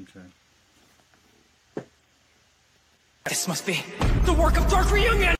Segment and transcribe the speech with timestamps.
[0.00, 1.84] Okay.
[3.28, 3.80] This must be
[4.24, 5.36] the work of Dark Reunion!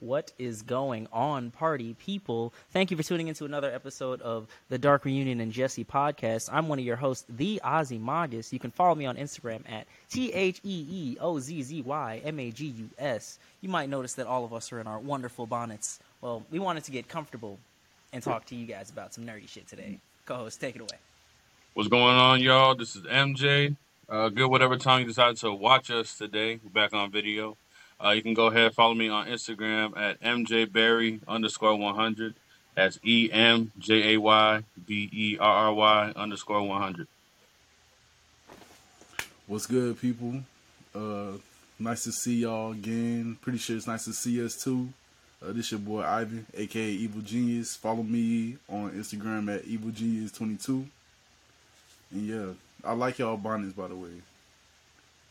[0.00, 2.54] What is going on, party people?
[2.70, 6.48] Thank you for tuning into another episode of the Dark Reunion and Jesse podcast.
[6.50, 8.50] I'm one of your hosts, the Ozzy Magus.
[8.50, 12.22] You can follow me on Instagram at T H E E O Z Z Y
[12.24, 13.38] M A G U S.
[13.60, 16.00] You might notice that all of us are in our wonderful bonnets.
[16.22, 17.58] Well, we wanted to get comfortable
[18.14, 19.98] and talk to you guys about some nerdy shit today.
[20.24, 20.98] Co host, take it away.
[21.72, 22.74] What's going on, y'all?
[22.74, 23.76] This is MJ.
[24.08, 26.58] Uh, good whatever time you decide to watch us today.
[26.64, 27.56] We're back on video.
[28.04, 32.34] Uh, you can go ahead and follow me on Instagram at mjberry underscore 100.
[32.74, 37.06] That's E M J A Y B E R R Y underscore 100.
[39.46, 40.42] What's good, people?
[40.92, 41.34] Uh,
[41.78, 43.38] nice to see y'all again.
[43.40, 44.88] Pretty sure it's nice to see us too.
[45.40, 47.76] Uh, this is your boy Ivan, aka Evil Genius.
[47.76, 50.72] Follow me on Instagram at Evil Genius 22.
[50.72, 50.90] And
[52.12, 52.46] yeah,
[52.84, 54.10] I like y'all bonnets by the way.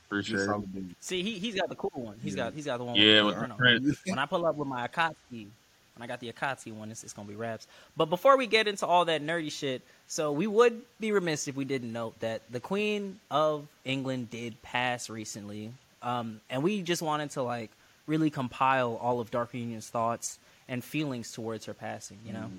[0.08, 0.86] Appreciate it.
[1.02, 2.16] See, he, he's got the cool one.
[2.23, 2.45] He's Yeah.
[2.45, 3.94] got he's got the one Yeah, with with the the print on it.
[3.94, 3.97] print.
[4.08, 7.13] when I pull up with my Akatsuki, when I got the Akatsuki one, it's, it's
[7.13, 7.67] gonna be raps.
[7.95, 11.55] But before we get into all that nerdy shit, so we would be remiss if
[11.55, 15.71] we didn't note that the Queen of England did pass recently,
[16.02, 17.69] um, and we just wanted to like
[18.08, 22.17] really compile all of Dark Union's thoughts and feelings towards her passing.
[22.25, 22.49] You know.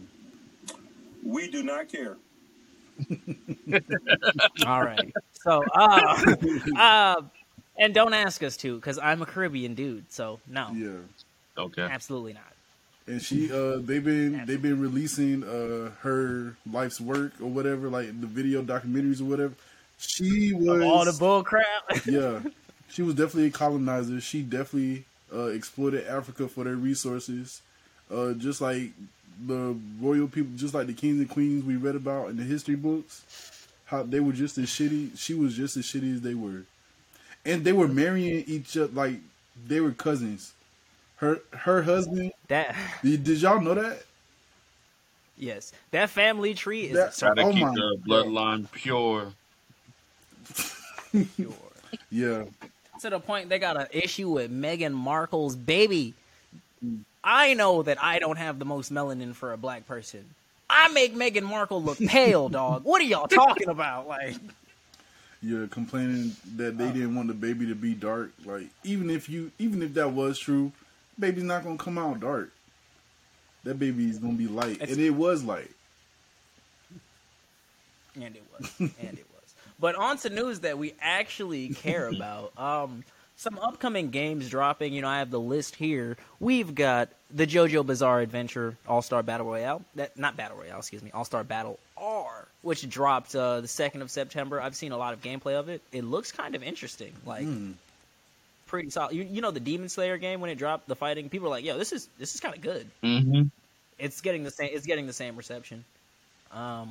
[1.24, 2.16] We do not care.
[4.66, 5.14] All right.
[5.32, 6.16] So, uh,
[6.76, 7.22] uh,
[7.78, 10.10] and don't ask us to, because I'm a Caribbean dude.
[10.12, 10.98] So no, Yeah.
[11.58, 11.86] Okay.
[11.88, 12.52] absolutely not.
[13.06, 18.08] And she uh they've been they've been releasing uh her life's work or whatever, like
[18.20, 19.54] the video documentaries or whatever.
[19.98, 21.66] She was All the bull crap.
[22.06, 22.40] yeah,
[22.90, 24.20] she was definitely a colonizer.
[24.20, 27.62] She definitely uh, exploited Africa for their resources,
[28.10, 28.92] uh, just like
[29.46, 32.74] the royal people, just like the kings and queens we read about in the history
[32.76, 33.22] books.
[33.86, 35.18] How they were just as shitty.
[35.18, 36.62] She was just as shitty as they were,
[37.44, 39.14] and they were marrying each other like
[39.66, 40.52] they were cousins.
[41.16, 42.32] Her her husband.
[42.48, 44.02] that Did, did y'all know that?
[45.36, 49.32] yes, that family tree is That- so Try to Oh keep the bloodline pure.
[51.36, 51.52] pure.
[52.12, 52.44] Yeah,
[53.00, 56.14] to the point they got an issue with Meghan Markle's baby.
[57.22, 60.24] I know that I don't have the most melanin for a black person.
[60.68, 62.84] I make Meghan Markle look pale, dog.
[62.84, 64.06] What are y'all talking about?
[64.08, 64.36] Like,
[65.42, 68.32] you're complaining that they didn't want the baby to be dark.
[68.44, 70.72] Like even if you even if that was true,
[71.18, 72.52] baby's not gonna come out dark.
[73.64, 75.70] That baby is gonna be light, and it was light.
[78.14, 79.54] and it was, and it was.
[79.78, 82.52] But on to news that we actually care about.
[82.58, 83.04] Um,
[83.40, 84.92] some upcoming games dropping.
[84.92, 86.18] You know, I have the list here.
[86.40, 89.82] We've got the JoJo Bizarre Adventure All Star Battle Royale.
[89.94, 94.02] That not Battle Royale, excuse me, All Star Battle R, which dropped uh, the second
[94.02, 94.60] of September.
[94.60, 95.80] I've seen a lot of gameplay of it.
[95.90, 97.12] It looks kind of interesting.
[97.24, 97.44] Like.
[97.44, 97.72] Hmm.
[98.66, 99.16] Pretty solid.
[99.16, 101.28] You, you know the Demon Slayer game when it dropped the fighting.
[101.28, 103.42] People were like, "Yo, this is this is kind of good." Mm-hmm.
[103.98, 105.84] it's getting the same it's getting the same reception
[106.52, 106.88] um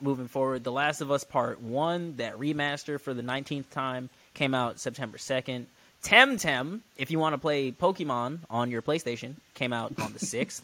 [0.00, 4.54] moving forward the last of us part one that remaster for the 19th time came
[4.54, 5.66] out september 2nd
[6.02, 10.62] temtem if you want to play pokemon on your playstation came out on the 6th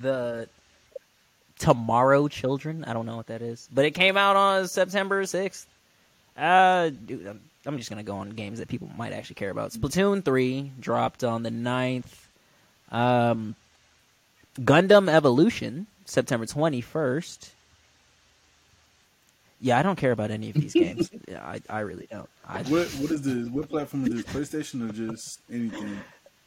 [0.00, 0.48] the
[1.58, 5.66] tomorrow children i don't know what that is but it came out on september 6th
[6.36, 9.72] uh dude, I'm, just gonna go on games that people might actually care about.
[9.72, 12.26] Splatoon 3 dropped on the 9th
[12.90, 13.54] um
[14.58, 17.50] Gundam Evolution, September 21st.
[19.60, 21.10] Yeah, I don't care about any of these games.
[21.28, 22.28] Yeah, I, I really don't.
[22.48, 23.48] I, What what is this?
[23.48, 24.34] What platform is this?
[24.34, 26.00] PlayStation or just anything?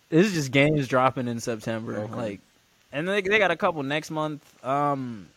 [0.09, 1.99] this is just games dropping in September.
[1.99, 2.13] Okay.
[2.13, 2.39] Like,
[2.91, 4.43] and they, they got a couple next month.
[4.65, 5.27] Um,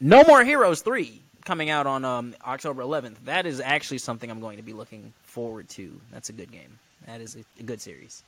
[0.00, 3.16] No More Heroes 3 coming out on um, October 11th.
[3.24, 6.00] That is actually something I'm going to be looking forward to.
[6.12, 6.78] That's a good game.
[7.06, 8.22] That is a, a good series.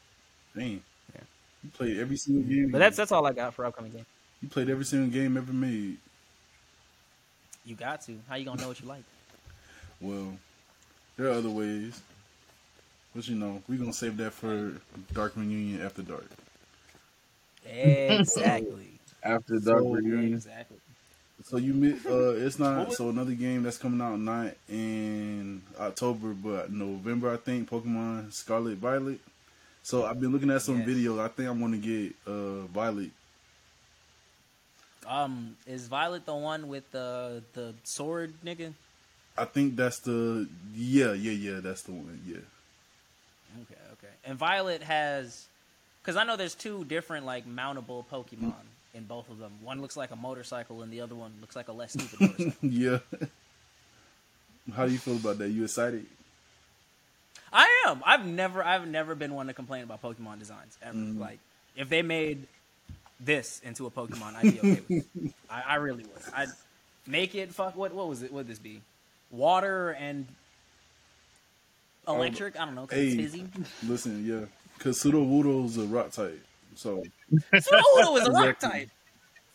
[0.57, 0.83] Dang.
[1.15, 1.21] Yeah.
[1.63, 2.71] You played every single game.
[2.71, 4.07] But that's that's all I got for upcoming game.
[4.43, 5.99] you played every single game ever made.
[7.65, 8.19] You got to.
[8.29, 9.05] How you gonna know what you like?
[10.01, 10.37] Well,
[11.17, 12.01] there are other ways.
[13.15, 14.73] But you know, we're gonna save that for
[15.13, 16.27] Dark Reunion after dark.
[17.67, 18.89] Exactly.
[19.23, 20.35] After Dark So- Reunion.
[20.35, 20.77] exactly.
[21.45, 26.33] So you mi- uh it's not so another game that's coming out not in October
[26.35, 29.19] but November I think Pokemon Scarlet Violet.
[29.83, 30.89] So I've been looking at some Yes.
[30.89, 31.21] videos.
[31.21, 33.11] I think I'm gonna get uh Violet.
[35.07, 38.73] Um, is Violet the one with the the sword nigga?
[39.37, 42.37] I think that's the yeah yeah yeah that's the one yeah.
[43.63, 44.13] Okay, okay.
[44.25, 45.47] And Violet has,
[46.03, 48.55] because I know there's two different like mountable Pokemon
[48.95, 49.53] in both of them.
[49.63, 52.55] One looks like a motorcycle, and the other one looks like a less stupid motorcycle.
[52.63, 52.99] yeah.
[54.75, 55.51] How do you feel about that?
[55.51, 56.07] You excited?
[57.53, 58.03] I am.
[58.05, 60.97] I've never I've never been one to complain about Pokemon designs ever.
[60.97, 61.21] Mm.
[61.21, 61.39] Like
[61.77, 62.47] if they made
[63.25, 65.35] this into a Pokemon, I'd be okay with it.
[65.51, 66.23] I, I really would.
[66.35, 66.49] I'd
[67.07, 68.33] make it fuck what what was it?
[68.33, 68.81] Would this be?
[69.31, 70.27] Water and
[72.07, 72.59] electric?
[72.59, 73.23] I don't know, 'cause it's hey.
[73.23, 73.45] fizzy.
[73.87, 74.47] Listen, yeah,
[74.79, 76.43] because Sudowoodo's a rock type,
[76.77, 78.89] so Sudowoodo is a rock type.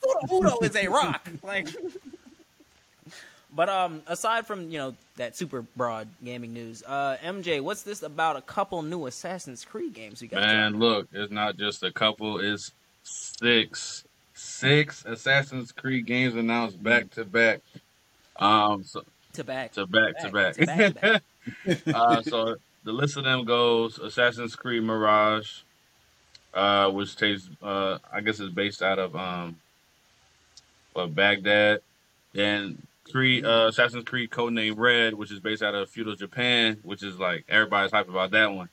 [0.03, 1.29] Sudowoodo is a rock.
[1.43, 1.67] Like
[3.55, 8.03] But um, aside from you know that super broad gaming news, uh, MJ, what's this
[8.03, 10.41] about a couple new Assassin's Creed games we got?
[10.41, 12.71] Man, look, it's not just a couple, it's
[13.09, 14.03] six.
[14.33, 17.61] Six Assassin's Creed games announced back to back.
[18.37, 19.03] Um so
[19.33, 20.53] to back to back to back.
[20.55, 21.23] to back, to back.
[21.93, 25.61] uh, so the list of them goes Assassin's Creed Mirage,
[26.53, 29.57] uh, which takes uh, I guess is based out of um,
[30.93, 31.81] what Baghdad.
[32.33, 37.03] Then Creed uh, Assassin's Creed Codename Red, which is based out of feudal Japan, which
[37.03, 38.69] is like everybody's hype about that one.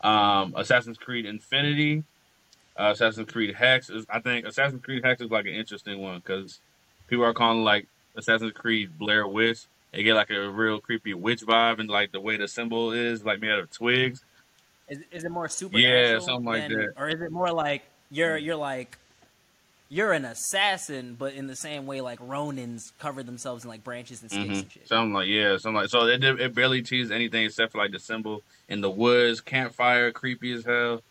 [0.00, 2.04] Um, Assassin's Creed Infinity,
[2.78, 6.18] uh, Assassin's Creed Hex is I think Assassin's Creed Hex is like an interesting one
[6.18, 6.60] because
[7.06, 7.86] people are calling like
[8.16, 9.66] Assassin's Creed Blair Witch.
[9.92, 13.24] They get like a real creepy witch vibe, and like the way the symbol is
[13.24, 14.24] like made out of twigs.
[14.88, 16.02] Is, is it more supernatural?
[16.02, 16.92] Yeah, something like than- that.
[16.96, 18.96] Or is it more like you're you're like
[19.90, 24.22] you're an assassin, but in the same way like Ronins cover themselves in like branches
[24.22, 24.88] and sticks hmm and shit.
[24.88, 26.06] Something like yeah, something like so.
[26.06, 30.52] It it barely teased anything except for like the symbol in the woods, campfire, creepy
[30.52, 31.02] as hell.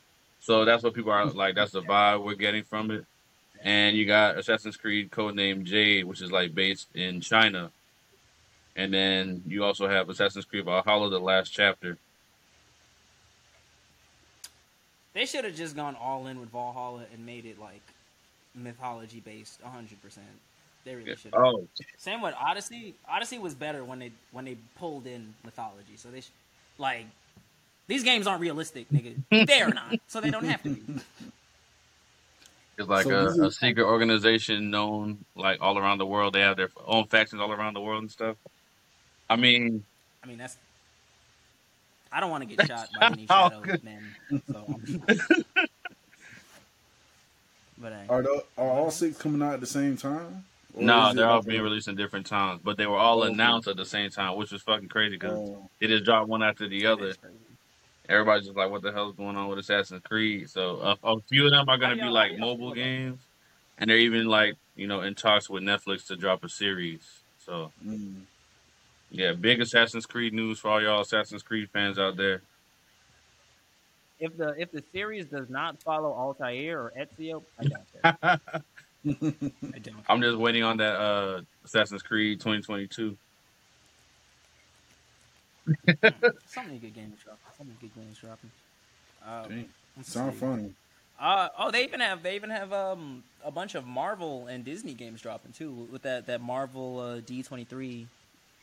[0.41, 1.55] So that's what people are like.
[1.55, 3.05] That's the vibe we're getting from it.
[3.63, 7.71] And you got Assassin's Creed codename Jade, which is like based in China.
[8.75, 11.97] And then you also have Assassin's Creed Valhalla, the last chapter.
[15.13, 17.81] They should have just gone all in with Valhalla and made it like
[18.55, 20.25] mythology based, hundred percent.
[20.85, 21.33] They really should.
[21.33, 21.43] have.
[21.43, 21.67] Oh,
[21.97, 22.95] Same with Odyssey.
[23.07, 25.97] Odyssey was better when they when they pulled in mythology.
[25.97, 26.31] So they sh-
[26.77, 27.05] like
[27.87, 29.15] these games aren't realistic, nigga.
[29.47, 30.81] They're not, so they don't have to be.
[32.77, 36.33] it's like So a, a secret organization known like all around the world.
[36.33, 38.37] They have their own factions all around the world and stuff.
[39.29, 39.83] I mean,
[40.23, 40.57] I mean, that's.
[42.13, 43.83] I don't want to get shot by any Oh, shadow good.
[43.83, 44.03] men.
[44.51, 45.05] So, I'm-
[47.77, 50.43] but hey, are the, are all six coming out at the same time?
[50.73, 53.23] Or no, they're all being a- released in different times, but they were all oh,
[53.23, 53.33] Okay.
[53.33, 55.69] announced at the same time, which was fucking crazy because Oh.
[55.79, 57.13] they just dropped one after the other.
[58.11, 58.37] That's crazy.
[58.37, 61.45] Everybody's just like, "What the hell's going on with Assassin's Creed?" So uh, a few
[61.45, 63.19] of them are going to be like mobile games,
[63.77, 67.01] and they're even like you know in talks with Netflix to drop a series.
[67.45, 68.23] So Mm.
[69.11, 72.41] yeah, big Assassin's Creed news for all y'all Assassin's Creed fans out there.
[74.19, 78.41] If the if the series does not follow Altair or Ezio, I doubt that.
[79.73, 79.95] I don't.
[80.07, 83.17] I'm just waiting on that uh, Assassin's Creed 2022.
[86.45, 87.47] So many good games dropping.
[87.57, 88.51] So many good games dropping.
[89.25, 89.73] Um, Dang.
[89.97, 90.35] let's Sound see.
[90.35, 90.75] funny.
[91.19, 94.93] Uh, oh, they even have they even have um a bunch of Marvel and Disney
[94.93, 98.07] games dropping too with that that Marvel uh, D twenty three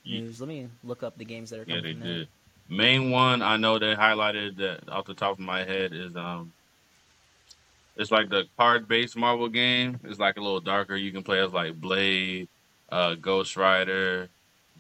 [0.09, 0.41] news.
[0.41, 1.83] Let me look up the games that are Yeah, coming.
[1.83, 2.17] they from there.
[2.17, 2.29] did.
[2.69, 6.55] Main one I know they highlighted that off the top of my head is um,
[7.97, 9.99] it's like the card based Marvel game.
[10.05, 10.97] It's like a little darker.
[10.97, 12.49] You can play as like Blade,
[12.91, 14.29] uh, Ghost Rider,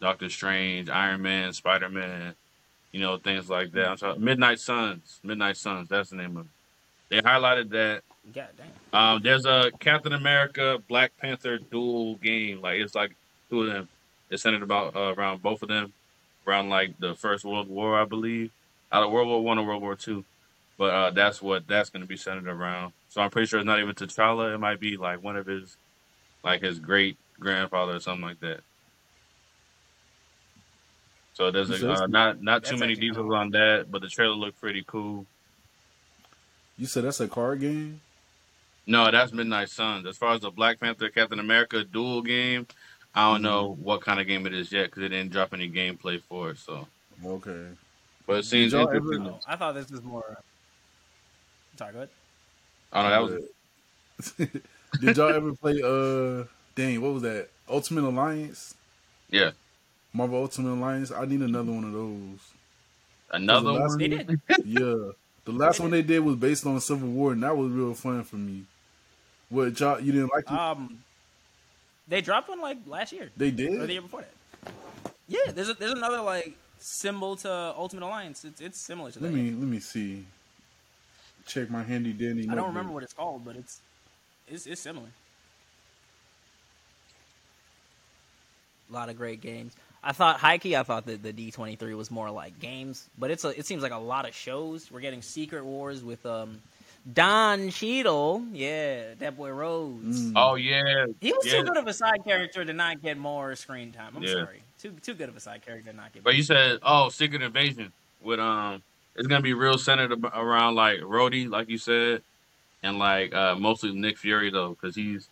[0.00, 2.34] Doctor Strange, Iron Man, Spider Man,
[2.92, 3.88] you know things like that.
[3.88, 5.20] I'm sorry, Midnight Suns.
[5.22, 5.88] Midnight Suns.
[5.88, 6.50] That's the name of it.
[7.10, 8.02] They highlighted that.
[8.34, 9.00] God damn.
[9.00, 12.60] Um, there's a Captain America Black Panther dual game.
[12.60, 13.14] Like it's like
[13.50, 13.88] two of them.
[14.30, 15.92] It's centered about uh, around both of them,
[16.46, 18.50] around like the First World War, I believe,
[18.92, 20.24] out of World War One or World War Two.
[20.76, 22.92] But uh, that's what that's going to be centered around.
[23.08, 24.54] So I'm pretty sure it's not even T'Challa.
[24.54, 25.76] It might be like one of his,
[26.44, 28.60] like his great grandfather or something like that.
[31.38, 34.60] So there's a, uh, not not too many details on that, but the trailer looked
[34.60, 35.24] pretty cool.
[36.76, 38.00] You said that's a card game?
[38.88, 40.04] No, that's Midnight Suns.
[40.04, 42.66] As far as the Black Panther Captain America dual game,
[43.14, 45.70] I don't know what kind of game it is yet because it didn't drop any
[45.70, 46.58] gameplay for it.
[46.58, 46.88] So,
[47.24, 47.68] Okay.
[48.26, 49.28] but it seems y'all ever- interesting.
[49.28, 50.38] Oh, I thought this was more.
[51.76, 52.08] Sorry, go ahead.
[52.94, 53.22] Oh no, that
[54.36, 54.48] was
[55.00, 55.80] Did y'all ever play?
[55.84, 57.48] Uh, dang, what was that?
[57.68, 58.74] Ultimate Alliance,
[59.30, 59.52] yeah
[60.12, 61.12] Marvel Ultimate Alliance.
[61.12, 62.52] I need another one of those.
[63.30, 63.98] another last one.
[63.98, 64.40] They did.
[64.64, 65.12] Yeah,
[65.44, 68.24] the last one they did was based on Civil War, and that was real fun
[68.24, 68.64] for me.
[69.48, 70.00] What y'all?
[70.00, 70.52] You didn't like it?
[70.52, 70.98] Um,
[72.06, 74.72] they dropped one like last year they did, or the year before that.
[75.28, 78.44] Yeah, there's a, there's another like symbol to Ultimate Alliance.
[78.44, 79.24] It's it's similar to that.
[79.24, 80.24] Let me let me see.
[81.46, 82.42] Check my handy dandy.
[82.42, 82.68] I don't notebook.
[82.68, 83.80] remember what it's called, but it's
[84.48, 85.08] it's, it's similar.
[88.90, 89.74] A lot of great games.
[90.02, 93.30] I thought Heike, I thought that the D twenty three was more like games, but
[93.30, 94.90] it's a, it seems like a lot of shows.
[94.90, 96.60] We're getting Secret Wars with um
[97.12, 100.26] Don Cheadle, yeah, that boy Rhodes.
[100.26, 100.32] Mm.
[100.36, 101.58] Oh yeah, He was yeah.
[101.58, 104.12] too good of a side character to not get more screen time.
[104.16, 104.34] I'm Yeah.
[104.44, 106.22] sorry, too too good of a side character to not get.
[106.22, 108.82] But you said, oh, Secret Invasion with um,
[109.16, 112.22] it's gonna be real centered around like Rhodey, like you said,
[112.82, 115.28] and like uh mostly Nick Fury though, because he's,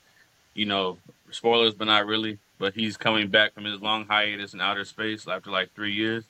[0.54, 0.98] you know,
[1.30, 2.38] spoilers, but not really.
[2.58, 6.24] But he's coming back from his long hiatus in outer space after like three years.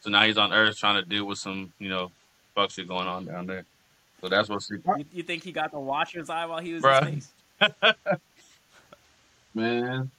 [0.00, 2.10] So now he's on Earth trying to deal with some, you know,
[2.54, 3.64] fuck shit going on down there.
[4.20, 4.98] So that's what Secret.
[4.98, 7.06] You, you think he got the Watcher's eye while he was Bruh.
[7.08, 7.94] in space?
[9.54, 10.10] Man.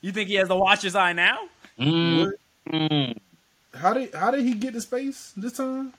[0.00, 1.48] You think he has the Watcher's eye now?
[1.78, 2.32] Mm,
[2.68, 3.18] mm.
[3.74, 5.92] How did how did he get to space this time?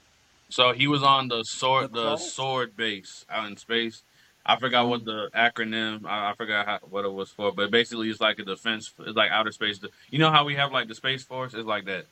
[0.50, 4.04] So he was on the sword, The the, sword base out in space.
[4.46, 6.06] I forgot what the acronym.
[6.06, 8.92] I, I forgot how, what it was for, but basically it's like a defense.
[9.00, 9.80] It's like outer space.
[10.10, 11.54] You know how we have like the space force?
[11.54, 12.06] It's like that.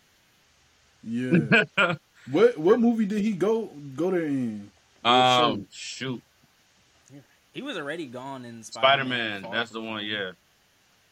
[1.04, 1.96] Yeah.
[2.32, 4.72] what what movie did he go go there in?
[5.06, 6.22] Um, shoot,
[7.54, 9.48] He was already gone in Spider Spider-Man.
[9.52, 10.04] That's the one.
[10.04, 10.32] Yeah,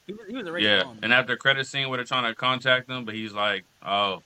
[0.05, 0.83] He was, he was already yeah.
[0.83, 0.99] gone.
[1.01, 4.21] And after credit scene where they're trying to contact him, but he's like, "Oh,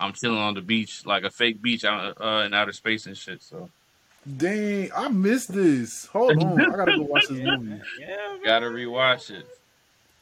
[0.00, 3.16] I'm chilling on the beach, like a fake beach out uh, in outer space and
[3.16, 3.70] shit." So
[4.36, 6.06] Dang, I missed this.
[6.06, 7.80] Hold on, I gotta go watch this movie.
[8.00, 9.46] yeah, gotta rewatch it.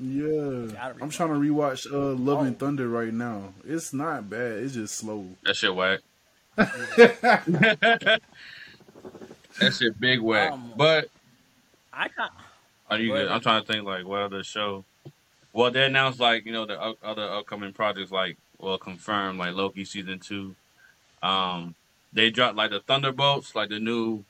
[0.00, 2.58] Yeah, Gotta I'm trying to rewatch uh, Love and Oh.
[2.58, 3.52] Thunder right now.
[3.64, 4.54] It's not bad.
[4.58, 5.26] It's just slow.
[5.44, 6.00] That shit whack.
[6.56, 8.20] that
[9.78, 10.52] shit big whack.
[10.52, 11.08] Um, but
[11.92, 12.32] I can't.
[12.90, 13.28] Are you good?
[13.28, 14.84] I'm trying to think like what other show.
[15.52, 19.84] Well, they announced like you know the other upcoming projects like well confirmed like Loki
[19.84, 20.54] season two.
[21.22, 21.74] Um,
[22.12, 24.24] they dropped like the Thunderbolts, like the new,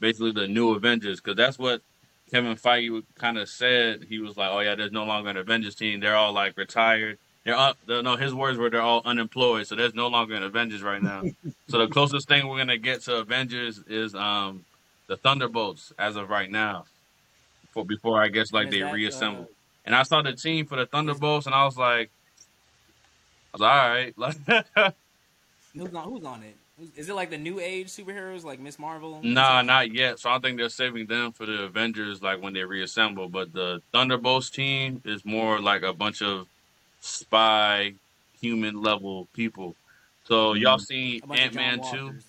[0.00, 1.82] basically the new Avengers, because that's what
[2.30, 4.04] Kevin Feige kind of said.
[4.08, 6.00] He was like, oh yeah, there's no longer an Avengers team.
[6.00, 7.18] They're all like retired.
[7.44, 10.82] They're they're- no, his words were they're all unemployed, so there's no longer an Avengers
[10.82, 11.22] right now.
[11.68, 14.64] so the closest thing we're gonna get to Avengers is um
[15.06, 16.84] the Thunderbolts as of right now.
[17.72, 19.42] For before I guess like they reassemble.
[19.42, 19.54] uh,
[19.86, 22.10] And I saw the team for the Thunderbolts, and I was like,
[23.54, 24.94] I was like, all right,
[25.74, 26.04] Who's on?
[26.04, 26.56] Who's on it?
[26.78, 29.20] Who's- Is it like the new age superheroes like Miss Marvel?
[29.22, 30.20] nah, not yet.
[30.20, 33.28] So I think they're saving them for the Avengers, like when they reassemble.
[33.28, 36.46] But the Thunderbolts team is more like a bunch of
[37.00, 37.94] spy,
[38.40, 39.74] human level people.
[40.24, 40.62] So mm-hmm.
[40.62, 42.04] y'all seen A bunch of Ant Man John two?
[42.04, 42.24] Walkers.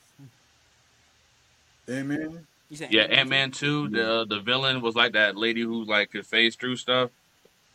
[1.88, 3.90] Hey man, Yeah, Ant-Man Ant Man two.
[3.90, 7.10] The uh, the villain was like that lady who like could phase through stuff.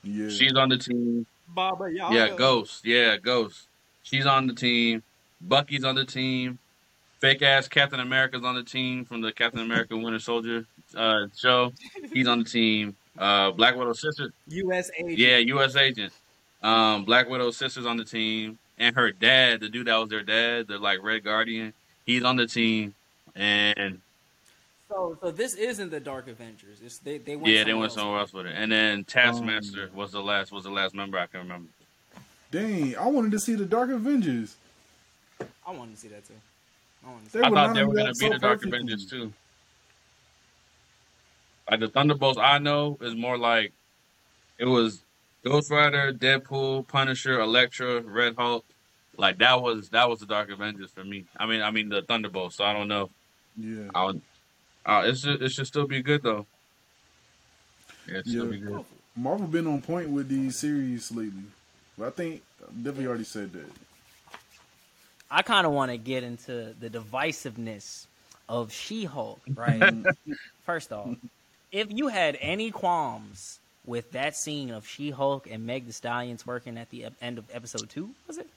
[0.04, 1.26] yeah, She's on the team.
[1.48, 2.14] Baba Yaga.
[2.14, 2.84] Yeah, Ghost.
[2.84, 3.66] Yeah, Ghost.
[4.04, 5.02] She's on the team.
[5.40, 6.58] Bucky's on the team.
[7.24, 11.72] Fake ass Captain America's on the team from the Captain America Winter Soldier uh, show.
[12.12, 12.94] He's on the team.
[13.16, 14.34] Uh, Black Widow sister.
[14.48, 14.90] U.S.
[14.98, 15.16] agent.
[15.16, 15.74] Yeah, U.S.
[15.74, 16.12] agent.
[16.62, 20.22] Um, Black Widow sister's on the team, and her dad, the dude that was their
[20.22, 21.72] dad, the like Red Guardian,
[22.04, 22.94] he's on the team.
[23.34, 24.02] And
[24.90, 26.80] So, so this isn't the Dark Avengers.
[26.84, 27.94] It's, they they went yeah, they somewhere went else.
[27.94, 28.54] somewhere else with it.
[28.54, 31.70] And then Taskmaster was the last was the last member I can remember.
[32.50, 34.56] dang, I wanted to see the Dark Avengers.
[35.66, 36.34] I wanted to see that too.
[37.32, 38.78] They I thought they were going to be so the Dark perfectly.
[38.78, 39.32] Avengers too.
[41.70, 43.72] Like the Thunderbolts, I know is more like
[44.58, 45.02] it was
[45.44, 48.64] Ghost Rider, Deadpool, Punisher, Elektra, Red Hulk.
[49.16, 51.24] Like that was that was the Dark Avengers for me.
[51.36, 52.56] I mean, I mean the Thunderbolts.
[52.56, 53.10] So I don't know.
[53.56, 54.22] Yeah, I would,
[54.84, 56.46] uh, it should it should still be good though.
[58.06, 58.44] Yeah, it should Yeah.
[58.44, 58.84] be good.
[59.16, 61.44] Marvel been on point with these series lately.
[61.96, 63.70] But I think I definitely already said that.
[65.30, 68.06] I kind of want to get into the divisiveness
[68.48, 70.04] of She-Hulk, right?
[70.64, 71.16] First off,
[71.72, 76.78] if you had any qualms with that scene of She-Hulk and Meg Thee Stallion's working
[76.78, 78.48] at the end of episode two, was it?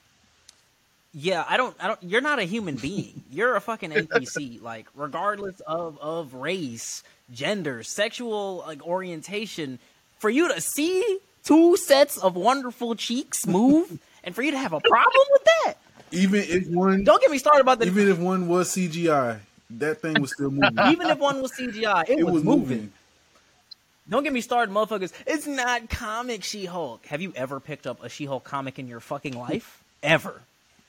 [1.13, 1.75] Yeah, I don't.
[1.79, 2.03] I don't.
[2.03, 3.24] You're not a human being.
[3.31, 4.62] You're a fucking NPC.
[4.62, 7.01] Like, regardless of of race,
[7.33, 9.79] gender, sexual like orientation,
[10.19, 14.74] for you to see two sets of wonderful cheeks move, and for you to have
[14.74, 15.74] a problem with that,
[16.11, 17.87] Even if one, don't get me started about the.
[17.87, 19.39] even if one was CGI,
[19.71, 20.77] that thing was still moving.
[20.91, 22.61] even if one was CGI, it, it was, was moving.
[22.61, 22.93] moving.
[24.09, 25.11] Don't get me started, motherfuckers.
[25.25, 27.05] It's not comic She Hulk.
[27.07, 29.83] Have you ever picked up a She Hulk comic in your fucking life?
[30.01, 30.41] Ever?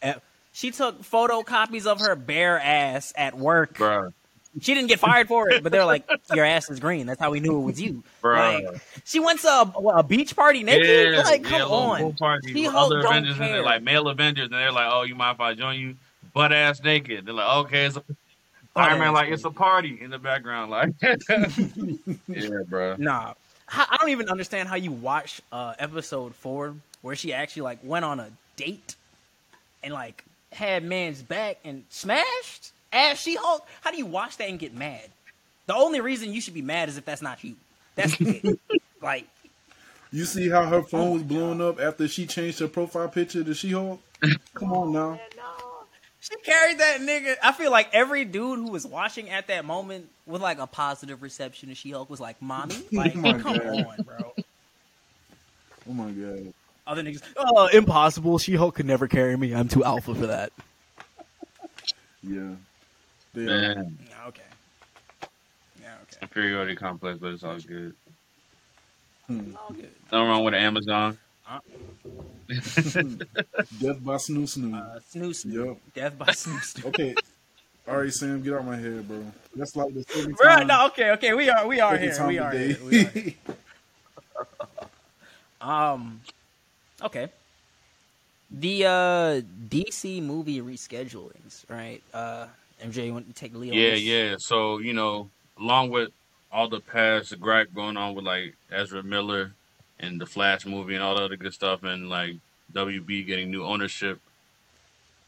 [0.06, 0.12] E-
[0.52, 3.74] She took photocopies of her bare ass at work.
[3.76, 4.12] Bruh.
[4.60, 7.30] She didn't get fired for it, but they're like, "Your ass is green." That's how
[7.30, 8.02] we knew it was you.
[8.22, 8.64] Bruh.
[8.64, 11.12] Like, she went to a, what, a beach party naked.
[11.12, 12.12] Yeah, like, come little on.
[12.14, 15.36] party She-Hulk other Avengers in there, like male Avengers, and they're like, "Oh, you mind
[15.36, 15.96] if I join you?"
[16.32, 17.26] Butt ass naked.
[17.26, 18.02] They're like, "Okay." It's a,
[18.76, 20.92] Iron Man like it's a party in the background, like
[22.28, 22.96] yeah, bro.
[22.96, 23.34] Nah,
[23.68, 27.78] I I don't even understand how you watch uh, episode four where she actually like
[27.82, 28.96] went on a date
[29.82, 33.66] and like had man's back and smashed as She Hulk.
[33.80, 35.08] How do you watch that and get mad?
[35.66, 37.54] The only reason you should be mad is if that's not you.
[37.94, 38.58] That's it.
[39.02, 39.26] like
[40.12, 43.44] You see how her phone oh was blowing up after she changed her profile picture
[43.44, 44.00] to She Hulk?
[44.54, 45.20] Come on now.
[46.20, 47.36] she carried that nigga.
[47.42, 51.22] I feel like every dude who was watching at that moment with like a positive
[51.22, 53.66] reception to She Hulk was like, "Mommy, like, Oh my come God.
[53.66, 54.34] on, bro."
[55.88, 56.52] Oh my god.
[56.86, 58.38] Other niggas, oh, impossible.
[58.38, 59.54] She Hulk could never carry me.
[59.54, 60.52] I'm too alpha for that.
[62.22, 62.54] Yeah.
[63.44, 63.74] They are.
[63.74, 64.42] Man, Yeah, okay.
[65.80, 66.18] Yeah, okay.
[66.22, 67.94] inferiority complex, but it's all good.
[69.56, 69.90] All good.
[70.10, 71.18] Nothing wrong with Amazon.
[73.80, 74.74] Death by Snu Snu.
[74.74, 75.66] Uh, snu snu.
[75.66, 75.76] Yep.
[75.94, 76.84] Death by snu snu.
[76.86, 77.14] Okay.
[77.88, 79.24] All right, Sam, get out my head, bro.
[79.54, 81.34] That's like the second Bro, time, no, okay, okay.
[81.34, 82.26] We are, we are here.
[82.26, 82.76] We are here.
[82.84, 83.34] We are here.
[85.60, 86.20] Um,
[87.02, 87.28] okay.
[88.50, 92.02] The uh DC movie reschedulings, right?
[92.12, 92.46] Uh,
[92.82, 93.70] MJ, you want to take the lead?
[93.72, 94.02] on Yeah, this?
[94.02, 94.36] yeah.
[94.38, 96.10] So you know, along with
[96.50, 99.52] all the past gripe going on with like Ezra Miller
[100.00, 102.36] and the Flash movie and all the other good stuff, and like
[102.72, 104.20] WB getting new ownership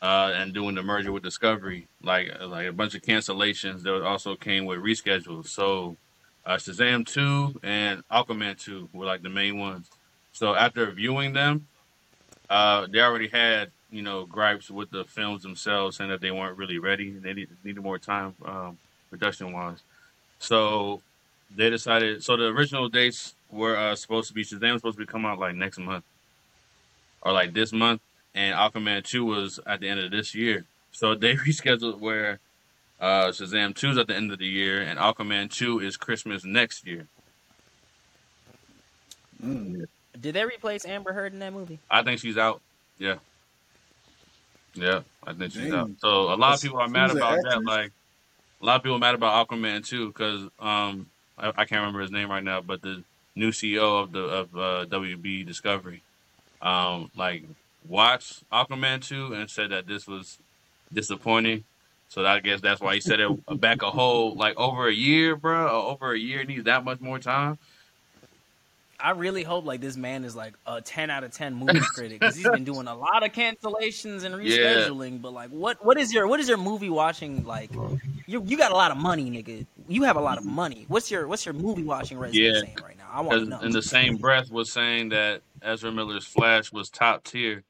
[0.02, 3.82] uh, and doing the merger with Discovery, like like a bunch of cancellations.
[3.82, 5.48] that also came with reschedules.
[5.48, 5.96] So
[6.46, 9.90] uh, Shazam two and Aquaman two were like the main ones.
[10.32, 11.66] So after viewing them,
[12.48, 16.56] uh, they already had you know gripes with the films themselves, saying that they weren't
[16.56, 17.10] really ready.
[17.10, 18.78] And they need, needed more time um,
[19.10, 19.82] production wise.
[20.38, 21.02] So
[21.54, 22.22] they decided.
[22.22, 25.26] So the original dates were uh, supposed to be Shazam was supposed to be come
[25.26, 26.04] out like next month
[27.22, 28.00] or like this month,
[28.34, 30.64] and Aquaman two was at the end of this year.
[30.92, 32.38] So they rescheduled where
[33.00, 36.44] uh, Shazam two is at the end of the year, and Aquaman two is Christmas
[36.44, 37.06] next year.
[39.44, 39.86] Mm.
[40.20, 41.78] Did they replace Amber Heard in that movie?
[41.90, 42.60] I think she's out.
[42.98, 43.16] Yeah.
[44.74, 45.90] Yeah, I think she's out.
[45.98, 47.46] So a lot of people are mad an about that.
[47.46, 47.66] actress?
[47.66, 47.92] Like
[48.60, 51.06] a lot of people are mad about Aquaman too, because um,
[51.38, 53.02] I, I can't remember his name right now, but the
[53.34, 56.02] new CEO of the of uh, WB Discovery,
[56.62, 57.44] um, like
[57.88, 60.38] watched Aquaman two and said that this was
[60.92, 61.64] disappointing.
[62.08, 65.36] So I guess that's why he said it back a whole like over a year,
[65.36, 65.86] bro.
[65.86, 67.58] Over a year needs that much more time.
[69.02, 72.20] I really hope like this man is like a ten out of ten movie critic
[72.20, 74.88] because he's been doing a lot of cancellations and Yeah.
[74.88, 75.22] rescheduling.
[75.22, 77.70] But like, what what is your what is your movie watching like?
[78.26, 79.66] You you got a lot of money, nigga.
[79.88, 80.84] You have a lot of money.
[80.88, 82.60] What's your what's your movie watching resume Yeah.
[82.60, 83.08] saying right now?
[83.12, 83.60] I want to know.
[83.62, 87.64] in the same breath was saying that Ezra Miller's Flash was top tier.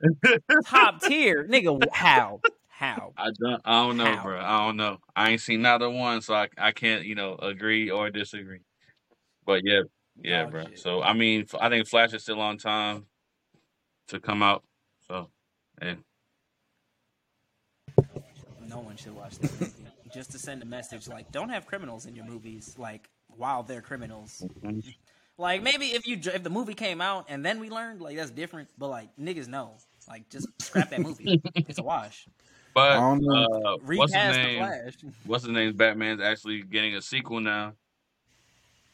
[0.66, 1.88] Top tier, nigga.
[1.92, 3.12] How how?
[3.16, 4.22] I don't, I don't know, How?
[4.22, 4.40] bro.
[4.40, 4.98] I don't know.
[5.14, 8.60] I ain't seen neither one, so I, I can't, you know, agree or disagree.
[9.46, 9.82] But yeah,
[10.20, 10.64] yeah, Dog bro.
[10.64, 10.78] shit.
[10.78, 13.06] So I mean, I think Flash is still on time
[14.08, 14.64] to come out.
[15.08, 15.28] So,
[15.80, 15.94] yeah.
[18.68, 19.72] No one should watch that movie.
[20.12, 22.74] Just to send a message like, don't have criminals in your movies.
[22.78, 24.44] Like while they're criminals.
[25.38, 28.30] Like maybe if you if the movie came out and then we learned like that's
[28.30, 28.68] different.
[28.78, 29.76] But like niggas know.
[30.08, 31.42] Like just scrap that movie.
[31.54, 32.26] it's a wash.
[32.74, 33.44] But I don't know.
[33.44, 34.92] uh, what's his the name?
[35.26, 35.76] What's his name?
[35.76, 37.74] Batman's actually getting a sequel now.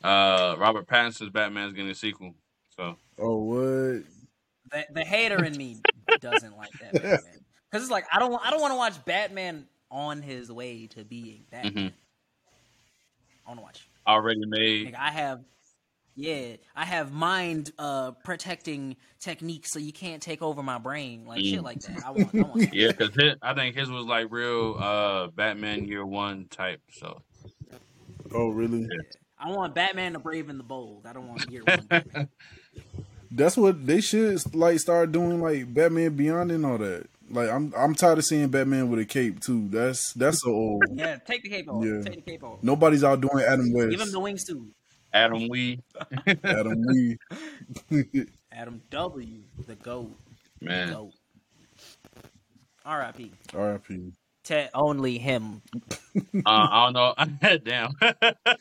[0.02, 2.34] Uh, Robert Pattinson's Batman's getting a sequel.
[2.76, 4.02] So Oh, what?
[4.70, 5.78] The, the hater in me
[6.20, 9.66] doesn't like that Batman because it's like I don't I don't want to watch Batman
[9.90, 11.72] on his way to being Batman.
[11.72, 11.92] Mhm.
[13.44, 13.88] I want to watch.
[14.06, 14.86] already made.
[14.86, 15.40] Like I have,
[16.14, 21.40] yeah, I have mind uh protecting techniques so you can't take over my brain, like
[21.44, 21.64] shit Mm.
[21.64, 22.04] like that.
[22.04, 22.68] I want, I want.
[22.74, 26.82] Yeah, because I think his was like real uh Batman Year One type.
[26.92, 27.22] So
[28.34, 28.86] Oh, really?
[29.40, 31.06] I want Batman the Brave and the Bold.
[31.06, 32.28] I don't want year one.
[33.30, 37.06] That's what they should like start doing, like Batman Beyond and all that.
[37.30, 39.68] Like I'm, I'm tired of seeing Batman with a cape too.
[39.68, 40.82] That's that's so old.
[40.94, 41.84] yeah, take the cape off.
[41.84, 42.00] Yeah.
[42.02, 42.58] Take the cape off.
[42.62, 43.90] Nobody's out doing Adam West.
[43.90, 44.70] Give him West, the wingsuit.
[45.12, 45.80] Adam Wee,
[46.44, 47.18] Adam Lee.
[48.52, 49.42] Adam W.
[49.66, 50.10] The goat.
[50.60, 50.88] man.
[50.88, 51.12] The Goat.
[52.84, 53.30] R.I.P.
[53.54, 54.12] R.I.P.
[54.48, 55.62] To only him.
[56.16, 57.58] Uh, I don't know.
[57.64, 57.92] Damn.
[58.00, 58.54] I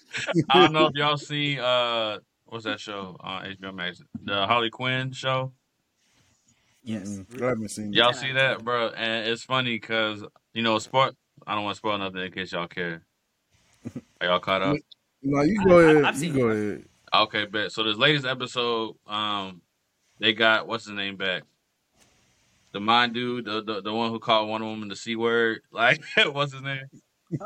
[0.53, 4.01] don't know if y'all see uh what's that show on HBO Max?
[4.23, 5.53] The Harley Quinn show.
[6.83, 7.07] Yes.
[7.09, 7.41] Mm-mm.
[7.41, 7.93] I haven't seen.
[7.93, 8.89] Y'all Ten see that, bro?
[8.89, 10.23] And it's funny because
[10.53, 11.15] you know, sport.
[11.45, 13.03] I don't want to spoil nothing in case y'all care.
[14.21, 14.75] Are y'all caught up?
[14.75, 14.83] it.
[15.23, 16.03] No, you go I- I- ahead.
[16.05, 16.55] I've you seen go it.
[16.69, 16.85] ahead.
[17.13, 17.71] Okay, bet.
[17.71, 19.61] So this latest episode, um,
[20.19, 21.43] they got what's his name back?
[22.77, 25.61] The mind dude, the, the the one who called one woman the c word.
[25.71, 25.99] Like,
[26.31, 26.83] what's his name?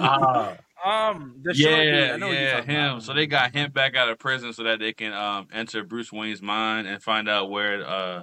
[0.00, 2.88] Ah, Um, the short dude, Yeah, I know yeah, talking him.
[2.92, 3.02] about.
[3.02, 6.10] So they got him back out of prison so that they can um enter Bruce
[6.10, 8.22] Wayne's mind and find out where uh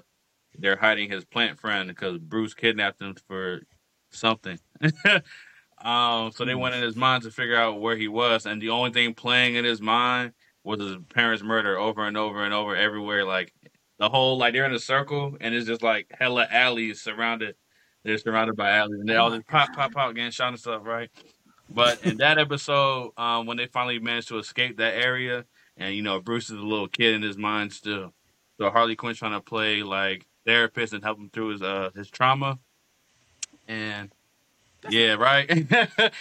[0.58, 3.62] they're hiding his plant friend because Bruce kidnapped him for
[4.10, 4.58] something.
[5.84, 8.70] um, so they went in his mind to figure out where he was, and the
[8.72, 12.76] only thing playing in his mind was his parents' murder over and over and over
[12.76, 13.26] everywhere.
[13.26, 13.54] Like
[14.00, 17.56] the whole like they're in a circle and it's just like hella alleys surrounded.
[18.04, 20.84] They're surrounded by alleys and they all just pop, pop, pop, getting shot and stuff,
[20.86, 21.10] right?
[21.70, 26.02] But in that episode, um, when they finally managed to escape that area, and you
[26.02, 28.14] know Bruce is a little kid in his mind still,
[28.58, 32.10] so Harley Quinn's trying to play like therapist and help him through his uh his
[32.10, 32.58] trauma,
[33.68, 34.12] and
[34.90, 35.50] yeah, right.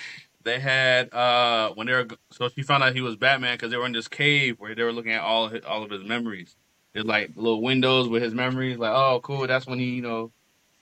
[0.42, 3.76] they had uh when they were so she found out he was Batman because they
[3.76, 6.56] were in this cave where they were looking at all his, all of his memories.
[6.96, 10.32] There's like little windows with his memories, like oh cool, that's when he you know,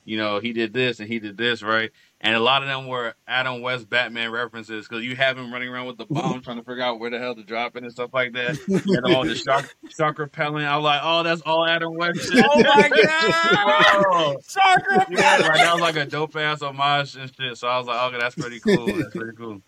[0.05, 2.87] you know he did this and he did this right, and a lot of them
[2.87, 6.59] were Adam West Batman references because you have him running around with the bomb trying
[6.59, 9.25] to figure out where the hell to drop it and stuff like that, and all
[9.25, 10.65] the shark shark repelling.
[10.65, 12.33] I was like, oh that's all Adam West.
[12.33, 12.47] Shit.
[12.49, 14.03] Oh my god!
[14.05, 14.37] Bro.
[14.49, 17.59] Shark Yeah, like that was like a dope ass homage and shit.
[17.59, 18.87] So I was like, okay, that's pretty cool.
[18.87, 19.63] That's pretty cool.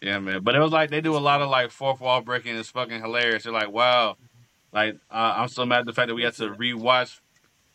[0.00, 0.44] Yeah, man.
[0.44, 2.54] But it was like they do a lot of like fourth wall breaking.
[2.54, 3.44] It's fucking hilarious.
[3.44, 4.16] You're like, wow.
[4.72, 7.18] Like uh, I'm so mad at the fact that we had to rewatch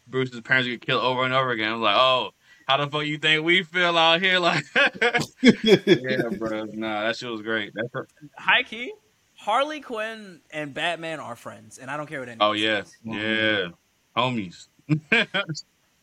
[0.07, 1.69] Bruce's parents get killed over and over again.
[1.69, 2.31] I was like, oh,
[2.67, 4.39] how the fuck you think we feel out here?
[4.39, 4.63] Like,
[5.41, 6.65] yeah, bro.
[6.65, 7.73] Nah, that shit was great.
[7.75, 8.93] That's a- High key,
[9.35, 12.93] Harley Quinn and Batman are friends, and I don't care what anyone oh yeah, says.
[13.03, 13.67] yeah,
[14.15, 14.67] homies.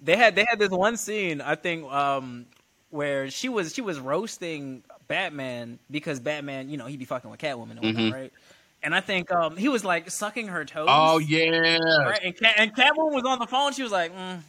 [0.05, 2.47] They had they had this one scene I think um,
[2.91, 7.39] where she was she was roasting Batman because Batman you know he'd be fucking with
[7.39, 8.13] Catwoman and whatnot, Mhm.
[8.13, 8.33] right?
[8.83, 10.87] And I think um, he was like sucking her toes.
[10.91, 12.21] oh yeah, right?
[12.23, 13.73] And, Cat, and Catwoman was on the phone.
[13.73, 14.41] She was like, mm,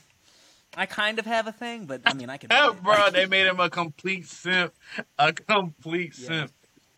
[0.76, 3.10] "I kind of have a thing, but I mean, I can." Yeah, bro.
[3.12, 4.74] They made him a complete simp.
[5.19, 6.28] A complete Yeah.
[6.28, 6.52] simp.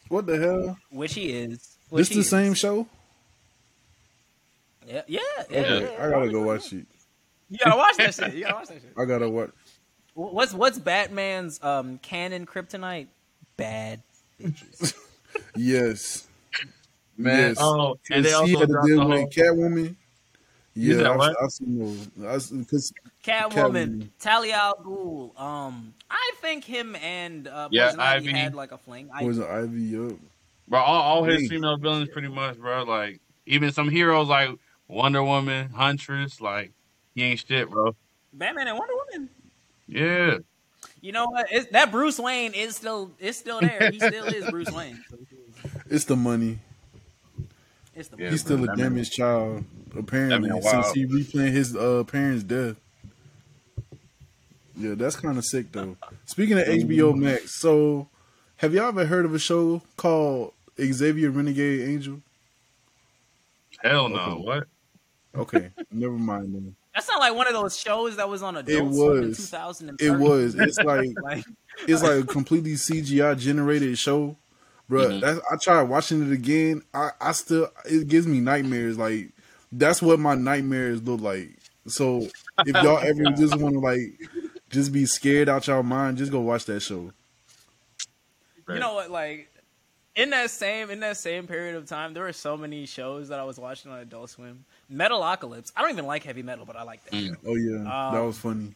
[0.08, 0.78] What the hell?
[0.92, 1.78] which he is.
[1.90, 2.30] Which This he the is.
[2.30, 2.88] same show?
[4.88, 5.20] Yeah, yeah,
[5.50, 5.60] yeah.
[5.60, 6.06] Okay, yeah.
[6.06, 6.86] I gotta go watch it.
[7.50, 8.34] You gotta watch that shit.
[8.34, 8.94] You gotta watch that shit.
[8.98, 9.50] I gotta watch.
[10.14, 13.08] What's what's Batman's um canon kryptonite?
[13.58, 14.02] Bad
[14.42, 14.94] bitches.
[15.58, 16.28] Yes,
[17.18, 17.58] Man, Yes.
[17.60, 19.10] oh, and they she also had to dropped the deal whole.
[19.10, 19.96] with Catwoman.
[20.78, 21.36] You said Yeah, I've, what?
[21.42, 21.80] I've seen
[22.18, 22.50] those.
[22.52, 24.10] Because Catwoman, Catwoman.
[24.20, 25.40] Talia al Ghul.
[25.40, 28.38] Um, I think him and uh, Yeah, Poison Ivy Ivy.
[28.40, 29.10] had like a fling.
[29.14, 30.18] I, was Ivy up?
[30.68, 31.48] Bro, all, all his Hey.
[31.48, 32.84] female villains pretty much, bro.
[32.84, 34.50] Like even some heroes like
[34.90, 36.72] Wonder Woman, Huntress, like
[37.14, 37.96] he ain't shit, bro.
[38.34, 39.30] Batman and Wonder Woman.
[39.88, 40.38] Yeah,
[41.02, 41.46] You know what?
[41.52, 43.92] It's, that Bruce Wayne is still is still there.
[43.92, 45.02] He still is Bruce Wayne.
[45.90, 46.60] It's the money.
[47.96, 49.64] It's the Yeah, He's still bro, a that damaged child,
[49.98, 52.76] apparently, since he replaying his uh, parents' death.
[54.78, 55.96] Yeah, that's kind of sick though.
[56.26, 58.10] Speaking of HBO Max, so
[58.58, 62.22] have y'all ever heard of a show called Xavier Renegade Angel?
[63.82, 64.18] hell no.
[64.18, 64.42] Okay.
[64.44, 64.68] What?
[65.36, 66.76] Okay, never mind then.
[66.94, 69.38] That's not like one of those shows that was on Adult It Swim in was.
[69.38, 70.14] 2013.
[70.14, 70.56] It was.
[70.56, 71.46] It's like like
[71.88, 74.38] it's like a completely CGI generated show,
[74.90, 75.08] bro.
[75.10, 75.22] Mhm.
[75.22, 76.82] That's I tried watching it again.
[76.94, 78.98] I I still it gives me nightmares.
[78.98, 79.30] Like
[79.72, 81.50] that's what my nightmares look like.
[81.88, 82.28] So
[82.66, 84.20] if y'all ever just want to like
[84.70, 87.12] just be scared out y'all mind, just go watch that show.
[88.70, 89.12] you know what?
[89.12, 89.52] Like
[90.16, 93.40] in that same in that same period of time, there were so many shows that
[93.40, 94.66] I was watching on Adult Swim.
[94.92, 95.72] Metalocalypse.
[95.76, 97.14] I don't even like heavy metal, but I like that.
[97.14, 97.28] Mm.
[97.28, 97.36] show.
[97.46, 98.76] Oh yeah, that Um, was funny.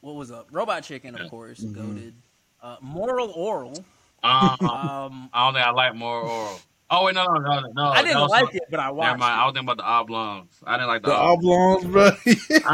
[0.00, 0.48] What was up?
[0.50, 1.28] Robot Chicken, of Yeah.
[1.28, 1.72] course, Mhm.
[1.74, 2.14] goaded.
[2.60, 3.84] Uh, Moral Orel.
[4.24, 6.60] Um, Um, I don't think I like Moral Orel.
[6.94, 7.82] Oh wait, no, no, no, no.
[7.88, 9.06] I that didn't was like some- it, but I watched.
[9.06, 9.20] Never watched.
[9.20, 9.40] mind.
[9.40, 10.54] I was thinking about the oblongs.
[10.66, 11.08] I didn't like the.
[11.08, 11.84] The oblongs.
[11.86, 12.64] oblongs,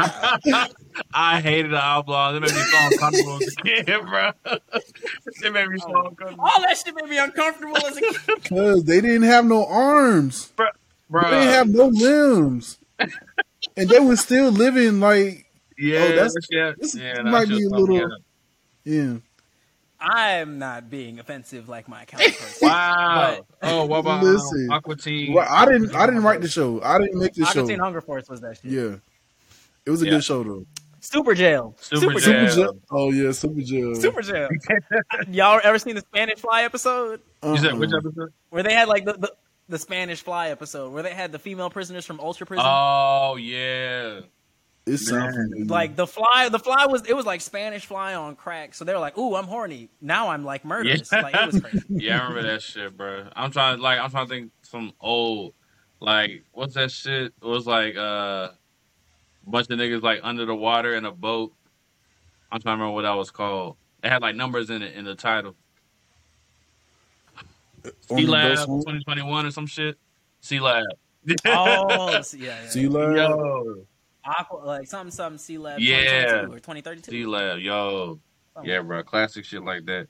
[0.43, 0.63] bro.
[1.13, 2.35] I hated the oblongs.
[2.37, 4.31] It made me so uncomfortable as a kid, bro.
[5.43, 6.07] it made me so Oh.
[6.09, 8.43] uncomfortable, All that shit made me uncomfortable as a kid.
[8.49, 10.51] Cause they didn't have no arms.
[10.55, 10.67] bro.
[11.11, 15.45] They didn't have no limbs, and they were still living like
[15.77, 17.13] yeah, oh, that's- yeah, this yeah.
[17.15, 18.19] that might shit be a little- up.
[18.83, 19.13] yeah.
[20.01, 22.57] I'm not being offensive like my counterpart.
[22.61, 23.45] Wow.
[23.63, 24.69] oh, what about Listen.
[24.71, 25.33] Aqua Teen?
[25.33, 25.93] Well, I didn't.
[25.95, 26.81] I didn't write the show.
[26.81, 27.61] I didn't make the show.
[27.61, 28.71] Aqua Teen Hunger Force was that shit.
[28.71, 28.95] Yeah,
[29.85, 30.11] it was a Yeah.
[30.11, 30.65] good show though.
[31.01, 31.75] Super Jail.
[31.79, 32.55] Super Super, Jail.
[32.55, 32.79] Jail.
[32.91, 33.95] Oh yeah, Super Jail.
[33.95, 34.49] Super Jail.
[35.29, 37.53] Y'all ever seen the Spanish Fly episode uh-huh.
[37.53, 37.99] You said which Uh-uh.
[37.99, 38.33] episode?
[38.49, 39.33] where they had like the, the
[39.69, 42.65] the Spanish Fly episode where they had the female prisoners from Ultra Prison?
[42.67, 44.21] Oh yeah.
[44.89, 45.49] It sounds Man.
[45.49, 45.65] familiar.
[45.65, 48.73] like the fly, the fly was it was like Spanish Fly on crack.
[48.73, 51.09] So they were like, "Ooh, I'm horny." Now I'm like murderous.
[51.11, 51.21] Yeah.
[51.21, 51.85] Like it was crazy.
[51.89, 53.27] Yeah, I remember that shit, bro.
[53.35, 55.53] I'm trying like I'm trying to think some old
[55.99, 57.33] like what's that shit?
[57.41, 61.53] It was like uh a bunch of niggas like under the water in a boat.
[62.51, 63.77] I'm trying to remember what that was called.
[64.03, 65.55] It had like numbers in it in the title.
[67.85, 69.97] on C Adult Lab 2021 or some shit.
[70.41, 70.83] Sealab.
[71.45, 72.67] Oh, yeah, yeah.
[72.67, 73.85] C Lab.
[74.25, 74.31] Yo.
[74.37, 75.37] Aqua, like something, something.
[75.57, 75.75] Sealab.
[75.79, 76.41] Yeah.
[76.45, 77.11] 2032 or 2032.
[77.11, 77.59] C Lab.
[77.59, 78.19] Yo.
[78.53, 79.03] Something Yeah, like bro.
[79.03, 80.07] Classic shit like that.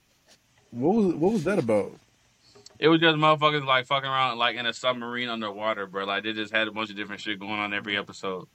[0.72, 1.93] What was what was that about?
[2.80, 6.06] It was just motherfuckers like fucking around like in a submarine underwater, bro.
[6.06, 8.48] Like they just had a bunch of different shit going on every episode.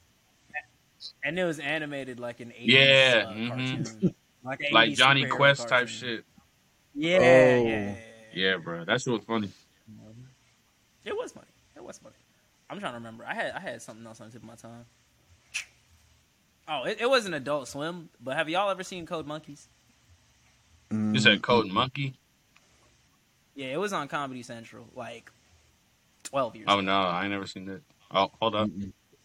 [1.22, 3.48] And it was animated like an 80s Yeah, uh, mhm.
[3.48, 4.14] cartoon.
[4.42, 6.24] Like, an Like Johnny superhero Quest type shit.
[6.94, 7.20] Yeah, Oh.
[7.22, 7.94] yeah, yeah, yeah.
[8.32, 8.84] Yeah, bro.
[8.84, 9.50] That shit was funny.
[11.04, 11.46] It was funny.
[11.76, 12.14] It was funny.
[12.70, 13.24] I'm trying to remember.
[13.26, 14.84] I had I had something else on the tip of my tongue.
[16.66, 19.68] Oh, it, it wasn't Adult Swim, but have y'all ever seen Code Monkeys?
[20.90, 22.14] Mm, You said Code Monkey?
[23.54, 25.30] Yeah, it was on Comedy Central like
[26.24, 26.80] 12 years Oh ago.
[26.86, 27.82] no, I ain't never seen that.
[28.10, 28.70] Oh, hold up.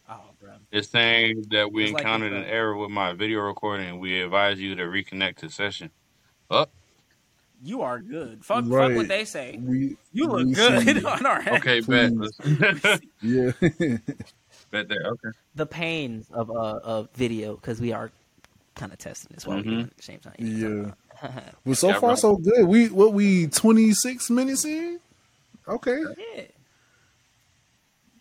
[0.09, 0.51] Oh, bro.
[0.71, 3.99] It's saying that we It's like encountered this, an error with my video recording and
[3.99, 5.89] we advise you to reconnect to session.
[6.51, 6.65] Oh,
[7.63, 8.43] You are good.
[8.43, 9.59] Fuck, fuck what they say.
[9.61, 11.59] We You look good seen- on our head.
[11.65, 13.01] okay, bet.
[13.21, 13.51] Yeah.
[14.71, 15.05] bet there.
[15.05, 15.29] Okay.
[15.55, 18.11] The pains of uh, of video because we are
[18.75, 19.65] kind of testing this while we're Mhm.
[19.65, 20.35] doing it at the same time.
[20.39, 20.91] yeah.
[21.65, 22.17] Well, so Yeah, far right.
[22.19, 22.65] so good.
[22.65, 24.99] We what we twenty six minutes in.
[25.67, 25.99] Okay,
[26.35, 26.43] Yeah.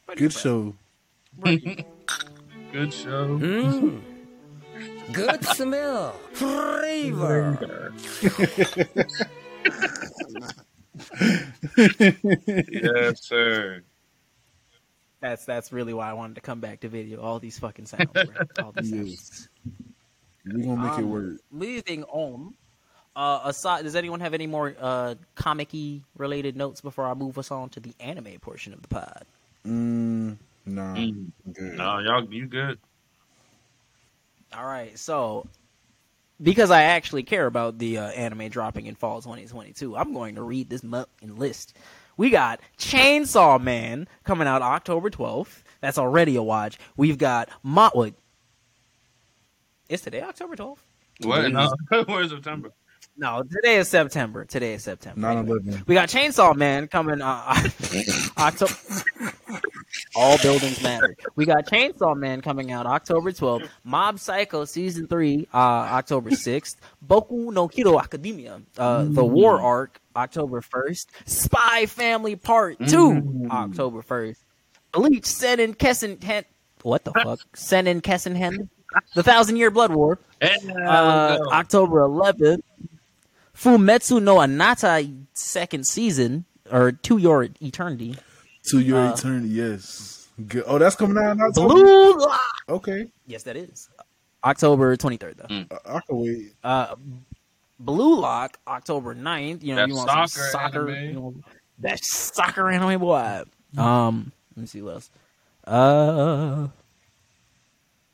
[0.06, 0.42] Pretty good fresh.
[0.42, 0.74] show.
[2.72, 3.38] Good show.
[3.38, 4.00] Mmm.
[5.12, 6.12] Good smell.
[6.32, 7.92] Flavor.
[11.76, 13.82] yes, sir.
[15.20, 17.20] That's that's really why I wanted to come back to video.
[17.20, 18.24] All these fucking sounds, bro.
[18.64, 19.48] All these sounds.
[20.46, 20.54] Yes.
[20.56, 21.40] We gonna make it Um, work.
[21.50, 22.54] Moving on.
[23.16, 27.50] Uh, aside, does anyone have any more uh, comic-y related notes before I move us
[27.50, 29.24] on to the anime portion of the pod?
[29.66, 30.94] Mm, nah.
[30.94, 31.26] Mm.
[31.52, 31.74] Good.
[31.78, 32.78] No, y'all, you good?
[34.56, 35.46] All right, so
[36.40, 40.42] because I actually care about the uh, anime dropping in fall 2022, I'm going to
[40.42, 41.76] read this mu- list.
[42.18, 45.62] We got Chainsaw Man coming out October 12th.
[45.80, 46.76] That's already a watch.
[46.96, 47.94] We've got Motwood.
[47.94, 48.14] wait.
[49.88, 50.78] It's today October 12th?
[51.22, 51.50] What?
[51.50, 51.72] No,
[52.06, 52.72] where's September?
[53.16, 54.44] No, today is September.
[54.44, 55.20] Today is September.
[55.20, 55.58] 9 Anyway.
[55.64, 55.84] 11.
[55.86, 57.54] We got Chainsaw Man coming uh,
[58.38, 58.72] October.
[60.18, 61.16] All buildings matter.
[61.36, 63.68] We got Chainsaw Man coming out October 12th.
[63.84, 66.74] Mob Psycho season three, uh, October 6th.
[67.06, 71.06] Boku no Hero Academia, uh, the War Arc, October 1st.
[71.24, 74.38] Spy Family Part Two, October 1st.
[74.90, 76.44] Bleach Sennen Kessen Hen.
[76.82, 77.38] What the fuck?
[77.54, 78.70] Sennen Kessen Hen.
[79.14, 81.38] The Thousand Year Blood War, uh.
[81.52, 82.62] October 11th.
[83.56, 88.16] Fumetsu no Anata second season or To Your Eternity.
[88.70, 90.28] To your uh, eternity, yes.
[90.46, 90.64] Good.
[90.66, 91.74] Oh, that's coming out in October.
[91.74, 92.40] Blue Lock.
[92.68, 93.88] Okay, Yes, that is
[94.44, 95.78] October 23rd though.
[95.86, 96.52] I, I can wait.
[96.62, 96.94] Uh,
[97.80, 99.62] Blue Lock October 9th.
[99.62, 100.88] You know, That you want some soccer soccer.
[100.90, 101.08] anime.
[101.08, 101.34] You know,
[101.80, 103.42] that soccer anime boy.
[103.76, 105.10] Um, let me see what else.
[105.64, 106.68] Uh,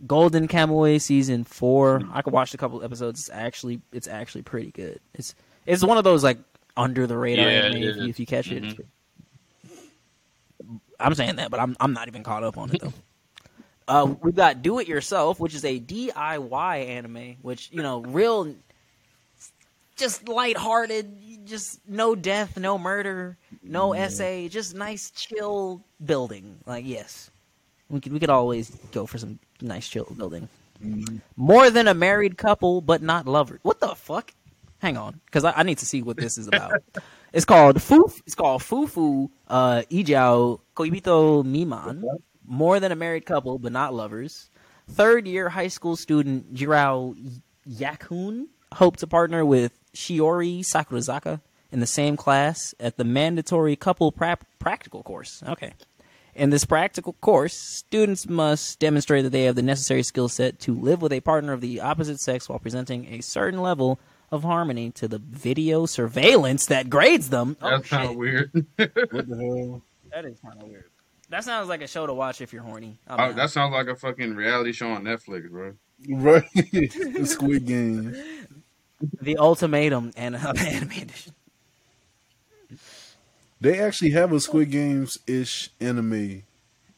[0.06, 2.02] Golden Kamuy season four.
[2.12, 3.20] I could watch a couple episodes.
[3.20, 5.00] It's actually it's actually pretty good.
[5.14, 5.34] It's
[5.66, 6.38] it's one of those like
[6.76, 7.82] under the radar Yeah, anime.
[7.82, 8.84] If you, if you catch it, it's Mhm.
[11.00, 12.92] I'm saying that, but I'm I'm not even caught up on it though.
[13.86, 18.54] Uh, we've got Do It Yourself, which is a DIY anime, which you know, real,
[19.96, 26.58] just lighthearted, just no death, no murder, no essay, just nice chill building.
[26.64, 27.30] Like yes,
[27.90, 30.48] we could we could always go for some nice chill building.
[31.36, 33.60] More than a married couple, but not lovers.
[33.62, 34.32] What the fuck?
[34.78, 36.82] Hang on, because I, I need to see what this is about.
[37.34, 38.10] it's called Fu.
[38.26, 42.04] It's called Fufu uh, Ijou Koibito Miman.
[42.46, 44.50] More than a married couple, but not lovers.
[44.88, 47.16] Third year high school student Jirao
[47.68, 51.40] Yakuin hope to partner with Shiori Sakurazaka
[51.72, 55.42] in the same class at the mandatory couple pra- practical course.
[55.46, 55.72] Okay.
[56.34, 60.74] In this practical course, students must demonstrate that they have the necessary skill set to
[60.74, 64.00] live with a partner of the opposite sex while presenting a certain level
[64.34, 67.56] of harmony to the video surveillance that grades them.
[67.62, 68.50] Oh, That's kind of weird.
[68.52, 69.36] What the
[69.70, 69.82] hell?
[70.12, 70.84] That is kind of weird.
[71.30, 72.98] That sounds like a show to watch if you're horny.
[73.08, 75.72] I'm oh, that sounds like a fucking reality show on Netflix, bro.
[76.08, 76.44] Right.
[77.26, 78.14] Squid Game.
[79.22, 81.32] the ultimatum and uh, anime edition.
[83.60, 86.42] They actually have a Squid Games ish anime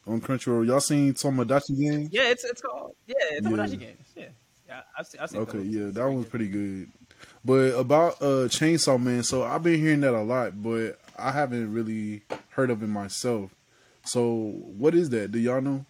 [0.05, 0.65] on Crunchyroll.
[0.67, 2.09] Y'all seen Tomodachi Game?
[2.11, 3.49] Yeah, it's it's called yeah, it's Yeah.
[3.49, 4.07] Tomodachi games.
[4.15, 4.25] Yeah,
[4.67, 5.21] yeah, I've seen.
[5.21, 5.67] I've seen Okay, those.
[5.67, 6.89] yeah, that pretty one's pretty good.
[7.45, 11.73] But about uh Chainsaw Man, so I've been hearing that a lot, but I haven't
[11.73, 13.51] really heard of it myself.
[14.03, 15.31] So what is that?
[15.31, 15.85] Do y'all know?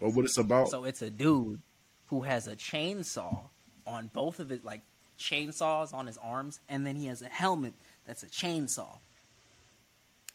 [0.00, 0.68] Or what it's about?
[0.68, 1.60] So it's a dude
[2.08, 3.40] who has a chainsaw
[3.86, 4.82] on both of his like
[5.18, 7.74] chainsaws on his arms, and then he has a helmet
[8.06, 8.98] that's a chainsaw.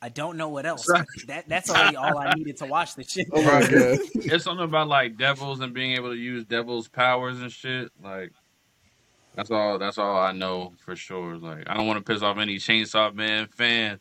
[0.01, 0.87] I don't know what else.
[1.27, 3.27] that that's already all I needed to watch the shit.
[3.31, 3.99] Oh my god.
[4.15, 7.91] It's something about like devils and being able to use devils' powers and shit.
[8.03, 8.31] Like
[9.35, 9.77] that's all.
[9.79, 11.37] That's all I know for sure.
[11.37, 13.99] Like I don't want to piss off any Chainsaw Man fan.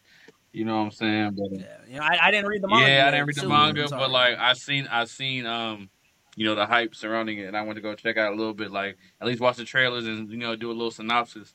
[0.53, 1.31] You know what I'm saying?
[1.37, 2.89] But Yeah, you know, I, I didn't read the manga.
[2.91, 4.01] yeah, I didn't read the too, manga, sorry.
[4.01, 5.89] but like I seen I seen um
[6.37, 8.55] you know the hype surrounding it, and I went to go check out a little
[8.55, 11.55] bit, like at least watch the trailers and you know do a little synopsis.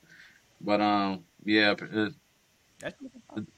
[0.61, 2.13] But um yeah, it-
[2.79, 2.93] That's-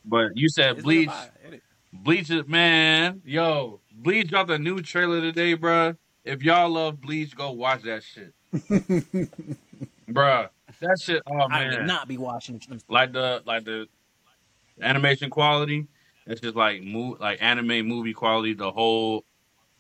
[0.06, 1.08] but you said it's Bleach.
[1.08, 1.62] like a vibe.
[1.94, 5.98] Bleach is man, yo, Bleach dropped a new trailer today, bruh.
[6.26, 8.34] If y'all love Bleach, go watch that shit,
[10.10, 10.50] bruh.
[10.82, 12.60] That shit, oh I would man, not be watching.
[12.68, 12.80] them.
[12.90, 13.88] like the like the
[14.82, 15.88] animation quality.
[16.26, 18.54] It's just like move like anime movie quality.
[18.54, 19.24] The whole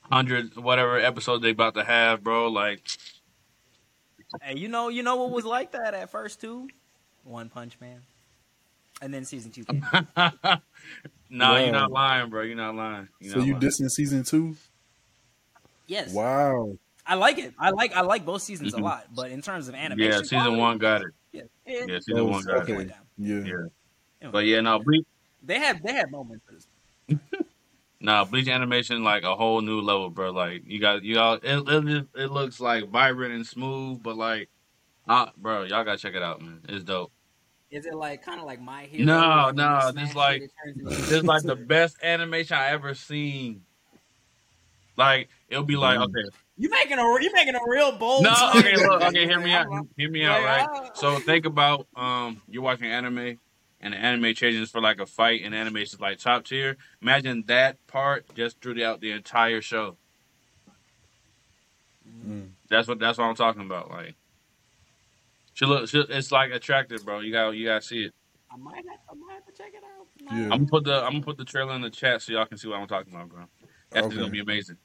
[0.01, 2.47] hundred whatever episodes they about to have, bro.
[2.49, 2.81] Like
[4.41, 6.67] Hey, you know, you know what was like that at first too?
[7.23, 8.01] One Punch Man,
[9.01, 9.63] and then season two.
[9.65, 9.85] came.
[11.29, 11.71] no, you're Wow.
[11.71, 12.43] not lying, bro.
[12.43, 13.09] You're not lying.
[13.19, 13.63] You're So not you lying.
[13.65, 14.55] dissing season two?
[15.87, 16.77] yes, Wow.
[17.07, 17.53] I like it.
[17.57, 18.79] I like I like both seasons Mhm.
[18.79, 21.07] a lot, but in terms of animation, Yeah, season quality, one got it.
[21.31, 22.73] Yeah, Yeah, yeah, season one got okay.
[22.73, 22.75] it.
[22.77, 22.91] went.
[23.17, 23.43] Yeah.
[24.21, 25.05] Yeah, but yeah, now Bleach.
[25.43, 26.43] They had they had moments.
[26.45, 27.19] For this.
[27.99, 30.29] Nah, Bleach animation like a whole new level, bro.
[30.31, 34.15] Like you got you all it it, just- it looks like vibrant and smooth, but
[34.17, 34.49] like
[35.07, 36.61] uh bro, y'all gotta check it out, man.
[36.69, 37.11] It's dope.
[37.71, 39.05] Is it like kind of like my hero?
[39.05, 39.17] No,
[39.47, 42.67] like no, you this smash like- it into- This is like the best animation I
[42.69, 43.63] ever seen.
[44.95, 46.03] Like it'll be like, Mm.
[46.03, 46.29] okay.
[46.57, 48.23] You making a you making a real bold.
[48.23, 48.65] No, claim.
[48.65, 49.67] okay, look, okay, hear me out.
[49.95, 50.89] Hear me out, right?
[50.95, 53.39] So think about um you're watching anime
[53.79, 56.77] and the anime changes for like a fight and anime is like top tier.
[57.01, 59.97] Imagine that part just throughout the entire show.
[62.25, 62.49] Mm.
[62.69, 63.91] That's what that's what I'm talking about.
[63.91, 64.15] Like,
[65.53, 67.19] she look, she, it's like attractive, bro.
[67.19, 68.13] You got, you got to see it.
[68.51, 70.07] I might have, I might have to check it out.
[70.19, 70.45] Yeah.
[70.45, 72.57] I'm gonna put the, I'm gonna put the trailer in the chat so y'all can
[72.57, 73.43] see what I'm talking about, bro.
[73.91, 74.15] That's Okay.
[74.15, 74.77] gonna be amazing.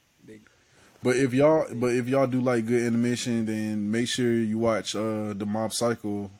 [1.03, 4.95] But if y'all, but if y'all do like good animation, then make sure you watch
[4.95, 6.31] uh the Mob Psycho,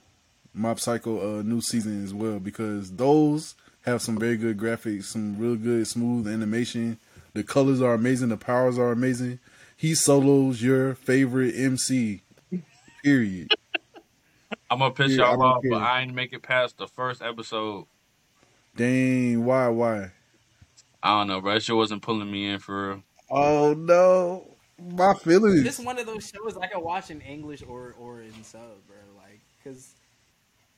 [0.55, 5.37] Mob Psycho uh new season as well because those have some very good graphics, some
[5.37, 6.99] real good smooth animation.
[7.35, 9.41] The colors are amazing, the powers are amazing.
[9.77, 12.21] He solos your favorite MC.
[13.03, 13.53] Period.
[14.71, 17.87] I'm gonna piss Yeah, y'all off, but I ain't make it past the first episode.
[18.77, 20.13] Dang, why, why?
[21.03, 21.55] I don't know, bro.
[21.55, 23.03] That shit wasn't pulling me in for real.
[23.35, 24.45] Oh no,
[24.79, 25.57] my feelings.
[25.61, 28.61] Is this one of those shows I can watch in English or or in sub,
[28.87, 28.97] bro.
[29.17, 29.95] Like, cause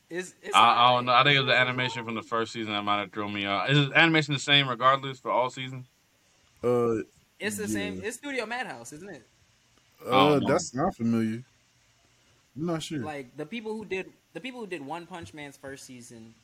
[0.08, 1.12] it's, it's I, I don't know.
[1.12, 3.46] I think it was the animation from the first season that might have thrown me
[3.46, 3.68] off.
[3.68, 5.86] Is the animation the same regardless for all seasons?
[6.62, 7.02] Uh,
[7.40, 8.00] It's the same.
[8.04, 9.26] It's Studio Madhouse, isn't it?
[10.08, 11.42] uh, that's not familiar.
[12.56, 13.00] I'm not sure.
[13.00, 16.34] Like the people who did the people who did One Punch Man's first season.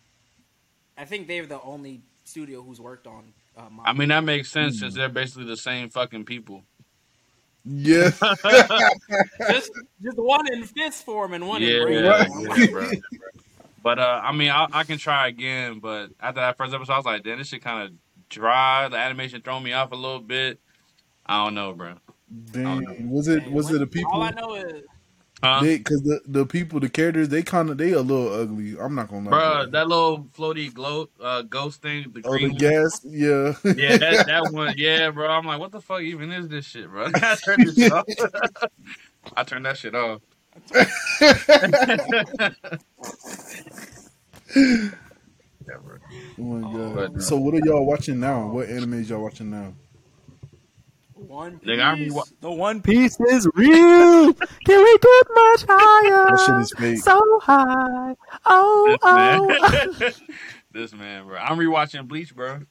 [0.98, 3.32] I think they're the only studio who's worked on.
[3.56, 3.62] Uh.
[3.84, 4.80] I mean, that makes sense Hmm.
[4.80, 6.62] since they're basically the same fucking people.
[7.64, 8.10] yeah.
[9.50, 9.70] just
[10.02, 12.26] just one in fist form and one yeah, in brain Right.
[12.28, 12.46] form.
[12.56, 12.90] yeah, bro.
[13.82, 15.78] But uh, I mean, I, I can try again.
[15.78, 17.92] But after that first episode, I was like, damn, this shit kind of
[18.28, 18.88] dry.
[18.88, 20.60] The animation thrown me off a little bit.
[21.26, 21.94] I don't know, bro.
[22.52, 23.10] Dang.
[23.10, 24.12] Was it Dang, was what- it the people?
[24.12, 24.82] All I know is
[25.40, 28.76] Because the the people, the characters, they kind of they a little ugly.
[28.78, 29.30] I'm not gonna lie.
[29.30, 32.56] Bro, that little floaty glow, uh, ghost thing, the oh, the one.
[32.56, 33.54] gas, yeah.
[33.64, 34.74] Yeah, that, that one.
[34.76, 35.28] Yeah, bro.
[35.28, 37.06] I'm like, what the fuck even is this shit, bro?
[37.14, 38.04] I turned this shit off.
[39.34, 40.20] I turned that shit off.
[45.66, 45.96] yeah, bro.
[46.38, 47.14] Oh my god.
[47.14, 48.48] But- so what are y'all watching now?
[48.48, 49.72] What animes y'all watching now?
[51.30, 51.68] One Piece.
[51.68, 54.34] Nigga, I'm the One Piece is real.
[54.34, 56.26] Can we get much higher?
[56.30, 56.98] That shit is fake.
[57.04, 58.16] So high.
[58.46, 59.46] Oh, This oh.
[59.46, 60.12] man,
[60.72, 61.38] this man, bro.
[61.38, 62.62] I'm rewatching Bleach, bro.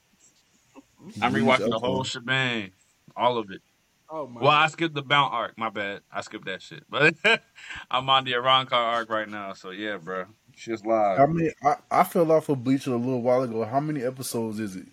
[1.22, 2.72] I'm Bleach, rewatching the whole shebang,
[3.15, 3.62] all of it.
[4.10, 4.41] Oh my.
[4.41, 5.58] Well, I skipped the Bount arc.
[5.58, 6.02] My bad.
[6.12, 6.84] I skipped that shit.
[6.89, 7.15] But
[7.89, 9.54] I'm on the Arrancar arc right now.
[9.54, 10.26] So yeah, bro.
[10.54, 11.17] Shit's live.
[11.17, 11.52] How many?
[11.63, 13.63] I, I fell off of Bleach a little while ago.
[13.63, 14.88] How many episodes is it?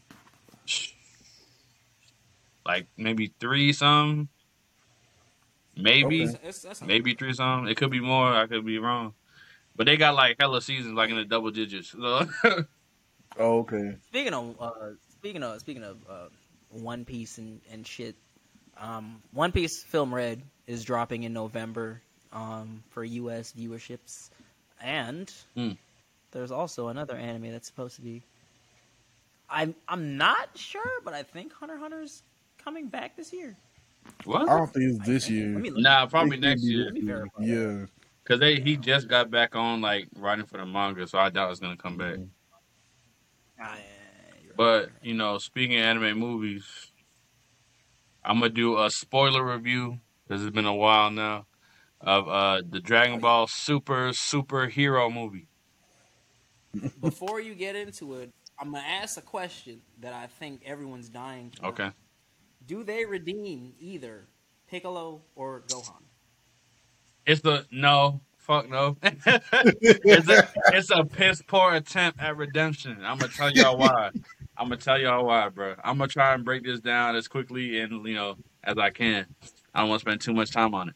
[2.67, 4.29] Like maybe three some.
[5.77, 6.25] Maybe.
[6.25, 6.39] Okay.
[6.85, 7.69] Maybe three some.
[7.69, 8.33] It could be more.
[8.35, 9.15] I could be wrong.
[9.77, 11.91] But they got like hella seasons, like in the double digits.
[11.93, 12.27] So
[13.39, 13.97] Oh, okay.
[14.09, 14.71] Speaking of uh,
[15.11, 16.29] speaking of speaking of uh,
[16.71, 18.15] One Piece and, and shit,
[18.79, 22.01] um, One Piece Film Red is dropping in November
[22.33, 23.53] um, for U.S.
[23.57, 24.31] viewerships,
[24.81, 25.73] and Hmm.
[26.33, 28.23] there's also another anime that's supposed to be.
[29.51, 32.23] I'm I'm not sure, but I think Hunter Hunter's
[32.67, 33.57] coming back this year.
[34.25, 34.43] What?
[34.43, 34.57] I what?
[34.59, 35.49] don't think it's this Let year.
[35.51, 35.71] me.
[35.77, 36.87] Nah, probably next year.
[36.87, 37.43] Let me verify.
[37.43, 37.87] Yeah.
[38.25, 41.53] Cause they he just got back on like writing for the manga, so I doubt
[41.53, 42.17] it's gonna come back.
[43.61, 46.65] Ah, yeah, you're But you know, speaking of anime movies,
[48.25, 51.47] I'm gonna do a spoiler review because it's been a while now
[52.01, 55.47] of uh the Dragon Ball Super superhero movie.
[57.01, 61.51] Before you get into it, I'm gonna ask a question that I think everyone's dying
[61.51, 61.69] to know.
[61.69, 61.91] Okay.
[62.67, 64.27] Do they redeem either
[64.69, 66.03] Piccolo or Gohan?
[67.25, 68.97] It's the no, fuck no.
[69.03, 72.99] it's a it's a piss poor attempt at redemption.
[73.03, 74.11] I'm gonna tell y'all why.
[74.57, 75.75] I'm gonna tell y'all why, bro.
[75.85, 79.27] I'm gonna try and break this down as quickly and you know as I can.
[79.75, 80.95] I don't want to spend too much time on it.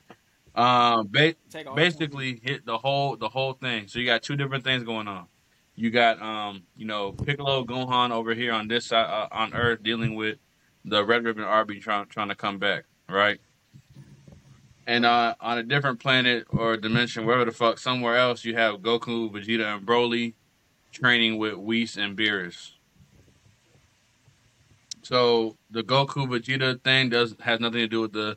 [0.54, 1.34] Um, ba-
[1.74, 3.88] basically hit the whole the whole thing.
[3.88, 5.26] So you got two different things going on.
[5.74, 9.82] You got um, you know, Piccolo Gohan over here on this side uh, on Earth
[9.82, 10.38] dealing with
[10.84, 13.40] the Red Ribbon Army trying trying to come back, right?
[14.86, 18.80] And uh, on a different planet or dimension, wherever the fuck, somewhere else, you have
[18.80, 20.34] Goku, Vegeta, and Broly
[20.90, 22.72] training with Whis and Beerus.
[25.02, 28.36] So the Goku Vegeta thing does has nothing to do with the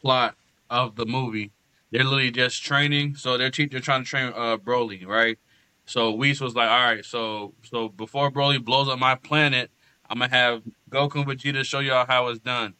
[0.00, 0.36] plot
[0.70, 1.52] of the movie.
[1.90, 3.16] They're literally just training.
[3.16, 5.38] So they're te- they're trying to train uh, Broly, right?
[5.86, 9.70] So Whis was like, all right, so so before Broly blows up my planet,
[10.08, 12.74] I'm gonna have Goku and Vegeta show y'all how it's done,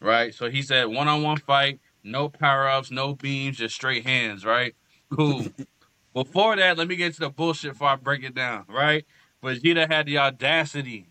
[0.00, 0.34] right?
[0.34, 4.44] So he said one on one fight, no power ups, no beams, just straight hands,
[4.44, 4.74] right?
[5.10, 5.46] Cool.
[6.14, 9.04] before that, let me get to the bullshit before I break it down, right?
[9.42, 11.06] Vegeta had the audacity,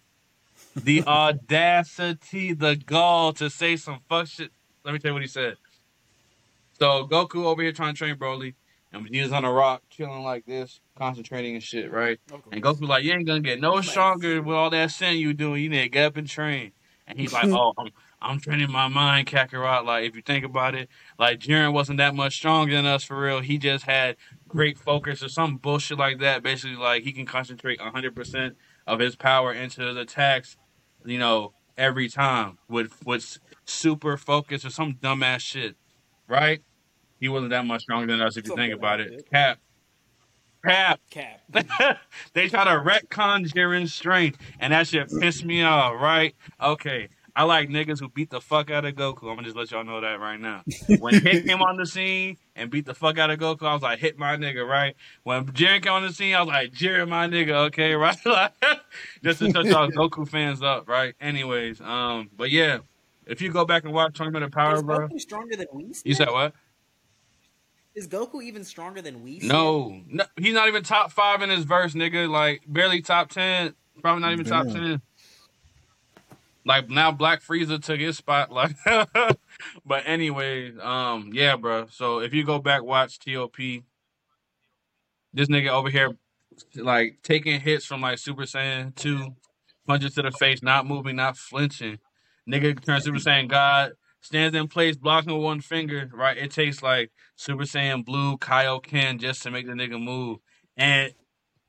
[0.75, 4.51] the audacity, the gall to say some fuck shit.
[4.83, 5.57] Let me tell you what he said.
[6.79, 8.53] So Goku over here trying to train Broly,
[8.93, 12.19] and Vegeta's on a rock, chilling like this, concentrating and shit, right?
[12.51, 15.63] And Goku like, you ain't gonna get no stronger with all that sin you doing.
[15.63, 16.71] You need to get up and train.
[17.07, 17.89] And he's like, oh, I'm,
[18.21, 19.85] I'm training my mind, Kakarot.
[19.85, 23.19] Like, if you think about it, like Jiren wasn't that much stronger than us for
[23.19, 23.41] real.
[23.41, 24.15] He just had
[24.47, 26.41] great focus or some bullshit like that.
[26.43, 30.57] Basically, like he can concentrate 100 percent of his power into his attacks,
[31.05, 35.75] you know, every time with with super focus or some dumbass shit,
[36.27, 36.61] right?
[37.19, 39.13] He wasn't that much stronger than us if you Something think about like it.
[39.19, 39.29] it.
[39.31, 39.59] Cap,
[40.65, 40.99] Cap.
[41.09, 41.41] Cap.
[42.33, 46.35] they try to retcon Jiren's strength, and that shit pissed me off, right?
[46.61, 47.09] Okay.
[47.35, 49.29] I like niggas who beat the fuck out of Goku.
[49.29, 50.63] I'm gonna just let y'all know that right now.
[50.99, 53.83] When Hit came on the scene and beat the fuck out of Goku, I was
[53.83, 54.95] like, hit my nigga, right?
[55.21, 58.17] When Jiren came on the scene, I was like, Jiren my nigga, okay, right?
[58.25, 58.53] Like,
[59.23, 61.13] just to touch y'all Goku fans up, right?
[61.21, 62.79] Anyways, um, but yeah,
[63.27, 66.01] if you go back and watch Tournament of Power, Is bro, Goku stronger than Whis?
[66.03, 66.55] you said what?
[67.97, 69.41] Is Goku even stronger than Whis?
[69.41, 72.29] No, no, he's not even top five in his verse, nigga.
[72.29, 73.73] Like barely top ten,
[74.03, 75.01] probably not even top ten.
[76.63, 78.51] Like now, Black Frieza took his spot.
[78.51, 78.75] Like,
[79.83, 81.87] but anyways, um, yeah, bro.
[81.89, 83.57] So if you go back watch TOP,
[85.33, 86.15] this nigga over here,
[86.75, 89.33] like taking hits from like Super Saiyan two,
[89.87, 91.97] punches to the face, not moving, not flinching.
[92.47, 96.09] Nigga turns Super Saiyan God, stands in place, blocking with one finger.
[96.13, 100.39] Right, it takes like Super Saiyan Blue, Kaioken just to make the nigga move,
[100.75, 101.13] and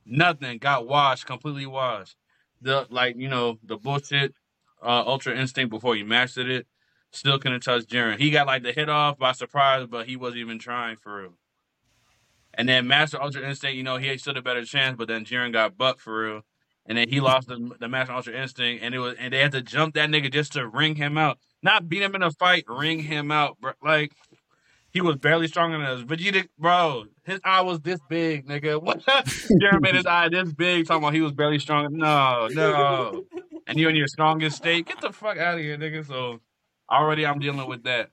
[0.04, 2.16] nothing got washed, completely washed.
[2.60, 4.34] The like you know the bullshit
[4.82, 6.66] uh, Ultra Instinct before you mastered it,
[7.12, 8.18] still couldn't touch Jiren.
[8.18, 11.38] He got like the hit off by surprise, but he wasn't even trying for real.
[12.54, 15.24] And then Master Ultra Instinct, you know, he had stood a better chance, but then
[15.24, 16.42] Jiren got bucked for real.
[16.86, 19.52] And then he lost the, the Master Ultra Instinct, and it was and they had
[19.52, 22.64] to jump that nigga just to ring him out, not beat him in a fight,
[22.68, 23.72] ring him out, bro.
[23.82, 24.12] Like
[24.90, 26.02] he was barely stronger than us.
[26.02, 28.80] Vegeta, bro, his eye was this big, nigga.
[28.82, 29.04] What?
[29.04, 31.90] Jiren made his eye this big, talking about he was barely stronger.
[31.90, 33.24] No, no.
[33.66, 36.06] And you in your strongest state, get the fuck out of here, nigga.
[36.06, 36.40] So
[36.90, 38.10] already I'm dealing with that.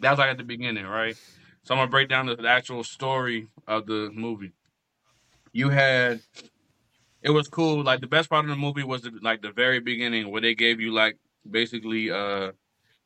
[0.00, 1.16] That was like at the beginning, right?
[1.64, 4.52] So I'm gonna break down the, the actual story of the movie.
[5.52, 6.20] You had
[7.22, 7.82] it was cool.
[7.82, 10.54] Like the best part of the movie was the, like the very beginning where they
[10.54, 11.18] gave you like
[11.48, 12.52] basically uh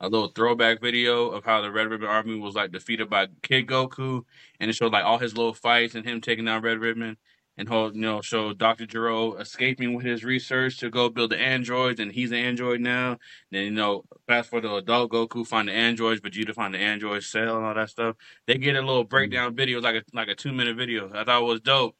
[0.01, 3.67] a little throwback video of how the Red Ribbon Army was like defeated by Kid
[3.67, 4.25] Goku,
[4.61, 7.17] and it showed like all his little fights and him taking down Red Ribbon,
[7.57, 11.39] and whole you know showed Doctor Gero escaping with his research to go build the
[11.39, 13.19] androids, and he's an android now.
[13.51, 17.27] Then you know fast forward to adult Goku find the androids, Vegeta find the androids,
[17.27, 18.17] Cell and all that stuff.
[18.47, 21.11] They get a little breakdown video, like a like a two minute video.
[21.15, 21.97] I thought it was dope.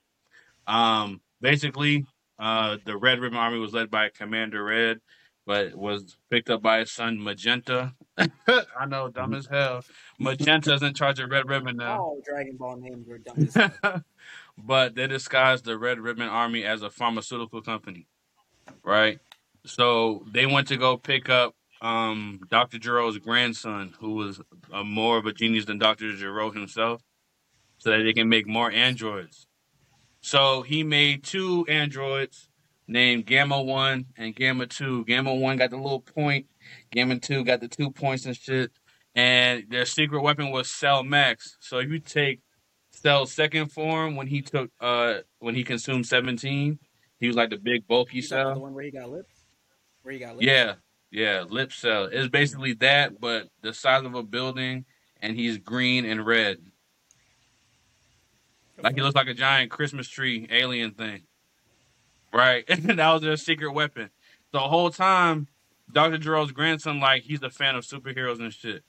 [0.67, 2.05] Um, basically,
[2.39, 5.01] uh, the Red Ribbon Army was led by Commander Red,
[5.47, 7.95] but was picked up by his son Magenta.
[8.19, 9.83] I know, dumb as hell.
[10.19, 12.01] Magenta's in charge of Red Ribbon now.
[12.01, 14.03] All Dragon Ball names were dumb as hell.
[14.59, 18.09] but they disguised the Red Ribbon Army as a pharmaceutical company,
[18.83, 19.21] right?
[19.65, 22.79] So they went to go pick up um, Dr.
[22.79, 24.41] Gero's grandson, who was
[24.73, 26.17] uh, more of a genius than Dr.
[26.17, 27.03] Gero himself,
[27.79, 29.47] so that they can make more androids.
[30.21, 32.46] So he made two androids,
[32.89, 35.05] named Gamma One and Gamma Two.
[35.05, 36.47] Gamma One got the little point.
[36.91, 38.71] Gamma Two got the two points and shit.
[39.15, 41.57] And their secret weapon was Cell Max.
[41.61, 42.41] So if you take
[42.91, 46.79] Cell's second form when he took uh when he consumed seventeen,
[47.19, 48.55] he was like the big bulky cell.
[48.55, 49.35] the one where he got lips?
[50.03, 50.47] Where he got lips?
[50.47, 50.75] Yeah,
[51.11, 52.09] yeah, lip cell.
[52.13, 54.85] It's basically that, but the size of a building,
[55.21, 56.59] and he's green and red.
[58.83, 61.23] Like he looks like a giant Christmas tree alien thing.
[62.37, 62.65] Right?
[62.69, 64.11] And that was their secret weapon.
[64.53, 65.49] The whole time,
[65.93, 66.19] Dr.
[66.19, 68.83] Gero's grandson, like, he's a fan of superheroes and shit.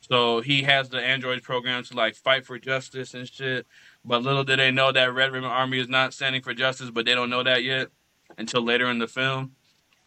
[0.00, 3.66] So he has the androids program to like fight for justice and shit.
[4.04, 7.06] But little did they know that Red Ribbon Army is not standing for justice, but
[7.06, 7.88] they don't know that yet
[8.36, 9.52] until later in the film.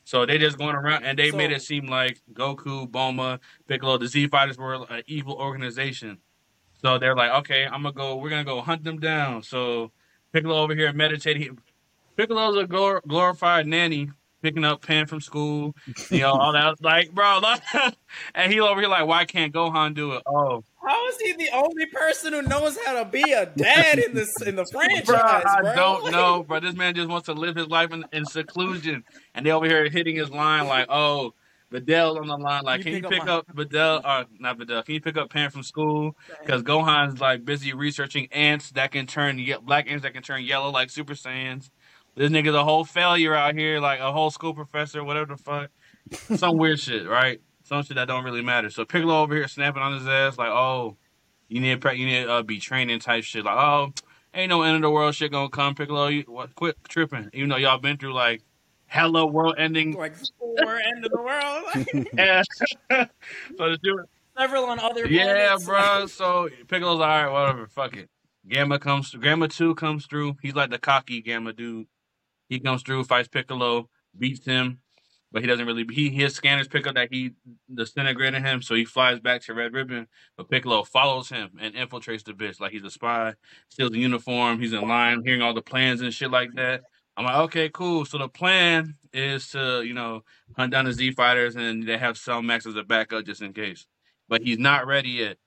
[0.04, 3.98] So they just going around and they So- made it seem like Goku, Bulma, Piccolo,
[3.98, 6.20] the Z Fighters were an evil organization.
[6.80, 8.18] So they're like, okay, I'm gonna go.
[8.18, 9.42] We're gonna go hunt them down.
[9.42, 9.92] So
[10.32, 11.58] Piccolo over here meditating.
[12.18, 14.10] He- Piccolo's a glor- glorified nanny,
[14.42, 15.76] picking up Pan from school.
[16.10, 16.82] You know all that.
[16.82, 17.62] Like, bro, like,
[18.36, 20.24] and he over here like, why can't Gohan do it?
[20.26, 24.14] Oh, How is he the only person who knows how to be a dad in
[24.14, 25.76] this in the franchise, bro, I bro?
[25.76, 26.60] don't know, bro.
[26.60, 29.04] This man just wants to live his life in, in seclusion,
[29.36, 31.34] and they over here hitting his line like, oh.
[31.70, 34.00] Videl's on the line, like, Can can you you pick pick up up Videl?
[34.02, 34.86] Uh, not Videl.
[34.86, 36.16] Can you pick up Pan from school?
[36.40, 40.44] Because Gohan's like busy researching ants that can turn ye- black ants that can turn
[40.46, 41.70] yellow like Super Saiyans.
[42.18, 45.70] This nigga's a whole failure out here, like a whole school professor, whatever the fuck.
[46.38, 47.40] Some weird shit, right?
[47.64, 48.72] Some shit that don't really matter.
[48.72, 50.98] So Piccolo over here snapping on his ass, like, oh,
[51.48, 53.46] you need to pre- you need to uh, be training type shit.
[53.46, 53.94] Like, oh,
[54.34, 56.08] ain't no end of the world shit gonna come, Piccolo.
[56.08, 57.30] You, what, quit tripping.
[57.34, 58.42] Even though y'all been through like
[58.88, 59.94] hella world ending.
[59.94, 62.08] like four end of the world.
[62.18, 62.42] Yeah.
[63.58, 64.00] so the dude,
[64.38, 65.66] Several on other yeah, planets.
[65.66, 66.06] bro.
[66.08, 67.68] So Piccolo's all right, whatever.
[67.68, 68.10] Fuck it.
[68.48, 69.14] Gamma comes.
[69.14, 70.38] Gamma two comes through.
[70.42, 71.88] He's like the cocky Gamma dude.
[72.50, 74.80] He comes through, fights Piccolo, beats him,
[75.32, 75.86] but he doesn't really.
[75.92, 77.32] He his scanners pick up that he
[77.74, 80.08] disintegrated him, so he flies back to Red Ribbon.
[80.38, 83.34] But Piccolo follows him and infiltrates the bitch like he's a spy.
[83.70, 84.60] Steals the uniform.
[84.60, 86.84] He's in line, hearing all the plans and shit like that.
[87.18, 88.06] I'm like, okay, cool.
[88.06, 90.24] So the plan is to, you know,
[90.56, 93.54] hunt down the Z fighters, and they have Cell Max as a backup just in
[93.54, 93.88] case.
[94.30, 95.38] But he's not ready yet.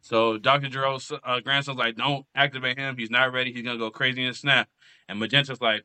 [0.00, 0.68] So Dr.
[0.68, 2.96] Gero's uh, grandson's like, don't activate him.
[2.96, 3.52] He's not ready.
[3.52, 4.68] He's gonna go crazy and snap.
[5.08, 5.84] And Magenta's like,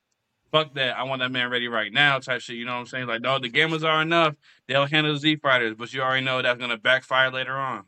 [0.56, 0.98] fuck that.
[0.98, 2.56] I want that man ready right now, type shit.
[2.56, 3.08] You know what I'm saying?
[3.08, 4.36] Like, no, the Gammas are enough.
[4.68, 7.84] They'll handle the Z fighters, but you already know that's gonna backfire later on.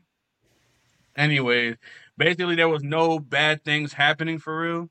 [1.16, 1.76] Anyways,
[2.18, 4.90] basically there was no bad things happening for real.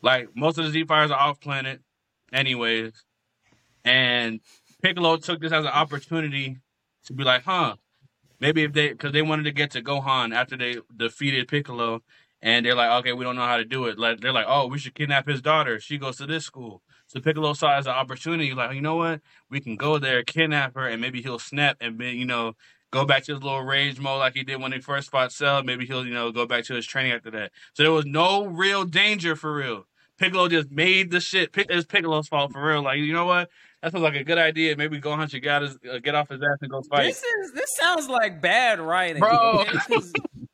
[0.00, 1.80] Like most of the Z fighters are off planet,
[2.32, 2.92] anyways.
[3.84, 4.40] And
[4.80, 6.58] Piccolo took this as an opportunity
[7.06, 7.76] to be like, huh,
[8.38, 12.02] maybe if they, because they wanted to get to Gohan after they defeated Piccolo,
[12.46, 13.98] and they're like, okay, we don't know how to do it.
[13.98, 15.80] Like they're like, oh, we should kidnap his daughter.
[15.80, 16.80] She goes to this school.
[17.08, 19.20] So Piccolo saw as an opportunity, like, you know what,
[19.50, 22.52] we can go there, kidnap her, and maybe he'll snap and be, you know,
[22.92, 25.64] go back to his little rage mode like he did when he first fought Cell.
[25.64, 27.50] Maybe he'll, you know, go back to his training after that.
[27.74, 29.86] So there was no real danger for real.
[30.16, 31.52] Piccolo just made the shit.
[31.52, 32.82] Pic- It's Piccolo's fault for real.
[32.82, 33.50] Like, you know what?
[33.82, 34.76] That sounds like a good idea.
[34.76, 37.06] Maybe go hunt your his, uh, get off his ass and go fight.
[37.06, 39.64] This is this sounds like bad writing, Bro.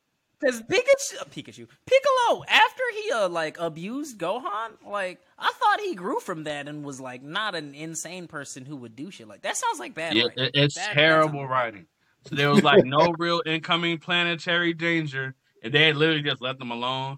[0.43, 5.95] Because Pikachu, uh, Pikachu, Piccolo, after he uh, like abused Gohan, like I thought he
[5.95, 9.41] grew from that and was like not an insane person who would do shit like
[9.43, 9.57] that.
[9.57, 10.49] Sounds like bad Yeah, writing.
[10.53, 11.85] it's Bad- terrible that's- writing.
[12.27, 15.35] So there was like no real incoming planetary danger.
[15.61, 17.17] If they had literally just left them alone,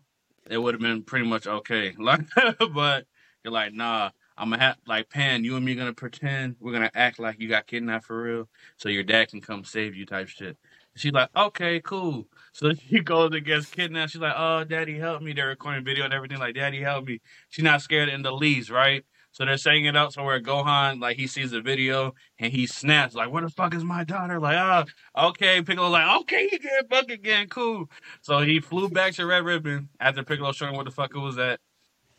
[0.50, 1.94] it would have been pretty much okay.
[2.00, 2.22] Like,
[2.74, 3.06] but
[3.44, 5.44] you're like, nah, I'm gonna have like Pan.
[5.44, 8.90] You and me gonna pretend we're gonna act like you got kidnapped for real, so
[8.90, 10.58] your dad can come save you, type shit.
[10.96, 12.26] She's like, okay, cool.
[12.56, 14.14] So she goes and gets kidnapped.
[14.14, 15.34] She's like, oh, daddy, help me.
[15.34, 16.40] They're recording video and everything.
[16.40, 17.20] Like, daddy, help me.
[17.50, 19.04] She's not scared in the least, right?
[19.34, 22.66] So they're saying it out so where Gohan, like, he sees the video and he
[22.66, 24.40] snaps, like, where the fuck is my daughter?
[24.40, 24.86] Like, ah,
[25.18, 25.62] okay.
[25.62, 27.90] Piccolo's like, okay, you get fuck again, cool.
[28.22, 31.20] So he flew back to Red Ribbon after Piccolo showing him where the fuck it
[31.20, 31.60] was at.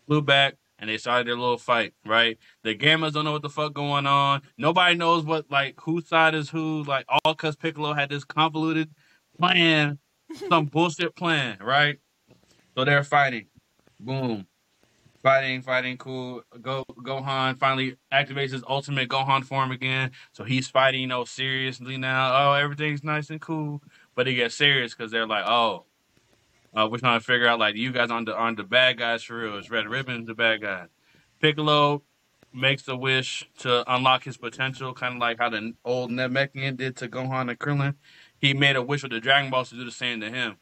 [0.06, 2.36] Flew back and they started their little fight, right?
[2.62, 4.42] The Gammas don't know what the fuck going on.
[4.58, 6.82] Nobody knows what, like, whose side is who.
[6.82, 8.90] Like, all because Piccolo had this convoluted
[9.38, 9.98] plan,
[10.48, 11.98] some bullshit plan, right?
[12.74, 13.46] So they're fighting.
[13.98, 14.46] Boom.
[15.22, 16.42] Fighting, fighting, cool.
[16.60, 20.12] Go Gohan finally activates his ultimate Gohan form again.
[20.32, 22.32] So he's fighting, you know, seriously now.
[22.32, 23.82] Oh, everything's nice and cool.
[24.14, 25.84] But it gets serious because they're like, oh,
[26.76, 29.22] uh, we're trying to figure out like you guys aren't the aren't the bad guys
[29.24, 29.56] for real.
[29.56, 30.86] It's Red Ribbon, the bad guy.
[31.40, 32.02] Piccolo
[32.52, 36.96] makes a wish to unlock his potential, kind of like how the old Namekian did
[36.96, 37.94] to Gohan and Krillin.
[38.40, 40.56] He made a wish with the Dragon Balls to do the same to him.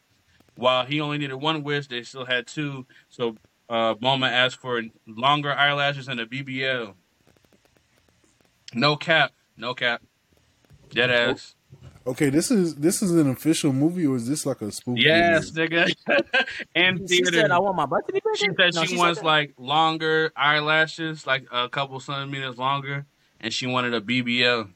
[0.57, 2.87] While he only needed one wish, they still had two.
[3.09, 3.37] So
[3.69, 6.95] uh, Bulma asked for longer eyelashes and a BBL.
[8.75, 9.33] No cap.
[9.57, 10.03] No cap.
[10.91, 11.55] Dead ass.
[12.07, 14.99] Okay, this is this is an official movie or is this like a spoof?
[14.99, 15.69] Yes, movie?
[15.75, 15.93] nigga.
[16.75, 17.33] and She theater.
[17.33, 19.25] said, "I want my butt to be bigger." She said No, she wants that.
[19.27, 23.07] like longer eyelashes, like a couple centimeters longer,
[23.41, 24.69] and she wanted a BBL.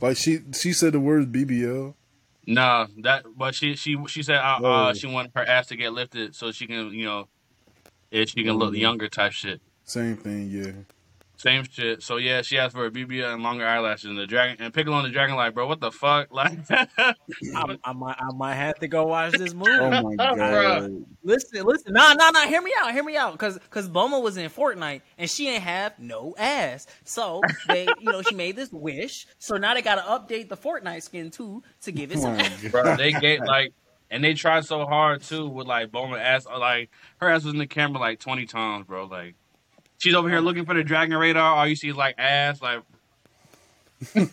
[0.00, 1.94] Like she she said the word BBL.
[2.46, 4.66] No, that but she she she said uh, Oh.
[4.72, 7.28] uh she wanted her ass to get lifted so she can you know
[8.10, 8.80] if she can look Mhm.
[8.80, 9.60] younger type shit.
[9.84, 10.72] Same thing, yeah.
[11.36, 12.02] Same shit.
[12.02, 14.98] So yeah, she asked for a BBL and longer eyelashes and the dragon and Piccolo
[14.98, 16.28] and the dragon like, bro, what the fuck?
[16.34, 19.70] Like I, I might, I might have to go watch this movie.
[19.72, 20.36] Oh my god.
[20.38, 21.04] Bruh.
[21.22, 22.46] Listen, listen, nah, nah, nah.
[22.46, 25.62] Hear me out, hear me out, cause, cause Bulma was in Fortnite and she ain't
[25.62, 26.86] have no ass.
[27.04, 29.26] So they, you know, she made this wish.
[29.38, 32.36] So now they gotta update the Fortnite skin too to give it Oh some.
[32.36, 32.62] my ass.
[32.70, 33.72] Bro, they get like
[34.10, 37.58] and they tried so hard too with like Bulma ass like her ass was in
[37.58, 39.06] the camera like twenty times, bro.
[39.06, 39.34] Like
[39.98, 42.82] she's over here looking for the dragon radar, all you see is like ass, like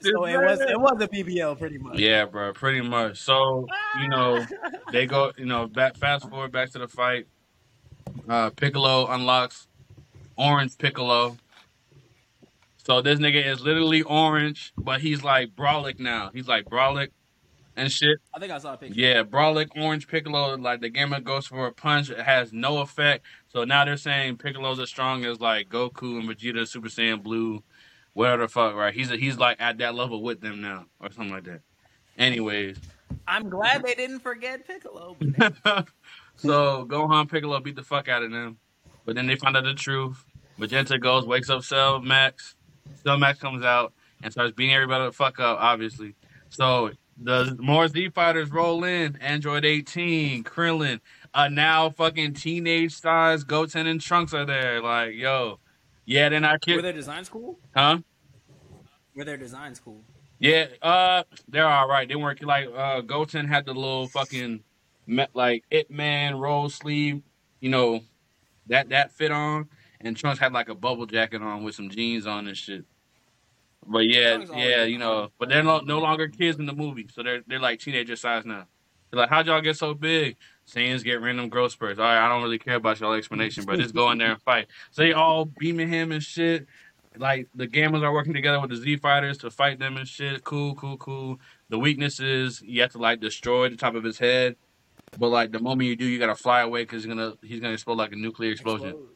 [0.00, 1.98] So it was, it was a BBL pretty much.
[1.98, 3.20] Yeah, bro, pretty much.
[3.20, 3.66] So,
[4.00, 4.44] you know,
[4.92, 7.26] they go, you know, back fast forward back to the fight.
[8.28, 9.66] Uh Piccolo unlocks
[10.36, 11.36] Orange Piccolo.
[12.86, 16.30] So this nigga is literally orange, but he's like Brolic now.
[16.32, 17.08] He's like Brolic
[17.76, 18.18] and shit.
[18.32, 18.98] I think I saw a picture.
[18.98, 23.24] Yeah, Brolic Orange Piccolo, like the Gamma goes for a punch, it has no effect.
[23.48, 27.62] So now they're saying Piccolo's as strong as like Goku and Vegeta Super Saiyan Blue,
[28.12, 28.94] whatever the fuck, right?
[28.94, 31.60] He's he's like at that level with them now, or something like that.
[32.16, 32.78] Anyways,
[33.26, 35.16] I'm glad they didn't forget Piccolo.
[36.36, 38.58] so Gohan Piccolo beat the fuck out of them,
[39.04, 40.24] but then they find out the truth.
[40.56, 42.54] Magenta goes, wakes up Cell Max.
[43.02, 46.14] Cell Max comes out and starts beating everybody the fuck up, obviously.
[46.48, 49.16] So the more Z fighters roll in.
[49.16, 51.00] Android 18, Krillin,
[51.32, 54.80] a now fucking teenage size Goten and Trunks are there.
[54.82, 55.60] Like, yo,
[56.04, 57.58] yeah, they're not Were their designs cool?
[57.74, 57.98] huh?
[59.14, 60.02] Were their designs cool?
[60.40, 62.08] Yeah, uh, they're all right.
[62.08, 64.62] They weren't like uh, Goten had the little fucking
[65.34, 67.22] like It Man roll sleeve,
[67.60, 68.00] you know,
[68.66, 69.68] that that fit on,
[70.00, 72.84] and Trunks had like a bubble jacket on with some jeans on and shit.
[73.86, 77.22] But yeah, yeah, you know, but they're no, no longer kids in the movie, so
[77.22, 78.66] they're they're like teenager size now.
[79.10, 80.36] They're like, how'd y'all get so big?
[80.66, 81.98] Saiyans get random growth spurts.
[81.98, 84.42] All right, I don't really care about y'all explanation, but just go in there and
[84.42, 84.66] fight.
[84.90, 86.66] So they all beaming him and shit
[87.16, 90.44] like the Gammas are working together with the Z fighters to fight them and shit.
[90.44, 91.40] Cool, cool, cool.
[91.68, 94.56] The weakness is you have to like destroy the top of his head,
[95.18, 97.74] but like the moment you do, you gotta fly away because he's gonna he's gonna
[97.74, 98.88] explode like a nuclear explosion.
[98.88, 99.08] Explode.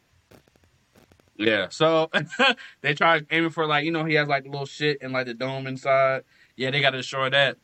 [1.39, 1.68] Yeah.
[1.70, 2.11] So
[2.82, 5.26] they try aiming for like you know he has like the little shit and like
[5.26, 6.24] the dome inside.
[6.57, 7.57] Yeah, they gotta destroy that.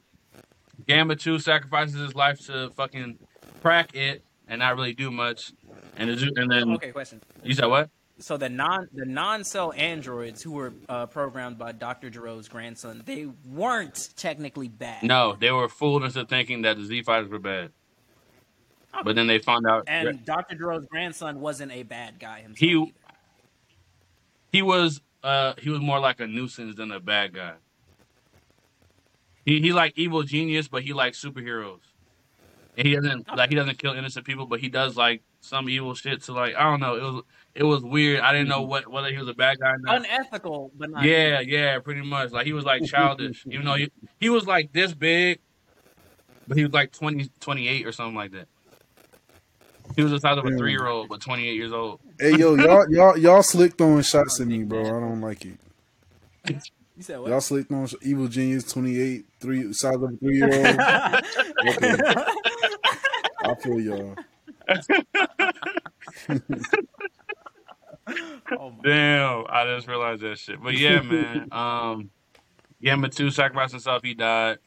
[0.87, 3.19] Gamma two sacrifices his life to fucking
[3.61, 5.53] crack it and not really do much.
[5.97, 7.21] And the, and then Okay, question.
[7.43, 7.91] you said what?
[8.21, 12.11] So the non the non cell androids who were uh, programmed by Dr.
[12.11, 15.03] Gero's grandson, they weren't technically bad.
[15.03, 17.73] No, they were fooled into thinking that the Z fighters were bad.
[19.03, 20.55] But then they found out And Dr.
[20.55, 22.59] Gero's grandson wasn't a bad guy himself.
[22.59, 22.93] He- either.
[24.55, 27.55] He was uh he was more like a nuisance than a bad guy.
[29.45, 31.81] He he like evil genius, but he likes superheroes.
[32.77, 35.95] And he doesn't like he doesn't kill innocent people, but he does like some evil
[35.95, 36.23] shit.
[36.23, 37.23] So like I don't know, it was
[37.57, 38.21] it was weird.
[38.21, 39.97] I didn't know what whether he was a bad guy or not.
[39.97, 42.31] unethical, but not Yeah, yeah, pretty much.
[42.31, 43.91] Like he was like childish, even though he,
[44.21, 45.41] he was like this big,
[46.47, 48.47] but he was like 20, 28 or something like that.
[49.97, 52.01] He was the size of a three year old, but twenty eight years old.
[52.19, 54.85] Hey yo, y'all y'all y'all slick throwing shots at me, bro.
[54.85, 55.59] I don't like it.
[56.97, 57.31] You said what?
[57.31, 60.81] Y'all slick throwing sh- evil genius twenty eight, three size of a three year old.
[61.67, 61.97] Okay.
[63.45, 64.15] I feel y'all.
[68.53, 70.63] oh Damn, I just realized that shit.
[70.63, 71.49] But yeah, man.
[71.53, 72.11] Um,
[72.83, 74.03] Gamma two sacrificed himself.
[74.03, 74.59] He died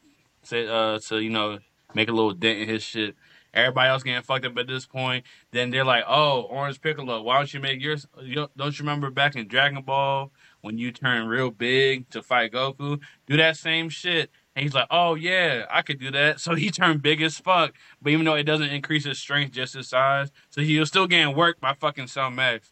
[0.49, 1.59] to uh to you know
[1.93, 3.15] make a little dent in his shit.
[3.53, 5.25] Everybody else getting fucked up at this point.
[5.51, 8.07] Then they're like, "Oh, Orange Piccolo, why don't you make yours?
[8.21, 10.31] You, don't you remember back in Dragon Ball
[10.61, 12.99] when you turned real big to fight Goku?
[13.25, 16.69] Do that same shit." And he's like, "Oh yeah, I could do that." So he
[16.71, 17.73] turned big as fuck.
[18.01, 21.07] But even though it doesn't increase his strength, just his size, so he was still
[21.07, 22.71] getting worked by fucking Cell Max,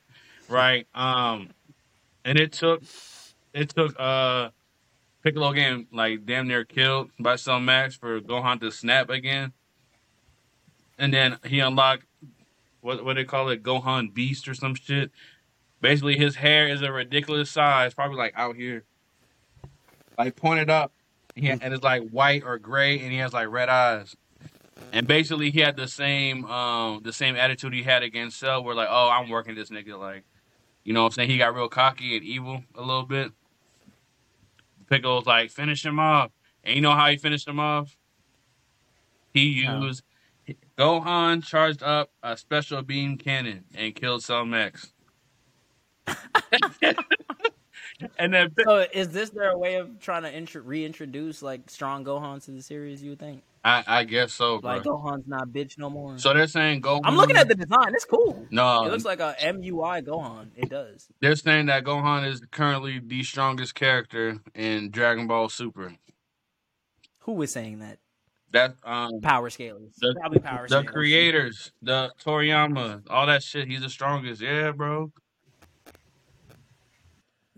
[0.50, 0.88] right?
[0.94, 1.50] Um,
[2.24, 2.84] and it took
[3.54, 4.50] it took uh
[5.24, 9.54] Piccolo getting like damn near killed by Cell Max for Gohan to snap again.
[10.98, 12.06] And then he unlocked
[12.82, 15.12] what what they call it, Gohan Beast or some shit.
[15.82, 18.86] Basically his hair is a ridiculous size, probably like out here.
[20.18, 20.94] Like pointed up.
[21.36, 24.16] He, and it's like white or gray and he has like red eyes.
[24.94, 28.76] And basically he had the same um the same attitude he had against Cell where
[28.76, 30.24] like, oh I'm working this nigga like
[30.86, 31.30] You know what I'm saying?
[31.30, 33.32] He got real cocky and evil a little bit.
[34.90, 36.32] Piccolo's like, finish him off.
[36.64, 37.98] And you know how he finished him off?
[39.34, 40.04] He used
[40.78, 44.92] Gohan charged up a special beam cannon and killed Cell Max.
[48.20, 52.44] and then So is this their way of trying to intro- reintroduce like strong Gohan
[52.46, 53.02] to the series?
[53.02, 54.74] You would think I, I guess so, bro.
[54.74, 56.18] like Gohan's not bitch no more.
[56.20, 57.02] so they're saying Gohan.
[57.04, 57.94] I'm looking at the design.
[57.96, 58.46] It's cool.
[58.52, 58.86] no.
[58.86, 60.50] It looks like a MUI Gohan.
[60.56, 61.08] It does.
[61.22, 65.96] they're saying that Gohan is currently the strongest character in Dragon Ball Super.
[67.20, 67.98] Who was saying that?
[68.52, 69.96] That um Power scalers.
[69.98, 70.88] The- Probably power the scalers.
[70.88, 73.68] creators, the Toriyama, all that shit.
[73.68, 74.42] He's the strongest.
[74.42, 75.12] Yeah, bro.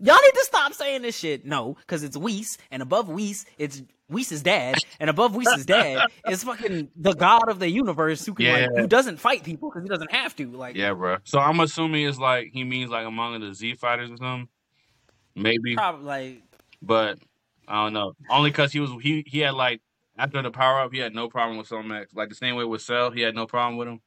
[0.00, 1.44] Y'all need to stop saying this shit.
[1.44, 6.44] No, because it's Whis, and above Whis, it's Whis's dad, and above Whis's dad is
[6.44, 9.88] fucking the god of the universe who can like who doesn't fight people because he
[9.88, 10.50] doesn't have to.
[10.52, 11.16] Like, Yeah, bro.
[11.24, 14.48] So I'm assuming it's like he means like among the Z fighters or something.
[15.34, 16.42] Maybe, probably like
[16.80, 17.18] but
[17.66, 18.12] I don't know.
[18.30, 19.80] Only because he was he he had like
[20.18, 22.12] after the power up, he had no problem with Cell Max.
[22.14, 24.00] Like the same way with Cell, he had no problem with him.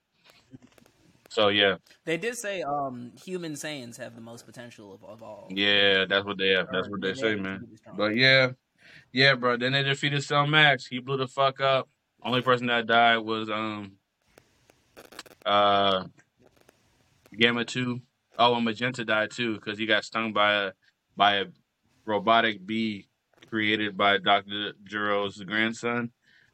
[1.29, 5.47] So yeah, they did say, um, human Saiyans have the most potential of, of all.
[5.49, 6.67] yeah, that's what they have.
[6.71, 7.61] That's what they they say, man.
[7.61, 7.95] to be strong.
[7.95, 8.49] But yeah,
[9.13, 9.55] yeah, bro.
[9.55, 10.85] Then they defeated Cell Max.
[10.85, 11.87] He blew the fuck up.
[12.21, 13.93] Only person that died was um
[15.45, 16.03] uh
[17.33, 18.01] Gamma Two.
[18.37, 20.71] Oh, and Magenta died too because he got stung by a
[21.15, 21.45] by a
[22.05, 23.07] robotic bee
[23.51, 26.11] created by Doctor Gero's grandson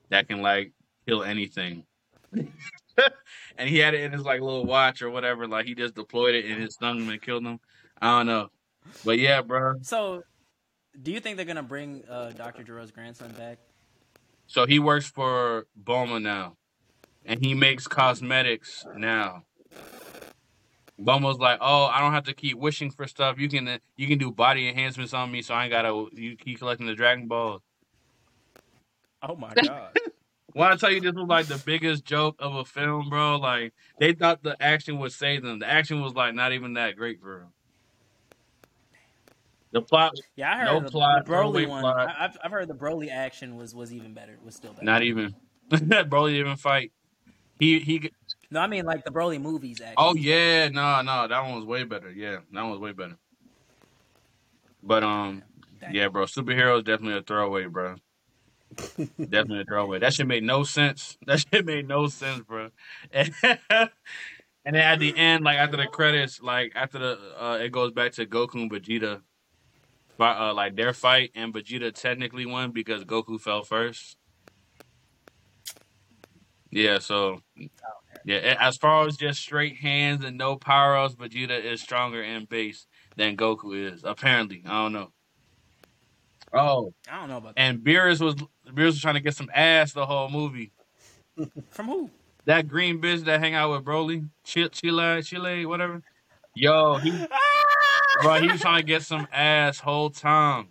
[0.09, 0.73] that can like
[1.07, 1.85] kill anything.
[2.33, 5.47] and he had it in his like little watch or whatever.
[5.47, 7.59] Like he just deployed it and it stung him and killed him.
[8.01, 8.49] I don't know,
[9.05, 9.75] but yeah, bro.
[9.81, 10.23] So,
[11.01, 13.59] do you think they're gonna bring uh, Doctor Gero's grandson back?
[14.47, 16.57] So he works for Bulma now,
[17.25, 19.43] and he makes cosmetics now.
[20.99, 23.37] Bulma's like, oh, I don't have to keep wishing for stuff.
[23.39, 26.59] You can you can do body enhancements on me, so I ain't gotta you keep
[26.59, 27.61] collecting the Dragon Balls.
[29.21, 29.97] Oh my god!
[30.53, 33.73] When I tell you this was like the biggest joke of a film, bro, like
[33.99, 35.59] they thought the action would save them.
[35.59, 37.53] The action was like not even that great for them.
[39.71, 41.81] The plot, Yeah, I heard No the, plot, the Broly way one.
[41.81, 42.07] plot.
[42.09, 44.37] I, I've I've heard the Broly action was was even better.
[44.43, 44.85] Was still better.
[44.85, 45.35] not even.
[45.71, 46.91] Broly didn't even fight.
[47.59, 48.11] He he
[48.49, 49.81] No, I mean like the Broly movies.
[49.81, 49.95] Action.
[49.97, 52.11] Oh yeah, no, no, that one was way better.
[52.11, 53.17] Yeah, that one was way better.
[54.81, 55.43] But um,
[55.81, 55.93] Dang.
[55.93, 57.95] yeah, bro, superhero is definitely a throwaway, bro.
[58.97, 59.99] definitely a throwaway.
[59.99, 61.17] That shit made no sense.
[61.25, 62.69] That shit made no sense, bro.
[63.11, 67.91] and then at the end, like after the credits, like after the uh, it goes
[67.91, 69.21] back to Goku and Vegeta,
[70.17, 74.15] but uh, like their fight, and Vegeta technically won because Goku fell first.
[76.71, 77.41] Yeah, so
[78.27, 82.43] yeah, as far as just straight hands and no power ups, Vegeta is stronger in
[82.43, 84.03] base than Goku is.
[84.03, 85.13] Apparently, I don't know.
[86.51, 87.61] Oh, I don't know about that.
[87.61, 88.35] and Beerus was
[88.67, 90.73] Beerus was trying to get some ass the whole movie.
[91.69, 92.09] From who?
[92.43, 96.03] That green bitch that hang out with Broly, Cheelai, Cheelai, Cheelai, whatever.
[96.53, 97.11] Yo, he,
[98.21, 100.67] bro, he was trying to get some ass whole time,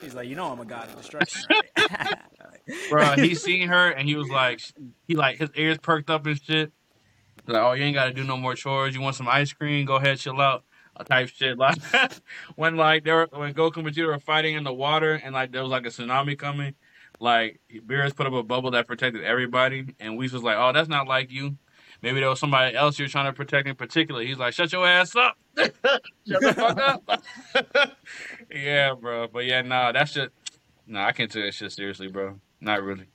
[0.00, 1.42] He's like, you know, I'm a god of destruction.
[2.90, 3.12] Bro.
[3.16, 4.60] He seen her and he was like,
[5.06, 6.72] he like his ears perked up and shit.
[7.46, 8.94] Like, oh, you ain't got to do no more chores.
[8.94, 9.86] You want some ice cream?
[9.86, 10.64] Go ahead, chill out.
[11.04, 11.58] Type shit.
[11.58, 11.76] Like
[12.54, 15.52] when like they were when Goku and Vegeta were fighting in the water and like
[15.52, 16.74] there was like a tsunami coming.
[17.20, 20.88] Like Beerus put up a bubble that protected everybody, and Whis was like, "Oh, that's
[20.88, 21.56] not like you.
[22.02, 24.86] Maybe there was somebody else you're trying to protect in particular." He's like, "Shut your
[24.86, 25.74] ass up, shut
[26.26, 27.96] the fuck up."
[28.50, 29.28] yeah, bro.
[29.28, 30.30] But yeah, nah, that's just
[30.86, 32.40] Nah, I can't take that shit seriously, bro.
[32.60, 33.06] Not really.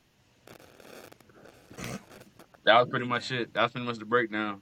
[2.63, 3.53] That was pretty much it.
[3.53, 4.61] That was pretty much the breakdown.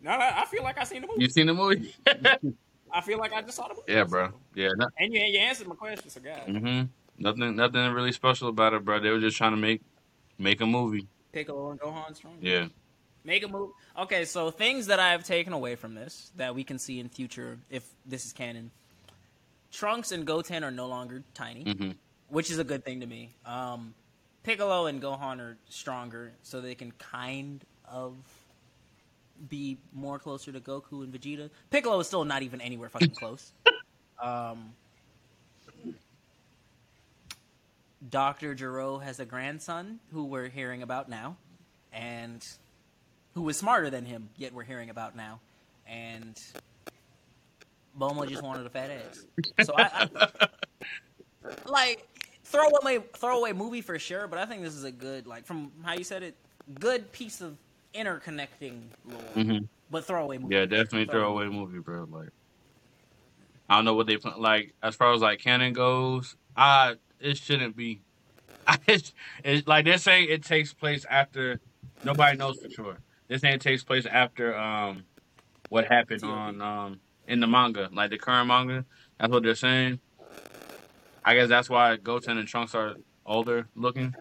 [0.00, 1.22] no, I I feel like I seen the movie.
[1.22, 1.94] You seen the movie?
[2.92, 3.84] I feel like I just saw the movie.
[3.92, 4.30] yeah, bro.
[4.54, 4.70] Yeah.
[4.76, 6.40] Not, And you, you answered my question, so God.
[6.48, 6.82] hmm
[7.18, 7.56] Nothing.
[7.56, 9.00] Nothing really special about it, bro.
[9.00, 9.82] They were just trying to make
[10.38, 11.06] make a movie.
[11.32, 12.38] Piccolo and Gohan strong.
[12.40, 12.66] Yeah.
[13.24, 13.70] Make a move.
[13.98, 17.08] Okay, so things that I have taken away from this that we can see in
[17.08, 18.70] future if this is canon.
[19.70, 21.90] Trunks and Goten are no longer tiny, hmm
[22.28, 23.30] which is a good thing to me.
[23.44, 23.94] Um,
[24.42, 28.14] Piccolo and Gohan are stronger, so they can kind of
[29.48, 31.50] be more closer to Goku and Vegeta.
[31.70, 33.52] Piccolo is still not even anywhere fucking close.
[34.20, 34.72] Um,
[38.10, 38.54] Dr.
[38.54, 41.36] Gero has a grandson who we're hearing about now,
[41.92, 42.44] and
[43.34, 45.40] who was smarter than him, yet we're hearing about now.
[45.86, 46.40] And
[47.98, 49.66] Bulma just wanted a fat ass.
[49.66, 50.48] So I, I
[51.66, 52.07] like
[52.48, 55.92] throwaway throwaway movie for sure, but I think this is a good like from how
[55.94, 56.34] you said it,
[56.80, 57.56] good piece of
[57.94, 59.68] interconnecting lore, Mhm.
[59.90, 60.54] but throwaway movie.
[60.54, 62.04] Yeah, definitely throwaway movie, bro.
[62.10, 62.30] Like,
[63.68, 64.40] I don't know what they plan.
[64.40, 68.00] Like, as far as like canon goes, I it shouldn't be.
[68.86, 71.58] It's, it's like they're saying it takes place after.
[72.04, 72.98] Nobody knows for sure.
[73.26, 75.04] They're saying it takes place after um,
[75.70, 78.84] what happened on um in the manga, like the current manga.
[79.18, 80.00] That's what they're saying.
[81.28, 82.94] I guess that's why Goten and Trunks are
[83.26, 84.14] older looking.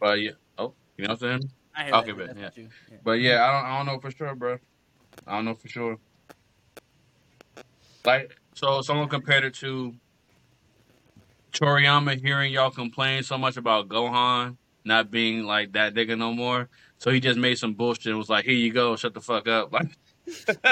[0.00, 1.50] But yeah, oh, you know what I'm saying?
[1.76, 2.48] I hear Okay, but yeah.
[2.56, 2.96] yeah.
[3.04, 4.56] But yeah, I don't I don't know for sure, bro.
[5.26, 5.98] I don't know for sure.
[8.06, 9.94] Like so someone compared it to
[11.52, 14.56] Toriyama hearing y'all complain so much about Gohan
[14.86, 16.70] not being like that nigga no more.
[16.96, 19.48] So he just made some bullshit and was like, Here you go, shut the fuck
[19.48, 19.70] up.
[19.74, 19.98] Like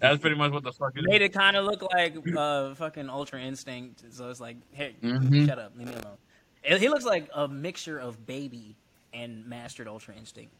[0.00, 1.26] that's pretty much what the fuck it Made is.
[1.26, 4.02] it kind of look like uh, fucking Ultra Instinct.
[4.12, 5.46] So it's like, hey, Mhm.
[5.46, 6.16] shut up, leave me alone.
[6.64, 8.76] It- He looks like a mixture of Baby
[9.12, 10.52] and Mastered Ultra Instinct.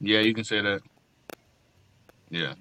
[0.00, 0.80] Yeah, you can say that.
[2.30, 2.54] Yeah.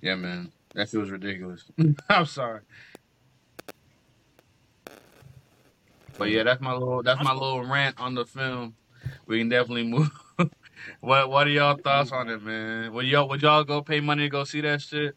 [0.00, 0.52] Yeah, man.
[0.74, 1.64] That feels ridiculous.
[2.08, 2.60] I'm sorry.
[6.18, 8.74] But yeah, that's my little that's my little rant on the film.
[9.26, 10.10] We can definitely move.
[11.00, 12.92] What what are y'all thoughts on it, man?
[12.92, 15.16] Would y'all would y'all go pay money to go see that shit?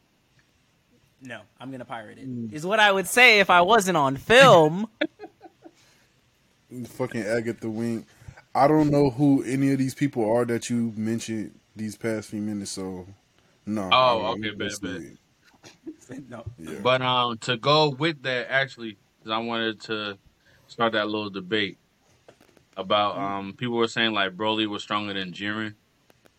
[1.21, 2.27] No, I'm gonna pirate it.
[2.27, 2.53] Mm.
[2.53, 4.87] Is what I would say if I wasn't on film.
[6.87, 8.05] Fucking Agatha Wink.
[8.53, 12.41] I don't know who any of these people are that you mentioned these past few
[12.41, 13.05] minutes, so
[13.65, 13.89] no.
[13.91, 16.79] Oh, okay, I'm bet, no, Yeah.
[16.81, 20.17] But um to go with that actually, 'cause I wanted to
[20.67, 21.77] start that little debate
[22.77, 25.73] about um people were saying like Broly was stronger than Jiren,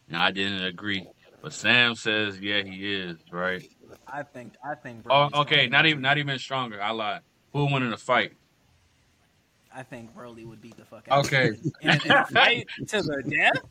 [0.09, 1.07] and I didn't agree.
[1.43, 3.69] But Sam says yeah he is right.
[4.07, 5.05] I think I think.
[5.09, 6.81] Oh okay, not even not even stronger.
[6.81, 7.21] I lied.
[7.53, 8.33] Who won in a fight?
[9.75, 11.27] I think Broly would beat the fuck out.
[11.27, 11.49] Okay.
[11.49, 11.73] of him.
[11.83, 13.63] in, in a fight to the death.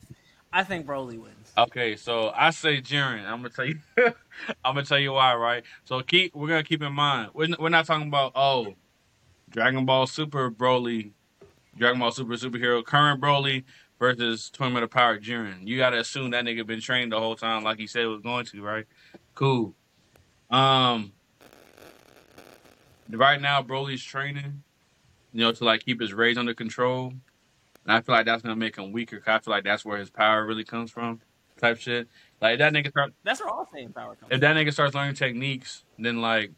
[0.53, 1.51] I think Broly wins.
[1.57, 3.25] Okay, so I say Jiren.
[3.25, 3.79] I'm gonna tell you.
[4.63, 5.63] I'm gonna tell you why, right?
[5.83, 8.75] So keep we're gonna keep in mind we're, we're not talking about oh,
[9.49, 11.11] Dragon Ball Super Broly,
[11.77, 13.63] Dragon Ball Super superhero current Broly
[13.99, 15.67] versus Tournament of Power Jiren.
[15.67, 18.21] You gotta assume that nigga been trained the whole time, like he said he was
[18.21, 18.85] going to, right?
[19.33, 19.73] Cool.
[20.49, 21.11] Um,
[23.09, 24.63] right now Broly's training,
[25.33, 27.13] you know, to like keep his rage under control.
[27.83, 29.19] And I feel like that's gonna make him weaker.
[29.19, 31.21] 'cause I feel like that's where his power really comes from,
[31.59, 32.07] type shit.
[32.41, 34.31] Like if that nigga start, That's where all same power comes.
[34.31, 36.51] if that nigga starts learning techniques, then like,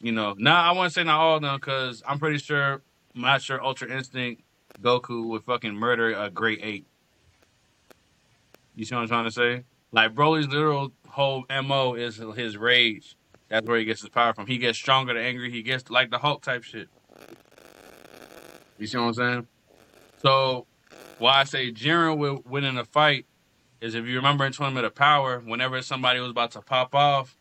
[0.00, 2.82] you know, now I to say not all of them because I'm pretty sure,
[3.22, 4.42] not sure Ultra Instinct
[4.80, 6.86] Goku would fucking murder a Great Ape.
[8.74, 9.64] You see what I'm trying to say?
[9.92, 13.16] Like Broly's literal whole mo is his rage.
[13.48, 14.46] That's where he gets his power from.
[14.46, 16.88] He gets stronger the angry he gets, like the Hulk type shit.
[18.78, 19.46] You see what I'm saying?
[20.18, 20.66] So,
[21.18, 23.26] why I say Jiren will win in a fight
[23.80, 27.36] is if you remember in Tournament of Power, whenever somebody was about to pop off,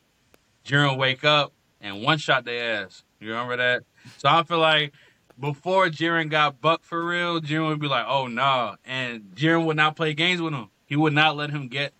[0.65, 3.03] Jiren wake up and one shot their ass.
[3.19, 3.84] You remember that?
[4.17, 4.93] So I feel like
[5.40, 9.78] before Jiren got bucked for real, Jiren would be like, "Oh nah," and Jiren would
[9.78, 10.70] not play games with him.
[10.86, 11.94] He would not let him get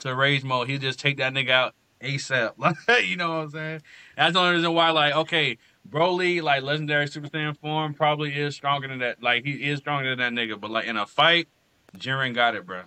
[0.00, 0.68] to rage mode.
[0.68, 2.52] He'd just take that nigga out ASAP.
[2.58, 3.82] Like, you know what I'm saying?
[4.16, 8.54] That's the only reason why, like, okay, Broly, like legendary Super Saiyan form, probably is
[8.54, 9.22] stronger than that.
[9.22, 10.60] Like, he is stronger than that nigga.
[10.60, 11.48] But like in a fight,
[11.96, 12.82] Jiren got it, bro.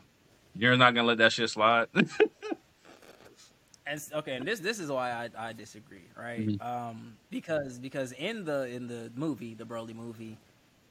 [0.57, 1.87] Jiren's not gonna let that shit slide.
[3.85, 6.59] And okay, and this this is why I, I disagree, right?
[6.61, 10.37] Um, because because in the in the movie, the Broly movie,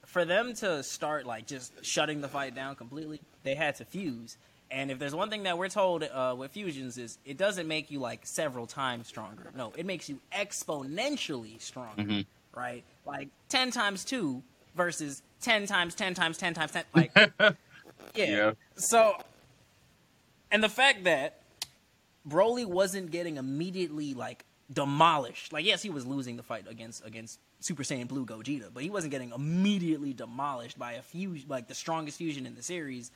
[0.05, 4.37] for them to start like just shutting the fight down completely, they had to fuse.
[4.71, 7.91] And if there's one thing that we're told uh, with fusions is it doesn't make
[7.91, 9.51] you like several times stronger.
[9.57, 12.27] No, it makes you exponentially stronger, Mhm.
[12.55, 12.85] right?
[13.07, 14.43] Like ten times two
[14.75, 16.85] versus ten times ten times ten times ten.
[16.95, 17.53] Like, yeah.
[18.15, 18.53] Yeah.
[18.77, 19.15] So,
[20.51, 21.42] and the fact that
[22.29, 25.53] Broly wasn't getting immediately like demolished.
[25.53, 28.91] Like, yes, he was losing the fight against against Super Saiyan Blue Gogeta, but he
[28.91, 33.11] wasn't getting immediately demolished by a fusion, like the strongest fusion in the series.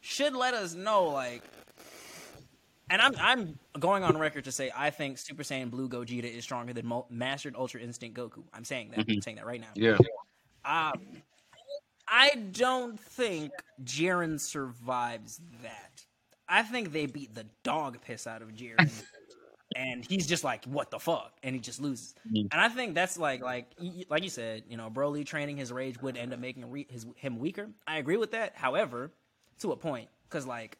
[0.00, 1.42] Should let us know, like,
[2.88, 6.42] and I'm I'm going on record to say I think Super Saiyan Blue Gogeta is
[6.44, 8.42] stronger than Mo- Mastered Ultra Instinct Goku.
[8.54, 9.04] I'm saying that.
[9.08, 9.68] I'm saying that right now.
[9.74, 9.96] yeah.
[10.64, 11.00] Um,
[12.12, 13.52] I don't think
[13.84, 15.89] Jiren survives that.
[16.50, 18.90] I think they beat the dog piss out of Jiren,
[19.76, 22.14] and he's just like, "What the fuck?" and he just loses.
[22.52, 23.68] And I think that's like, like,
[24.10, 27.06] like you said, you know, Broly training his rage would end up making re- his
[27.16, 27.70] him weaker.
[27.86, 28.56] I agree with that.
[28.56, 29.12] However,
[29.60, 30.78] to a point, because like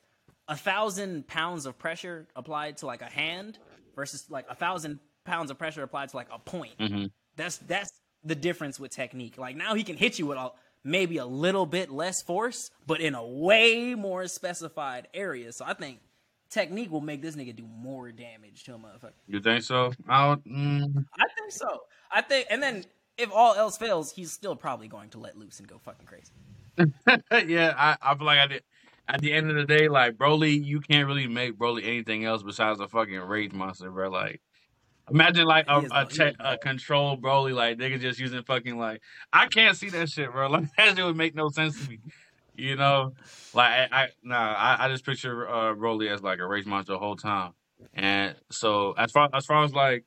[0.48, 3.58] a thousand pounds of pressure applied to like a hand
[3.96, 7.06] versus like a thousand pounds of pressure applied to like a point hmm
[7.36, 7.92] that's that's
[8.24, 9.38] the difference with technique.
[9.38, 13.00] Like now he can hit you with all maybe a little bit less force, but
[13.00, 15.52] in a way more specified area.
[15.52, 16.00] So I think
[16.50, 19.12] technique will make this nigga do more damage to a motherfucker.
[19.26, 19.92] You think so?
[20.08, 20.34] I.
[20.46, 21.82] Mm, I think so.
[22.12, 22.84] I think, and then
[23.16, 26.32] if all else fails, he's still probably going to let loose and go fucking crazy.
[27.48, 28.62] yeah, I, I feel like I did.
[29.08, 32.42] At the end of the day, like Broly, you can't really make Broly anything else
[32.42, 34.08] besides a fucking rage monster, bro.
[34.08, 34.40] Like,
[35.10, 39.00] imagine like a a, te- a control Broly, like nigga just using fucking like.
[39.32, 40.48] I can't see that shit, bro.
[40.50, 41.98] Like that shit would make no sense to me.
[42.56, 43.14] You know,
[43.54, 46.92] like I, I nah, I, I just picture uh, Broly as like a rage monster
[46.92, 47.52] the whole time.
[47.94, 50.04] And so as far as far as like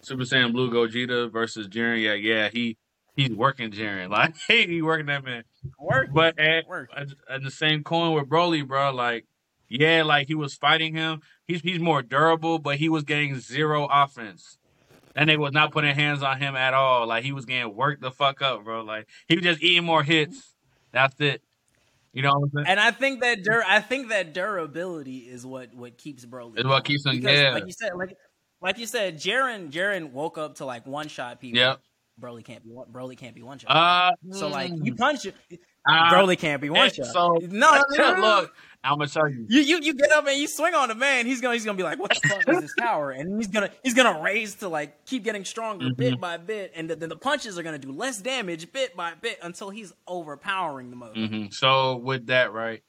[0.00, 2.76] Super Saiyan Blue Gogeta versus Jiren, yeah, yeah, he
[3.14, 5.44] he's working Jiren, like he working that man.
[5.78, 6.08] Work.
[6.12, 6.90] But at, Work.
[6.96, 9.26] at the same coin with Broly, bro, like
[9.80, 11.22] yeah, like he was fighting him.
[11.46, 14.58] He's he's more durable, but he was getting zero offense.
[15.14, 17.06] And they was not putting hands on him at all.
[17.06, 18.82] Like he was getting worked the fuck up, bro.
[18.82, 20.54] Like he was just eating more hits.
[20.92, 21.42] That's it.
[22.12, 22.66] You know what I'm saying?
[22.68, 26.58] And I think that dur- I think that durability is what what keeps Broly.
[26.58, 27.52] It's what keeps him- Because, yeah.
[27.52, 28.16] Like you said, like
[28.60, 31.58] like you said, Jiren Jiren woke up to like one shot people.
[31.58, 31.80] Yep.
[32.20, 32.86] Broly can't be one.
[32.92, 33.70] Broly can't be one shot.
[33.70, 35.34] Uh, so like mm, you punch it,
[35.88, 37.06] uh, Broly can't be one shot.
[37.06, 38.20] So no, no, no, no.
[38.20, 38.54] look,
[38.84, 39.46] I'm gonna tell you.
[39.48, 41.26] You, you you get up and you swing on the man.
[41.26, 43.70] He's gonna he's gonna be like, "What the fuck is this power?" And he's gonna
[43.84, 45.94] he's gonna raise to like keep getting stronger Mm-hmm.
[45.94, 49.12] bit by bit, and then the, the punches are gonna do less damage bit by
[49.20, 51.14] bit until he's overpowering the mother.
[51.14, 52.82] hmm So with that, right?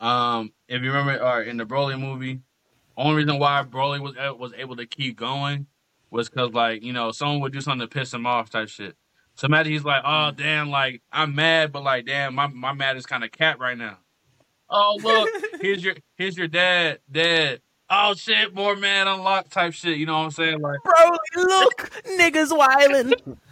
[0.00, 2.40] Um, if you remember, or in the Broly movie,
[2.96, 5.66] only reason why Broly was was able to keep going
[6.10, 8.96] was because like you know someone would do something to piss him off type shit.
[9.34, 12.96] So imagine he's like, oh damn, like I'm mad, but like damn, my my mad
[12.96, 13.98] is kind of cat right now.
[14.70, 15.28] Oh look,
[15.60, 17.60] here's your here's your dad, dad.
[17.90, 19.96] Oh shit, more man unlocked type shit.
[19.96, 20.60] You know what I'm saying?
[20.60, 23.36] Like Broly, look, niggas wildin'.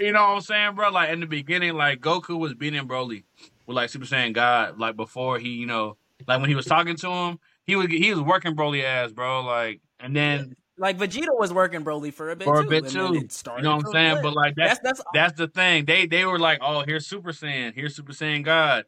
[0.00, 0.90] You know what I'm saying, bro?
[0.90, 3.24] Like in the beginning, like Goku was beating Broly
[3.66, 4.78] with like Super Saiyan God.
[4.78, 8.10] Like before he, you know, like when he was talking to him, he was he
[8.12, 9.42] was working Broly ass, bro.
[9.42, 12.88] Like and then Like Vegeta was working Broly for a bit for a too, bit
[12.88, 12.98] too.
[12.98, 14.18] You know what I'm saying?
[14.22, 15.84] But like that's that's that's that's the thing.
[15.84, 18.86] They they were like, oh, here's Super Saiyan, here's Super Saiyan God.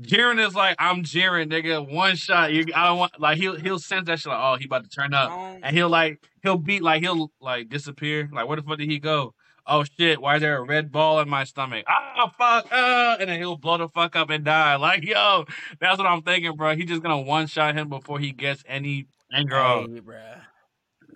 [0.00, 1.88] Jiren is like, I'm Jiren, nigga.
[1.88, 2.66] One shot, you.
[2.74, 5.14] I don't want like he'll he'll sense that shit like, oh, he about to turn
[5.14, 5.30] up,
[5.62, 8.28] and he'll like he'll beat like he'll like disappear.
[8.32, 9.34] Like where the fuck did he go?
[9.66, 10.20] Oh shit!
[10.20, 11.84] Why is there a red ball in my stomach?
[11.88, 12.66] Ah fuck!
[12.72, 14.74] Ah, and then he'll blow the fuck up and die.
[14.76, 15.44] Like yo,
[15.80, 16.74] that's what I'm thinking, bro.
[16.74, 19.86] He's just gonna one shot him before he gets any anger off.
[19.88, 20.40] Hey, bruh.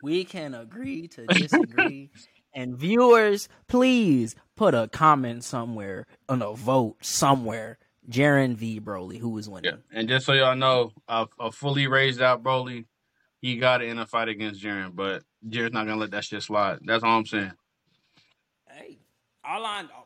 [0.03, 2.11] We can agree to disagree.
[2.55, 7.79] and viewers, please put a comment somewhere on a vote somewhere.
[8.11, 8.81] Jiren v.
[8.81, 9.73] Broly, who is winning?
[9.73, 12.87] Yeah, and just so y'all know, a, a fully raised out Broly,
[13.41, 16.43] he got it in a fight against Jiren, but Jiren's not gonna let that shit
[16.43, 16.79] slide.
[16.85, 17.53] That's all I'm saying.
[18.69, 18.99] Hey,
[19.45, 19.89] all on.
[19.97, 20.05] oh.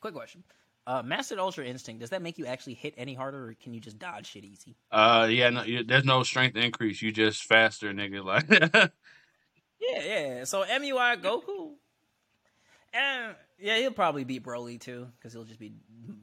[0.00, 0.44] Quick question.
[0.86, 3.80] Uh, Mastered Ultra Instinct, does that make you actually hit any harder, or can you
[3.80, 4.74] just dodge shit easy?
[4.90, 7.02] Uh, yeah, no, you, there's no strength increase.
[7.02, 8.24] You just faster, nigga.
[8.24, 8.48] Like,
[9.80, 10.44] Yeah, yeah.
[10.44, 11.74] So MUI Goku,
[12.98, 15.72] and yeah, he'll probably beat Broly too, because he'll just be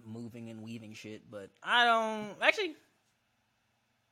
[0.06, 1.30] moving and weaving shit.
[1.30, 2.76] But I don't actually.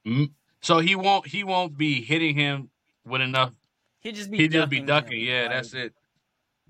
[0.05, 0.31] Mm.
[0.61, 2.69] so he won't he won't be hitting him
[3.05, 3.53] with enough.
[4.01, 4.37] He'll just be.
[4.37, 5.21] He'll just be him, ducking.
[5.21, 5.93] Yeah, like, that's it.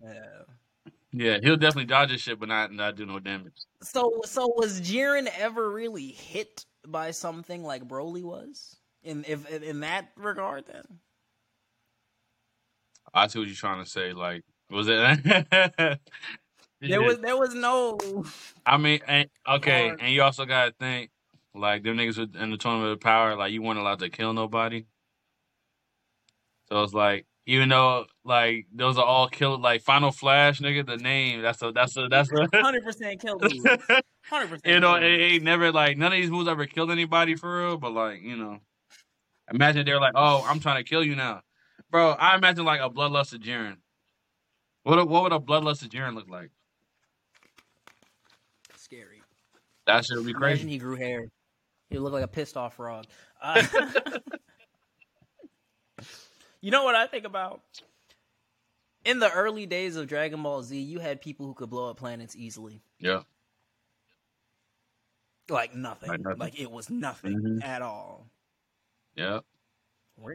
[0.03, 0.89] Yeah.
[1.15, 3.53] Yeah, he'll definitely dodge his shit, but not not do no damage.
[3.83, 8.77] So, so was Jiren ever really hit by something like Broly was?
[9.03, 10.83] In if in that regard, then
[13.13, 14.13] I see what you're trying to say.
[14.13, 14.43] Like,
[14.73, 14.99] was it?
[16.81, 17.97] there was there was no.
[18.65, 21.11] I mean, and, okay, Or- and you also gotta think,
[21.55, 24.33] like them niggas with- in the tournament of power, like you weren't allowed to kill
[24.33, 24.85] nobody.
[26.69, 30.97] So it's like, even though like those are all killed, like Final Flash, nigga, the
[30.97, 32.47] name that's a that's a that's a.
[32.61, 33.65] Hundred percent kill moves.
[34.29, 34.65] Hundred percent.
[34.65, 37.77] you know, it ain't never like none of these moves ever killed anybody for real.
[37.77, 38.59] But like, you know,
[39.53, 41.41] imagine they're like, "Oh, I'm trying to kill you now,
[41.91, 43.75] bro." I imagine like a bloodlusted Jiren.
[44.83, 46.49] What what would a bloodlusted Jiren look like?
[48.75, 49.21] scary.
[49.87, 50.69] That shit would be Imagine crazy.
[50.69, 51.25] he grew hair.
[51.89, 53.05] He would look like a pissed off frog.
[53.41, 53.63] Uh,
[56.61, 57.61] you know what I think about?
[59.05, 61.97] In the early days of Dragon Ball Z, you had people who could blow up
[61.97, 62.81] planets easily.
[62.99, 63.23] Yeah,
[65.49, 66.09] Like nothing.
[66.23, 67.63] Like Like, it was nothing Mhm.
[67.63, 68.27] at all.
[69.15, 69.39] yeah.
[70.21, 70.33] Hmm.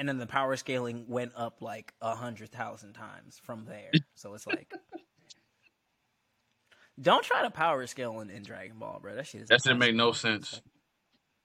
[0.00, 3.90] And then the power scaling went up like a hundred thousand times from there.
[4.14, 4.72] So it's like,
[6.98, 9.14] don't try to power scale in, in Dragon Ball, bro.
[9.14, 10.62] That shit is That shit make no sense.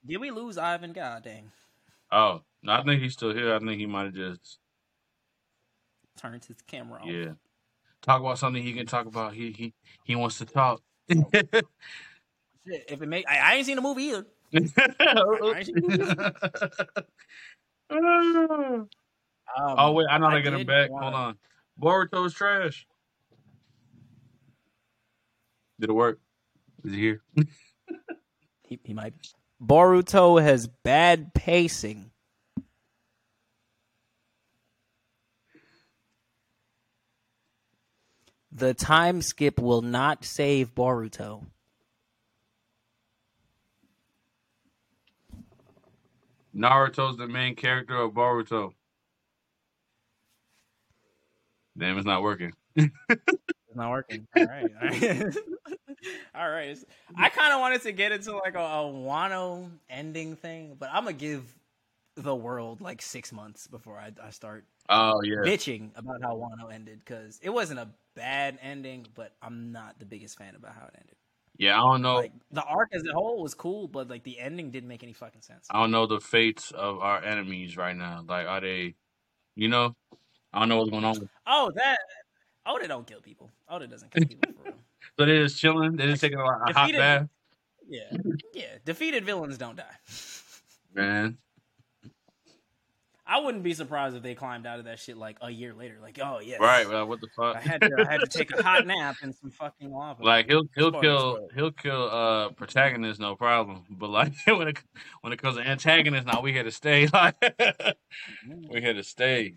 [0.06, 0.94] Did we lose Ivan?
[0.94, 1.52] God dang.
[2.10, 3.54] Oh, no, I think he's still here.
[3.54, 4.58] I think he might have just
[6.16, 7.06] Turned his camera off.
[7.08, 7.32] yeah.
[8.00, 9.34] talk about something he can talk about.
[9.34, 10.80] He he he wants to talk.
[11.10, 11.66] Shit,
[12.66, 14.26] if it make, I, I ain't seen the movie either.
[14.54, 15.68] I ain't
[17.90, 18.88] seen.
[19.58, 20.90] Um, oh wait, I know how to get him back.
[20.90, 21.38] wanna- Hold on.
[21.80, 22.86] Boruto's trash.
[25.78, 26.18] Did it work?
[26.84, 27.22] Is he here?
[28.66, 29.14] He, he might.
[29.62, 32.10] Boruto has bad pacing.
[38.52, 41.46] The time skip will not save Boruto.
[46.56, 48.72] Naruto's the main character of Boruto.
[51.76, 52.52] Damn, it's not working.
[53.68, 54.26] It's not working.
[54.34, 54.72] All right.
[54.80, 55.24] All right.
[56.34, 56.78] All right.
[57.16, 61.04] I kind of wanted to get into like a, a Wano ending thing, but I'm
[61.04, 61.44] going to give
[62.16, 65.44] the world like six months before I, I start Oh yeah.
[65.44, 70.06] bitching about how Wano ended because it wasn't a bad ending, but I'm not the
[70.06, 71.16] biggest fan about how it ended.
[71.58, 72.16] Yeah, I don't know.
[72.16, 75.12] Like the arc as a whole was cool, but like the ending didn't make any
[75.12, 75.66] fucking sense.
[75.70, 78.24] I don't know the fates of our enemies right now.
[78.26, 78.94] Like, are they,
[79.54, 79.94] you know?
[80.52, 81.28] I don't know what's going on.
[81.46, 81.98] Oh, that
[82.66, 83.50] Oda don't kill people.
[83.68, 84.74] Oda doesn't kill people for real.
[85.18, 85.96] So they're just chilling.
[85.96, 87.28] They're just taking a, a hot bath,
[87.88, 88.02] Yeah,
[88.52, 88.64] yeah.
[88.84, 89.84] Defeated villains don't die.
[90.94, 91.38] man.
[93.28, 95.98] I wouldn't be surprised if they climbed out of that shit like a year later.
[96.00, 96.88] Like, oh yeah, Right?
[96.88, 97.62] Well, what the I fuck?
[97.62, 100.22] had to, I had to take a hot nap in some fucking lava.
[100.22, 101.48] Like he'll he'll Spoiler, kill spoiler.
[101.56, 104.78] he'll kill uh protagonist no problem, but like when it
[105.22, 107.08] when it comes to antagonist, now we here to stay.
[107.12, 107.34] Like
[108.70, 109.54] we here to stay.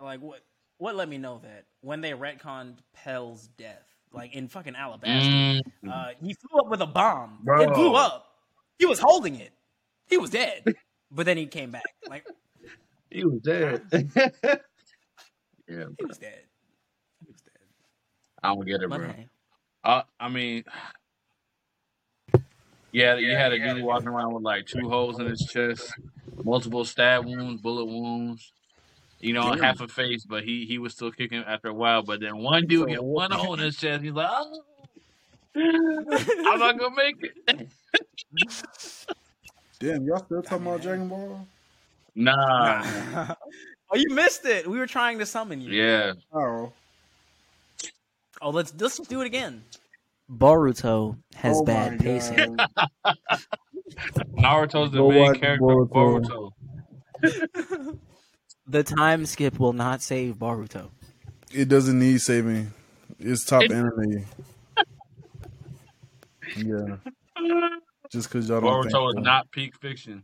[0.00, 0.40] like what?
[0.78, 5.90] What let me know that when they retconned Pell's death, like in fucking Alabasta, Mm,
[5.90, 7.38] uh, he flew up with a bomb.
[7.42, 7.62] Bro.
[7.62, 8.26] It blew up.
[8.78, 9.52] He was holding it.
[10.08, 10.64] He was dead,
[11.10, 11.84] but then he came back.
[12.08, 12.26] Like
[13.14, 13.82] he was dead.
[13.92, 14.02] yeah,
[15.98, 16.42] he was dead.
[17.20, 17.62] He was dead.
[18.42, 19.08] I don't get it, But bro.
[19.08, 19.28] hey,
[19.84, 20.64] Uh, I mean,
[22.92, 25.82] yeah, you had a dude walking around with like two holes in his chest,
[26.42, 28.52] multiple stab wounds, bullet wounds.
[29.20, 29.62] You know, Damn.
[29.62, 32.02] half a face, but he he was still kicking after a while.
[32.02, 34.02] But then one dude get one hole in his chest.
[34.02, 34.62] He's like, "Oh,
[35.56, 37.68] I'm not gonna make it."
[39.80, 41.46] Damn, y'all still talking about Dragon Ball?
[42.16, 42.84] Nah,
[43.90, 44.66] oh, you missed it.
[44.68, 45.70] We were trying to summon you.
[45.72, 46.72] yeah, Oh,
[48.42, 49.62] Oh, let's let's do it again.
[50.30, 52.56] Boruto has Oh bad pacing.
[52.56, 52.68] God.
[54.38, 56.50] Naruto's the Go main character of Boruto.
[57.22, 57.98] Boruto.
[58.66, 60.88] The time skip will not save Boruto.
[61.52, 62.72] It doesn't need saving.
[63.18, 64.24] It's top anime.
[66.56, 66.96] Yeah.
[68.10, 69.20] Just because y'all don't think Boruto is so.
[69.20, 70.22] not peak fiction.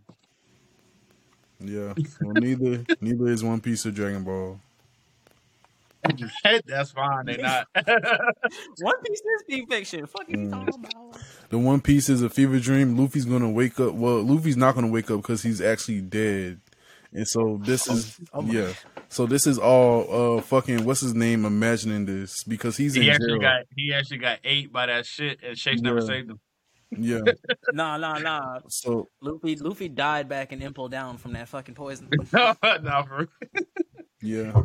[1.60, 1.94] Yeah.
[2.20, 4.58] Well, neither neither is One Piece or Dragon Ball.
[6.66, 7.26] That's fine.
[7.26, 7.68] They're not.
[8.80, 10.06] One Piece is being fiction.
[10.06, 10.50] Fuck you Mm.
[10.50, 11.20] talking about?
[11.50, 12.96] The One Piece is a fever dream.
[12.96, 13.92] Luffy's gonna wake up.
[13.94, 16.60] Well, Luffy's not gonna wake up because he's actually dead.
[17.12, 18.72] And so this is Oh my- yeah.
[19.08, 23.08] So this is all uh fucking what's his name imagining this because he's in he
[23.08, 23.16] jail.
[23.16, 26.40] actually got he actually got ate by that shit, and Shanks never saved him.
[26.96, 27.20] Yeah.
[27.72, 28.60] Nah, nah, nah.
[28.68, 32.08] So Luffy, Luffy died back in Impel Down from that fucking poison.
[32.32, 33.28] no, no, for
[34.22, 34.62] yeah.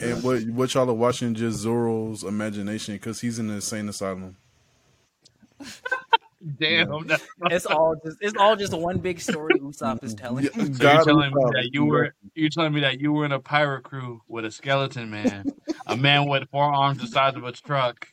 [0.00, 4.36] And what what y'all are watching just Zoro's imagination because he's in the insane asylum.
[6.58, 7.06] damn.
[7.06, 10.44] that's- It's all just it's all just one big story Usopp is telling.
[10.44, 13.24] Yeah, So you're God telling me that you were you're telling me that you were
[13.24, 15.44] in a pirate crew with a skeleton man,
[15.86, 18.08] a man with four arms the size of a truck,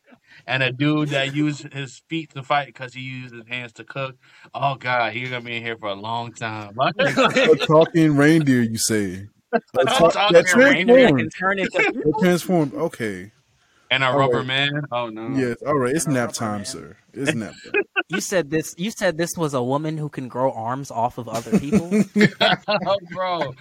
[0.47, 3.83] and a dude that used his feet to fight because he used his hands to
[3.83, 4.15] cook.
[4.53, 6.75] Oh God, he's gonna be in here for a long time.
[6.79, 9.27] a talking reindeer, you say?
[9.53, 11.31] A talk- talking that reindeer can transformed.
[11.39, 12.73] turn into That transformed.
[12.73, 13.31] Okay.
[13.91, 14.47] and a All rubber right.
[14.47, 14.81] man.
[14.91, 15.29] Oh no.
[15.37, 15.57] Yes.
[15.65, 15.93] All right.
[15.95, 16.65] It's nap time, man.
[16.65, 16.97] sir.
[17.13, 17.83] It's nap time.
[18.09, 18.75] You said this.
[18.77, 21.89] You said this was a woman who can grow arms off of other people.
[22.67, 23.53] oh, bro,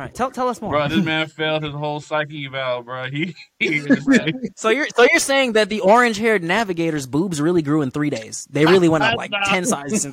[0.00, 0.14] right.
[0.14, 0.70] Tell tell us more.
[0.70, 3.08] bro, this man failed his whole psyche eval, bro.
[3.10, 3.80] He, he
[4.56, 8.10] So you're so you're saying that the orange haired navigator's boobs really grew in three
[8.10, 8.46] days?
[8.50, 9.38] They really went up like No.
[9.46, 10.06] ten sizes.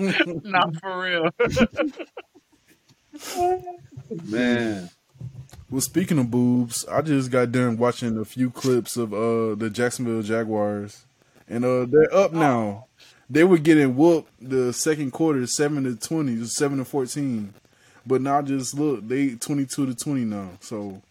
[0.43, 1.29] not for real.
[4.25, 4.89] man.
[5.69, 9.69] Well, speaking of boobs, I just got done watching a few clips of uh the
[9.71, 11.05] Jacksonville Jaguars,
[11.47, 12.87] and uh they're up now.
[13.29, 17.53] They were getting whooped the second quarter, seven to twenty, seven to fourteen,
[18.05, 20.49] but now just look, they twenty two to twenty now.
[20.59, 21.01] So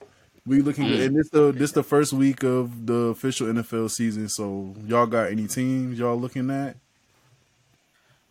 [0.47, 1.01] we looking, good.
[1.01, 1.07] Mm.
[1.07, 4.29] and this the this the first week of the official NFL season.
[4.29, 6.77] So y'all got any teams y'all looking at?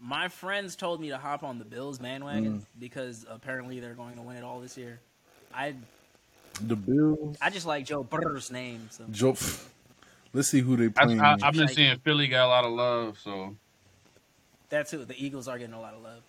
[0.02, 2.66] My friends told me to hop on the Bills bandwagon mm.
[2.80, 5.00] because apparently they're going to win it all this year.
[5.54, 5.76] I
[6.62, 7.38] The Bills.
[7.42, 8.88] I just like Joe Burr's name.
[8.92, 9.36] So Joe.
[10.34, 11.22] Let's see who they I, playing.
[11.22, 13.56] I, I've been Like- seeing Philly got a lot of love, so
[14.70, 16.22] that's who the Eagles are getting a lot of love.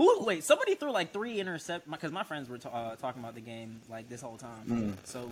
[0.00, 0.24] Who?
[0.24, 3.42] Wait, somebody threw like three intercept because my friends were ta- uh, talking about the
[3.42, 4.64] game like this whole time.
[4.66, 4.94] Mm.
[5.04, 5.30] So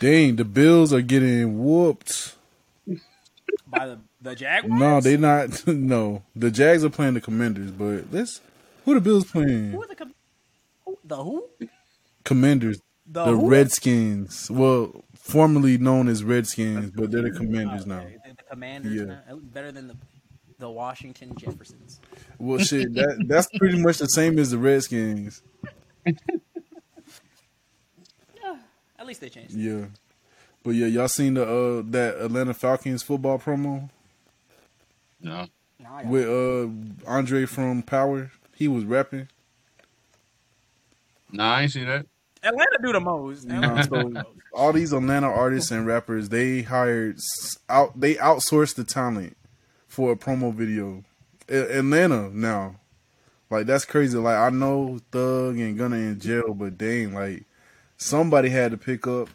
[0.00, 2.34] Dang, the Bills are getting whooped.
[3.68, 4.80] by the the Jaguars.
[4.80, 5.64] No, they not.
[5.68, 8.40] No, the Jags are playing the Commanders, but let's.
[8.84, 9.70] Who the Bills playing?
[9.70, 10.14] Who are the com-
[10.84, 11.48] who, the who?
[12.24, 12.80] Commanders.
[13.06, 13.48] The, The who?
[13.48, 14.50] Redskins.
[14.50, 18.00] Well, formerly known as Redskins, but they're the Commanders now.
[18.00, 19.04] Okay, The, the Commanders Yeah.
[19.04, 19.36] now.
[19.40, 19.96] Better than the
[20.64, 22.00] the Washington Jeffersons.
[22.38, 25.42] Well, shit, that that's pretty much the same as the Redskins.
[28.98, 29.54] At least they changed.
[29.54, 29.84] Yeah,
[30.62, 33.90] but yeah, y'all seen the uh that Atlanta Falcons football promo
[35.20, 35.46] no.
[35.78, 36.68] Nah, with uh
[37.06, 38.30] Andre from Power?
[38.56, 39.28] He was rapping.
[41.30, 42.06] Nah, I ain't see that.
[42.42, 43.44] Atlanta do the most.
[43.44, 44.12] Nah, so
[44.54, 47.18] all these Atlanta artists and rappers, they hired
[47.68, 48.00] out.
[48.00, 49.36] They outsourced the talent
[49.94, 51.04] for a promo video.
[51.48, 52.76] A- Atlanta now,
[53.50, 54.18] like that's crazy.
[54.18, 57.44] Like I know Thug and Gunna in jail, but dang, like
[57.96, 59.28] somebody had to pick up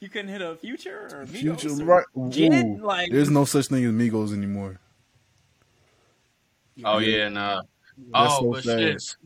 [0.00, 1.68] You couldn't hit a future or Migos Future.
[1.70, 2.04] or Right?
[2.30, 4.78] JID, Ooh, like there's no such thing as Migos anymore.
[6.84, 7.62] Oh yeah, nah.
[8.12, 8.78] That's oh, so but sad.
[9.00, 9.16] shit.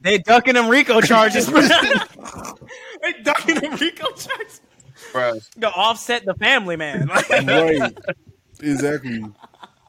[0.00, 1.46] they ducking them Rico charges.
[3.02, 4.60] they ducking them Rico charges.
[5.12, 7.06] Bruh, To offset the family man.
[7.08, 7.92] right?
[8.62, 9.24] Exactly.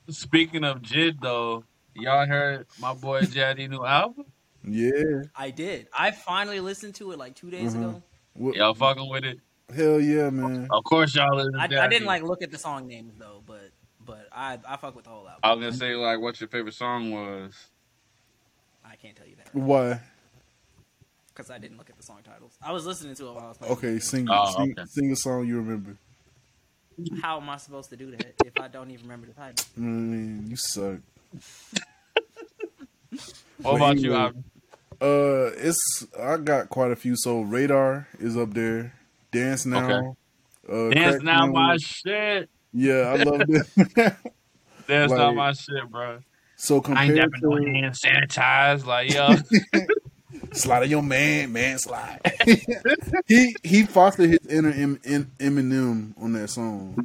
[0.09, 1.63] speaking of JID though,
[1.95, 4.25] y'all heard my boy Jaddy new album?
[4.63, 5.23] Yeah.
[5.35, 5.87] I did.
[5.97, 7.79] I finally listened to it like two days Mhm.
[7.79, 8.03] ago.
[8.33, 9.39] What- Y'all fucking with it?
[9.75, 10.67] Hell yeah, man.
[10.69, 13.71] Of course y'all listen I, I didn't like look at the song names though, but
[14.05, 15.39] but I I fuck with the whole album.
[15.43, 17.53] I was gonna say like what your favorite song was.
[18.83, 20.01] I can't tell you that Why?
[21.29, 22.57] because I didn't look at the song titles.
[22.61, 23.73] I was listening to it while I was playing.
[23.73, 24.85] Okay, sing, Oh, sing, okay.
[24.85, 25.95] sing a song you remember.
[27.21, 29.65] How am I supposed to do that if I don't even remember the title?
[29.75, 30.99] Man, you suck.
[33.61, 34.13] What about you?
[34.15, 34.29] anyway.
[34.29, 34.43] Ivan?
[35.01, 37.15] Uh, it's I got quite a few.
[37.15, 38.93] So Radar is up there.
[39.31, 40.15] Dance now.
[40.69, 41.83] Uh, Dance Crack now, my Sandwich.
[42.05, 42.49] shit.
[42.73, 43.67] Yeah, I love it.
[44.87, 46.19] Dance Like- now, my shit, bro.
[46.55, 49.29] so I ain't compared dapping no to hand sanitize, like yo.
[50.53, 52.19] slide on your man, man slide.
[53.27, 56.95] he he fostered his inner M- M- Eminem on that song.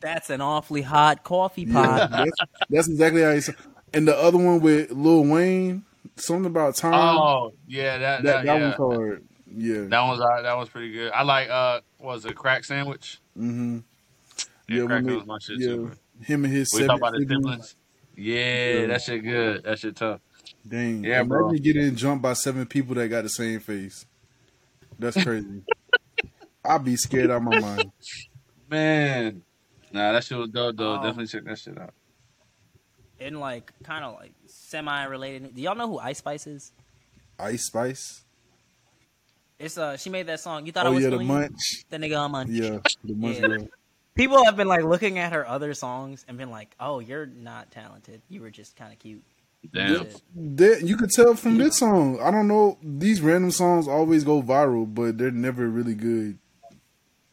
[0.00, 2.10] That's an awfully hot coffee Yeah, pot.
[2.10, 2.30] that's,
[2.68, 3.40] that's exactly how he.
[3.40, 3.52] sa-
[3.94, 5.84] And the other one with Lil Wayne,
[6.16, 6.92] something about time.
[6.94, 8.62] oh yeah, that that that, that yeah.
[8.64, 9.24] one's hard.
[9.54, 9.82] Yeah.
[9.84, 10.42] That one's alright.
[10.42, 11.12] That was pretty good.
[11.12, 13.20] I like uh, what was it crack sandwich?
[13.38, 13.78] mm-hmm.
[14.68, 15.66] Yeah, Yeah, crack when was my shit yeah.
[15.68, 15.92] too.
[16.24, 17.42] Him and his We talk about the siblings.
[17.44, 17.76] siblings.
[18.16, 18.86] Yeah, Yeah.
[18.86, 19.62] that shit good.
[19.64, 20.20] That shit tough.
[20.66, 21.02] Dang.
[21.04, 21.50] Yeah, Imagine bro.
[21.52, 24.06] getting jumped by seven people that got the same face.
[24.98, 25.62] That's crazy.
[26.64, 27.90] I'd be scared out of my mind.
[28.70, 29.42] Man,
[29.92, 30.92] nah, that shit was dope though.
[30.94, 31.92] Um, Definitely check that shit out.
[33.20, 35.54] and like kind of like semi related.
[35.54, 36.72] Do y'all know who Ice Spice is?
[37.38, 38.22] Ice Spice.
[39.58, 40.66] It's uh she made that song.
[40.66, 41.84] You thought I Oh was yeah, the munch.
[41.90, 42.50] The nigga on munch.
[42.50, 43.38] Yeah, the munch.
[43.40, 43.46] Yeah.
[43.48, 43.68] girl.
[44.14, 47.70] People have been like looking at her other songs and been like, "Oh, you're not
[47.70, 48.20] talented.
[48.28, 49.22] You were just kind of cute."
[49.72, 49.96] Damn.
[50.04, 50.22] Shit.
[50.34, 52.18] That you could tell from this song.
[52.20, 52.78] I don't know.
[52.82, 56.38] These random songs always go viral, but they're never really good.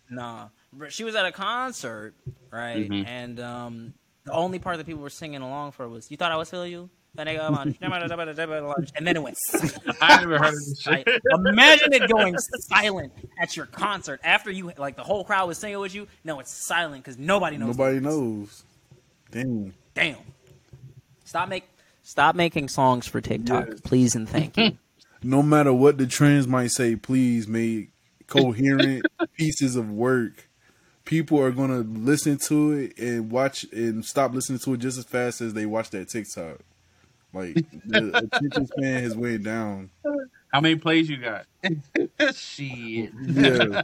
[0.09, 2.13] Nah, But she was at a concert,
[2.51, 2.89] right?
[2.89, 3.05] Mhm.
[3.07, 3.93] And um,
[4.25, 6.71] the only part that people were singing along for was "You thought I was feeling
[6.71, 8.91] you." That nigga on munch.
[8.95, 9.35] and then it went.
[10.01, 11.21] I never heard of this Like, shit.
[11.47, 13.11] imagine it going silent
[13.41, 16.07] at your concert after you like the whole crowd was singing with you.
[16.23, 17.75] No, it's silent because nobody knows.
[17.77, 18.63] Nobody knows.
[19.31, 19.73] Damn.
[19.95, 20.17] Damn.
[21.25, 21.63] Stop make
[22.09, 23.79] stop making songs for TikTok, Yes.
[23.81, 24.77] please and thank you.
[25.21, 27.89] No matter what the trends might say, please make
[28.27, 29.05] coherent
[29.37, 30.47] pieces of work.
[31.03, 35.03] People are gonna listen to it and watch and stop listening to it just as
[35.03, 36.59] fast as they watch that TikTok.
[37.33, 37.55] Like
[37.85, 39.89] the attention span has went down.
[40.53, 41.45] How many plays you got?
[42.33, 43.11] shit.
[43.27, 43.81] Yeah,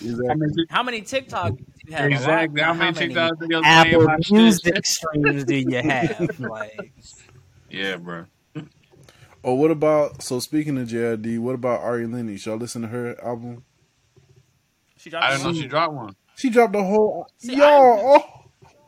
[0.00, 0.66] exactly.
[0.70, 2.10] How many TikTok do you have?
[2.10, 2.60] Exactly.
[2.62, 4.32] How many many TikTok videos playing Apple my shit?
[4.32, 6.40] Music streams do you have?
[6.40, 6.92] Like,
[7.74, 8.26] Yeah, bro.
[9.42, 12.46] Oh, what about so speaking of JID, what about Ari Lennox?
[12.46, 13.62] Y'all listen to her album?
[14.96, 16.16] she dropped I a didn't know she dropped one.
[16.36, 17.64] She dropped a whole See, yo.
[17.64, 18.24] I- Oh,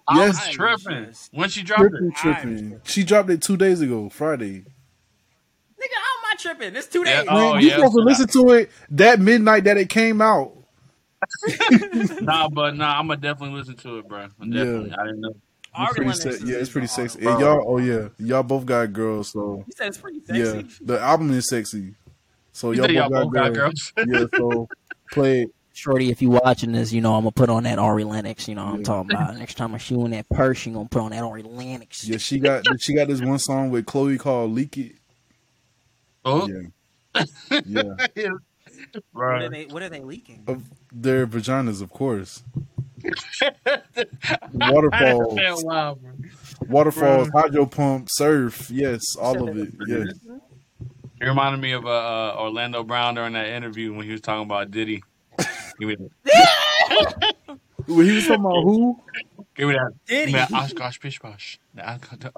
[0.08, 0.36] I Yes.
[0.36, 1.14] was tripping.
[1.32, 2.14] When she dropped tripping, it?
[2.14, 2.80] tripping.
[2.84, 4.60] She dropped it two days ago, Friday.
[4.60, 6.76] Nigga, how am I tripping?
[6.76, 7.26] It's two Yeah, days.
[7.28, 10.52] oh, Man, you yeah, supposed to listen to it that midnight that it came out.
[12.22, 14.28] Nah, but nah, I'm gonna definitely listen to it, bro.
[14.40, 14.64] Yeah.
[14.64, 14.92] Definitely.
[14.92, 15.36] I didn't know.
[15.78, 17.18] It's pretty Lennox se- yeah, it's pretty sexy.
[17.26, 20.40] And y'all, oh yeah, y'all both got girls, so You said it's pretty sexy.
[20.42, 21.94] yeah, the album is sexy.
[22.52, 23.92] So You y'all both, y'all got, both got girls.
[23.96, 24.08] girls.
[24.32, 24.68] yeah, so
[25.12, 25.50] play it.
[25.74, 28.48] Shorty, if you watching this, you know I'm gonna put on that Ari Lennox.
[28.48, 29.36] You know what I'm talking about.
[29.36, 32.08] Next time I shoot in that purse, you gonna put on that Ari Lennox.
[32.08, 34.92] Yeah, she got she got this one song with Chloe called "Leak It."
[36.24, 36.62] Oh, Yeah,
[37.66, 38.30] yeah,
[39.12, 39.50] What are right.
[39.50, 39.64] they?
[39.66, 40.44] What are they leaking?
[40.46, 42.42] of their vaginas, of course.
[44.54, 46.12] Waterfalls, Wow, bro.
[46.68, 48.70] waterfalls, hydro pump, surf.
[48.70, 49.72] Yes, all of it.
[49.86, 50.08] Yes.
[51.20, 54.44] It reminded me of uh, uh, Orlando Brown during that interview when he was talking
[54.44, 55.02] about Diddy.
[55.78, 57.34] Give me that.
[57.88, 58.98] When he was talking about who?
[59.54, 59.92] Give me that.
[60.06, 60.32] Diddy.
[60.32, 61.60] Give me that Oshkosh pish posh.
[61.74, 62.32] The Oshkosh-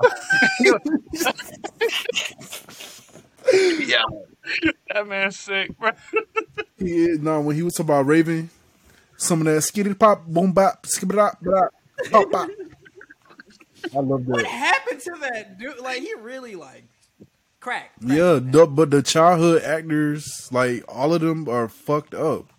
[3.86, 4.02] yeah.
[4.92, 5.90] That man's sick, bro.
[6.78, 8.48] He is, no, when he was talking about Raven,
[9.18, 11.72] some of that skitty pop, boom bop, skibba bop, bop,
[12.10, 12.50] pop, pop.
[13.94, 14.30] I love that.
[14.30, 14.46] What that.
[14.46, 15.78] happened to that dude?
[15.80, 16.84] Like he really like
[17.60, 17.92] crack.
[18.00, 22.52] Yeah, the, but the childhood actors, like all of them, are fucked up,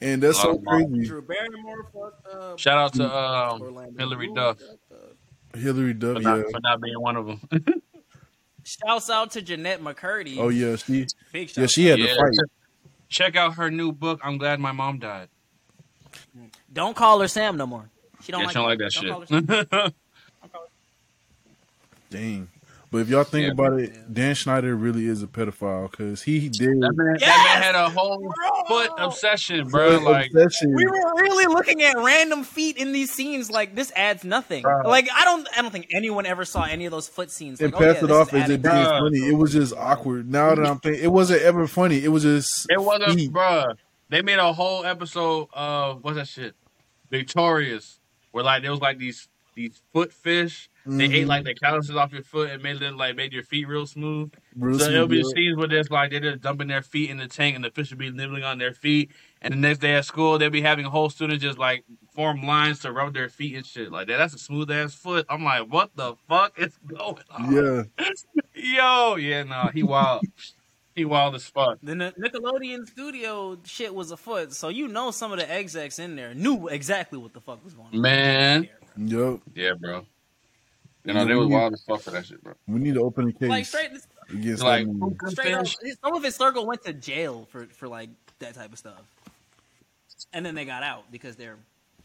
[0.00, 1.06] and that's so crazy.
[1.06, 2.58] Drew Barrymore fucked up.
[2.58, 5.60] Shout out to um, Orlando Hillary Bloom Duff fucked up.
[5.60, 6.42] Hillary for Duff, not, yeah.
[6.50, 7.40] for not being one of them.
[8.64, 10.38] Shouts out to Jennette McCurdy.
[10.38, 12.16] Oh yeah, she, Big yeah, she had Yeah.
[12.16, 12.32] fight.
[13.08, 14.20] Check out her new book.
[14.24, 15.28] I'm glad my mom died.
[16.74, 17.88] Don't call her Sam no more.
[18.22, 19.48] She don't yeah, like, she don't like that don't call her shit.
[19.48, 19.66] Sam.
[19.66, 19.92] Call her-
[22.10, 22.48] Dang.
[22.90, 23.52] But if y'all think Yeah.
[23.52, 27.62] about it, Dan Schneider really is a pedophile because he did That man, that man
[27.62, 28.64] had a whole Bro!
[28.68, 29.98] foot obsession, bro.
[29.98, 30.72] Like, obsession.
[30.74, 33.50] We were really looking at random feet in these scenes.
[33.50, 34.62] Like this adds nothing.
[34.62, 34.82] Bro.
[34.88, 37.60] Like I don't, I don't think anyone ever saw any of those foot scenes.
[37.60, 39.18] and Like, oh, passed yeah, it off as it being funny.
[39.28, 40.30] It was just awkward.
[40.30, 42.04] Now that I'm thinking, it wasn't ever funny.
[42.04, 43.32] It was just it wasn't, feet.
[43.32, 43.74] bruh.
[44.08, 46.54] They made a whole episode of what's that shit?
[47.10, 48.00] Victorious,
[48.32, 50.68] where like there was like these these foot fish.
[50.84, 51.28] They ate Mhm.
[51.28, 54.32] like the calluses off your foot and made it like made your feet real smooth.
[54.56, 57.16] Real so it'll be smooth, scenes where there's like they're just dumping their feet in
[57.18, 59.10] the tank and the fish will be nibbling on their feet.
[59.40, 62.80] And the next day at school, they'll be having whole students just like form lines
[62.80, 64.18] to rub their feet and shit like that.
[64.18, 65.24] That's a smooth ass foot.
[65.30, 67.52] I'm like, what the fuck is going on?
[67.52, 67.82] Yeah,
[68.54, 70.24] Yo, yeah, no, he wild.
[70.94, 71.78] He wild as fuck.
[71.82, 76.34] The Nickelodeon studio shit was afoot, so you know some of the execs in there
[76.34, 78.00] knew exactly what the fuck was going on.
[78.00, 78.68] Man.
[78.96, 79.40] yep.
[79.54, 80.04] Yeah, bro.
[81.04, 82.54] You know, they was wild as fuck for that shit, bro.
[82.66, 83.90] We need to open a case Like straight,
[84.30, 85.16] against Like, that movie.
[85.16, 85.66] puka straight up.
[85.66, 88.08] Some of his circle went to jail for for like
[88.38, 89.02] that type of stuff,
[90.32, 91.56] and then they got out because they're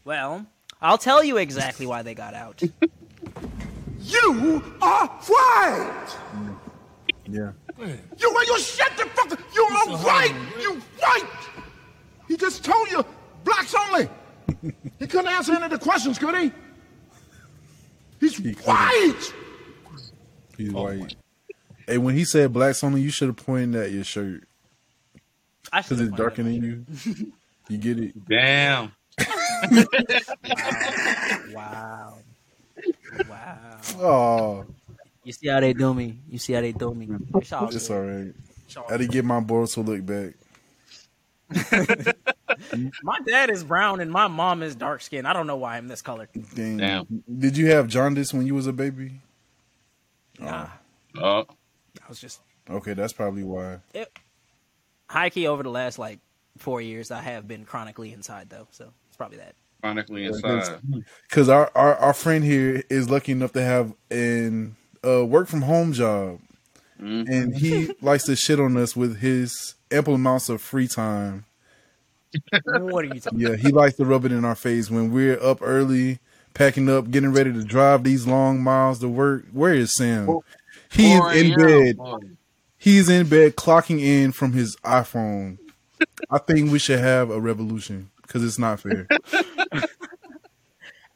[0.04, 0.44] well.
[0.82, 2.62] I'll tell you exactly why they got out.
[4.02, 6.06] You are white.
[6.34, 6.56] Mm.
[7.30, 7.52] Yeah,
[8.18, 9.40] You will you shut the fuck up.
[9.54, 10.34] You are white.
[10.60, 11.24] You white.
[12.28, 13.04] He just told you
[13.44, 14.08] blacks only.
[14.98, 16.52] he couldn't answer any of the questions, could he?
[18.20, 19.32] He's He white.
[20.56, 21.16] he's white.
[21.86, 24.44] Hey, when he said blacks only, you should have pointed at your shirt
[25.72, 26.84] I because it's darkening you.
[27.68, 28.28] You get it?
[28.28, 28.92] Damn.
[31.54, 32.18] Wow.
[33.28, 33.80] Wow.
[33.98, 34.66] Oh,
[35.24, 36.18] You see how they do me.
[36.28, 37.08] You see how they do me.
[37.36, 38.32] It's all it's all right.
[38.64, 40.34] It's all I had to get my boys to look back.
[43.02, 45.26] My dad is brown and my mom is dark skinned.
[45.26, 46.28] I don't know why I'm this color.
[46.54, 46.76] Dang.
[46.76, 47.22] Damn.
[47.38, 49.20] Did you have jaundice when you was a baby?
[50.38, 50.68] Nah,
[51.16, 51.46] Oh, oh.
[52.04, 53.78] I was just Okay, that's probably why.
[55.08, 56.20] high key over the last like
[56.58, 57.10] four years.
[57.10, 59.54] I have been chronically inside though, so it's probably that.
[59.82, 60.80] chronically inside.
[61.28, 65.62] Because our, our our friend here is lucky enough to have an uh, work from
[65.62, 66.40] home job,
[66.98, 71.44] and he likes to shit on us with his ample amounts of free time.
[72.64, 73.40] what are you talking?
[73.40, 76.18] Yeah, he likes to rub it in our face when we're up early,
[76.54, 79.44] packing up, getting ready to drive these long miles to work.
[79.52, 80.38] Where is Sam?
[80.90, 81.96] He is in bed.
[81.96, 82.18] boy.
[82.76, 85.58] He's in bed clocking in from his iPhone.
[86.30, 89.06] I think we should have a revolution because it's not fair.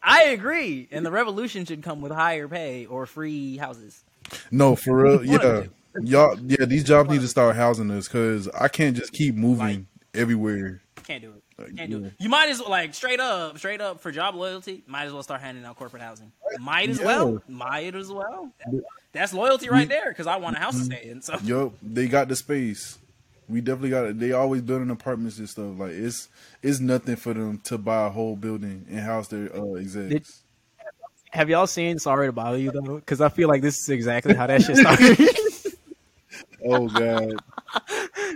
[0.05, 4.05] I agree, and the revolution should come with higher pay or free houses.
[4.51, 5.25] No, for real.
[5.25, 5.65] Yeah,
[6.03, 6.39] y'all.
[6.41, 10.83] Yeah, these jobs need to start housing us because I can't just keep moving everywhere.
[11.05, 11.77] Can't do it.
[11.77, 12.15] Can't do it.
[12.19, 14.83] You might as well like straight up, straight up for job loyalty.
[14.87, 16.33] Might as well start handing out corporate housing.
[16.59, 17.07] Might as Yeah.
[17.07, 17.43] well.
[17.49, 18.51] Might as well.
[19.13, 20.99] That's loyalty right there because I want a house to mm-hmm.
[20.99, 21.23] stay in.
[21.23, 22.99] So Yup, they got the space.
[23.49, 24.19] We definitely got it.
[24.19, 25.79] They always building apartments and stuff.
[25.79, 26.29] Like it's
[26.63, 30.43] it's nothing for them to buy a whole building and house their uh, execs.
[31.31, 32.97] Have y'all seen Sorry to Bother You though?
[32.97, 35.19] Because I feel like this is exactly how that shit started.
[36.65, 37.35] oh god,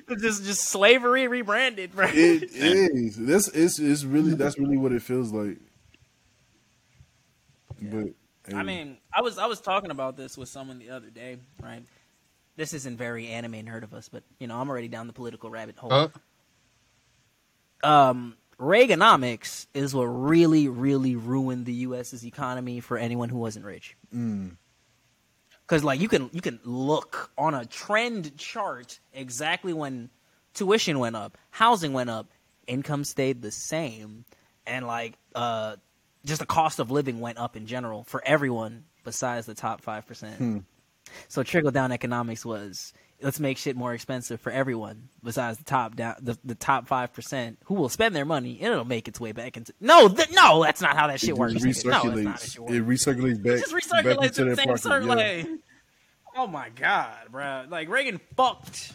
[0.21, 2.09] just just slavery rebranded, bro.
[2.09, 3.17] it is.
[3.17, 5.59] This is it's really that's really what it feels like.
[7.81, 8.09] But
[8.55, 11.85] I mean, I was I was talking about this with someone the other day, right?
[12.59, 15.49] This isn't very anime nerd of us, but you know, I'm already down the political
[15.49, 16.11] rabbit hole.
[17.83, 17.89] Huh?
[17.89, 23.97] Um, Reaganomics is what really, really ruined the U.S.'s economy for anyone who wasn't rich.
[25.63, 30.11] Because like you can you can look on a trend chart exactly when
[30.53, 32.27] tuition went up, housing went up,
[32.67, 34.25] income stayed the same,
[34.67, 35.77] and like uh,
[36.25, 40.09] just the cost of living went up in general for everyone besides the top five
[40.09, 40.65] percent.
[41.29, 45.97] So trickle down economics was let's make shit more expensive for everyone besides the top
[45.97, 49.19] down the, the top five percent who will spend their money and it'll make its
[49.21, 51.55] way back into no th- no that's not how that shit it works.
[51.55, 51.91] just nigga.
[52.05, 52.53] No, that's not how that recirculates.
[52.53, 52.73] shit works.
[52.75, 54.83] it recirculates back, It just back recirculates into in the their same pocket.
[54.83, 55.19] circle.
[55.19, 55.45] yeah.
[56.37, 57.65] Oh my god, bro!
[57.69, 58.93] Like Reagan fucked.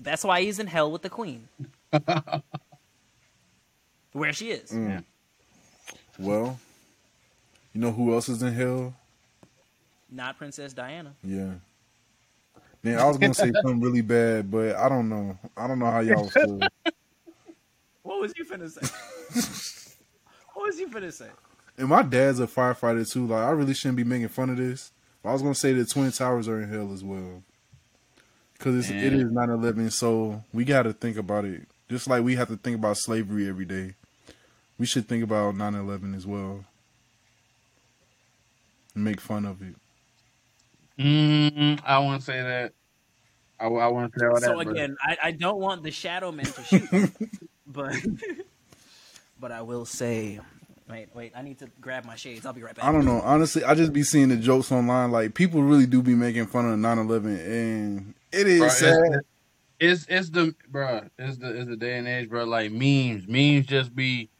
[0.00, 1.48] That's why he's in hell with the queen.
[4.12, 4.70] Where she is.
[4.70, 5.04] Mm.
[6.18, 6.58] Well,
[7.72, 8.94] you know who else is in hell?
[10.10, 11.14] Not Princess Diana.
[11.22, 11.52] Yeah.
[12.82, 15.38] Man, I was gonna say something really bad, but I don't know.
[15.56, 16.60] I don't know how y'all feel.
[18.02, 18.80] What was you finna say?
[20.54, 21.28] what was you finna say?
[21.76, 23.26] And my dad's a firefighter too.
[23.26, 24.92] Like I really shouldn't be making fun of this.
[25.22, 27.42] But I was gonna say the twin towers are in hell as well.
[28.58, 31.68] Cause it's, it is 9-11, so we got to think about it.
[31.88, 33.94] Just like we have to think about slavery every day,
[34.78, 36.64] we should think about 9-11 as well.
[38.96, 39.76] And make fun of it.
[40.98, 42.72] Mm, I won't say that.
[43.60, 44.42] I, I won't say all that.
[44.42, 47.10] So but- again, I, I don't want the Shadow Men to shoot,
[47.66, 47.94] but
[49.40, 50.40] but I will say,
[50.88, 52.46] wait, wait, I need to grab my shades.
[52.46, 52.84] I'll be right back.
[52.84, 53.20] I don't know.
[53.20, 55.10] Honestly, I just be seeing the jokes online.
[55.10, 58.94] Like people really do be making fun of 9-11, and it is Bro, sad.
[59.80, 61.02] it's, it's it's the bro.
[61.18, 62.44] It's the it's the day and age, bro.
[62.44, 64.30] Like memes, memes just be.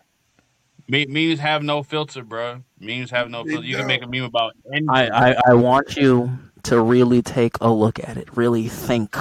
[0.90, 2.62] Memes have no filter, bro.
[2.80, 3.62] Memes have no filter.
[3.66, 4.88] You can make a meme about anything.
[4.88, 9.16] I, I, I want you to really take a look at it, really think.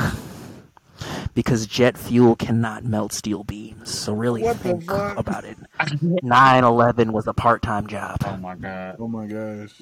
[1.33, 3.91] Because jet fuel cannot melt steel beams.
[3.93, 5.57] So really What think about it.
[6.23, 8.17] 9 11 was a part time job.
[8.25, 8.95] oh my god.
[8.99, 9.81] Oh my gosh.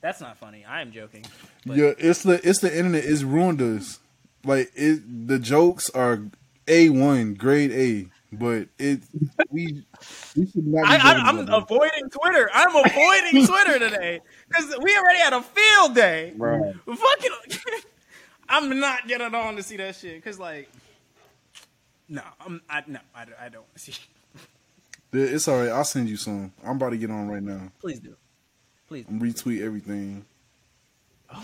[0.00, 0.64] That's not funny.
[0.64, 1.24] I am joking.
[1.64, 3.04] Yeah, it's the it's the internet.
[3.04, 3.98] It's ruined us.
[4.44, 6.22] Like it, the jokes are
[6.66, 9.00] a one, grade A, but it
[9.50, 9.84] we
[10.36, 10.86] we should not.
[10.88, 12.48] I, I'm avoiding Twitter.
[12.52, 16.32] I'm avoiding Twitter today because we already had a field day.
[16.36, 16.72] Bro.
[16.86, 17.30] Fucking,
[18.48, 20.70] I'm not getting on to see that shit because like,
[22.08, 23.92] no, I'm I no, I, don't- I don't see.
[25.12, 25.68] It's all right.
[25.68, 26.52] I'll send you some.
[26.64, 27.70] I'm about to get on right now.
[27.80, 28.16] Please do,
[28.88, 29.04] please.
[29.08, 30.24] I'm retweet everything.
[31.30, 31.42] Oh my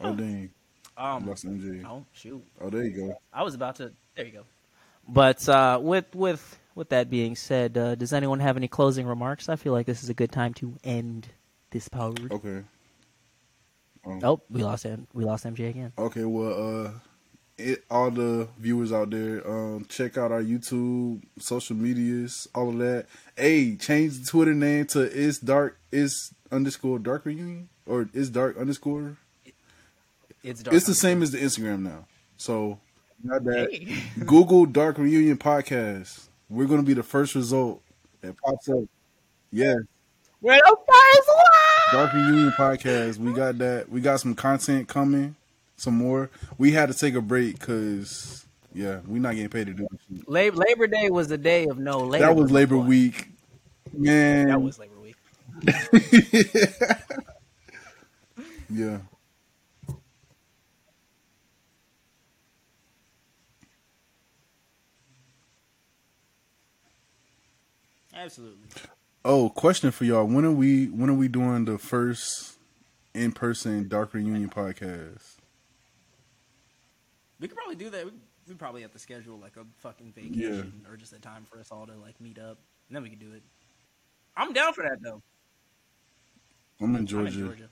[0.00, 0.12] god.
[0.12, 0.50] Oh dang,
[0.96, 1.16] god.
[1.16, 1.26] Um.
[1.26, 1.84] lost MJ.
[1.84, 2.44] Oh shoot.
[2.60, 3.20] Oh, there you go.
[3.32, 3.92] I was about to.
[4.20, 4.44] There you go.
[5.08, 9.48] But uh, with with with that being said, uh, does anyone have any closing remarks?
[9.48, 11.28] I feel like this is a good time to end
[11.70, 12.12] this power.
[12.30, 12.62] Okay.
[14.22, 15.94] Oh, we lost M- we lost MJ again.
[15.96, 16.90] Okay, well, uh,
[17.56, 22.76] it, all the viewers out there, um, check out our YouTube, social medias, all of
[22.76, 23.06] that.
[23.38, 28.58] Hey, change the Twitter name to is dark is underscore dark reunion or is dark
[28.58, 29.16] underscore.
[30.42, 30.76] It's dark.
[30.76, 32.04] It's the same as the Instagram now.
[32.36, 32.80] So
[33.22, 33.70] not that.
[33.70, 34.02] Hey.
[34.24, 36.28] Google Dark Reunion Podcast.
[36.48, 37.82] We're gonna be the first result
[38.20, 38.84] that pops up.
[39.52, 39.74] Yeah,
[40.40, 41.92] We're the first one.
[41.92, 43.18] Dark Reunion Podcast.
[43.18, 43.88] We got that.
[43.88, 45.36] We got some content coming.
[45.76, 46.30] Some more.
[46.58, 50.28] We had to take a break because yeah, we're not getting paid to do this.
[50.28, 52.26] Labor, Labor Day was the day of no labor.
[52.26, 52.78] That was Labor.
[52.78, 53.28] Week.
[53.92, 54.48] Man.
[54.48, 55.16] That was Labor Week.
[58.70, 58.98] yeah.
[68.20, 68.68] Absolutely.
[69.24, 70.26] Oh, question for y'all.
[70.26, 72.58] When are we when are we doing the first
[73.14, 75.36] in person Dark Reunion podcast?
[77.40, 78.04] We could probably do that.
[78.04, 78.12] We,
[78.46, 81.68] we probably have to schedule like a fucking vacation or just a time for us
[81.72, 83.42] all to like meet up, and then we could do it.
[84.36, 85.22] I'm down for that though.
[86.78, 87.68] I'm in I'm in Georgia.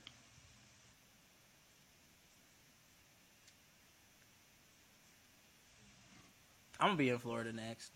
[6.81, 7.93] I'm gonna be in Florida next.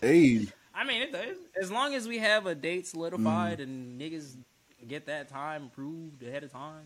[0.00, 1.36] Hey, I mean, it does.
[1.60, 3.62] As long as we have a date solidified mm.
[3.62, 4.36] and niggas
[4.86, 6.84] get that time approved ahead of time.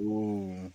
[0.00, 0.72] Oh.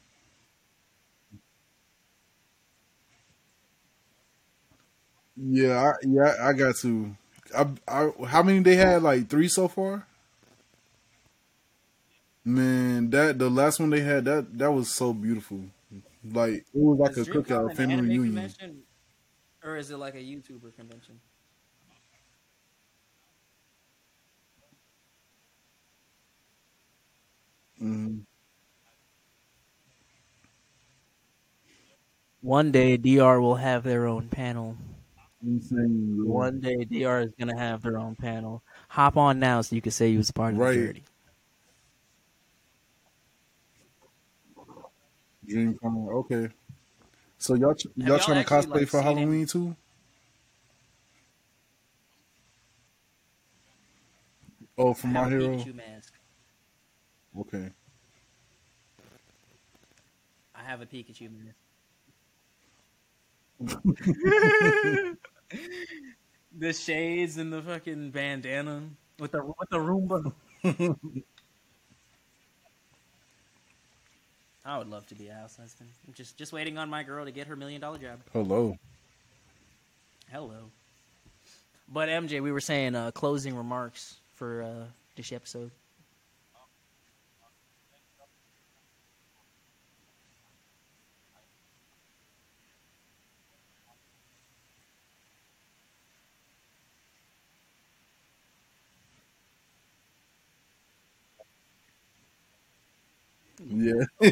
[5.36, 7.16] Yeah, I, yeah, I got to.
[7.58, 9.02] I, I, how many they had?
[9.02, 10.06] Like three so far.
[12.44, 15.62] Man, that the last one they had that that was so beautiful.
[16.24, 18.56] Like it was like Is a DreamCon cookout, an family reunion.
[19.64, 21.20] or is it like a YouTuber convention?
[27.82, 28.20] Mm-hmm.
[32.42, 34.76] One day, DR will have their own panel.
[35.44, 36.18] Insane.
[36.24, 38.64] One day, DR is gonna have their own panel.
[38.90, 40.74] Hop on now, so you can say you was part of Right.
[40.74, 41.02] the
[45.50, 45.74] journey.
[45.74, 46.14] DreamCon.
[46.14, 46.50] Okay.
[47.38, 49.18] So y'all ch- y'all, y'all trying to actually, cosplay like, for seen?
[49.18, 49.76] Halloween too?
[54.78, 55.58] Oh, for I my hero.
[55.74, 56.14] Mask.
[57.40, 57.70] Okay.
[60.56, 61.58] I have a Pikachu mask.
[66.58, 68.84] the shades and the fucking bandana
[69.20, 70.34] with the with the Roomba.
[74.66, 75.90] I would love to be a house husband.
[76.08, 78.20] I'm just just waiting on my girl to get her million dollar job.
[78.34, 78.78] Hello.
[80.32, 80.72] Hello.
[81.88, 85.72] But MJ, we were saying uh, closing remarks for uh, this episode.
[103.66, 104.06] Yeah.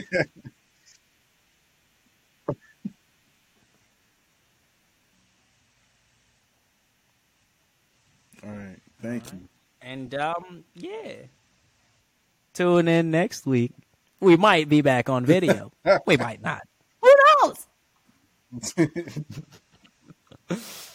[8.43, 8.80] All right.
[9.01, 9.39] Thank you.
[9.81, 11.14] And um, yeah.
[12.53, 13.72] Tune in next week.
[14.19, 15.72] We might be back on video.
[16.05, 16.61] we might not.
[17.01, 17.68] Who knows?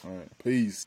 [0.05, 0.39] All right.
[0.43, 0.86] Peace.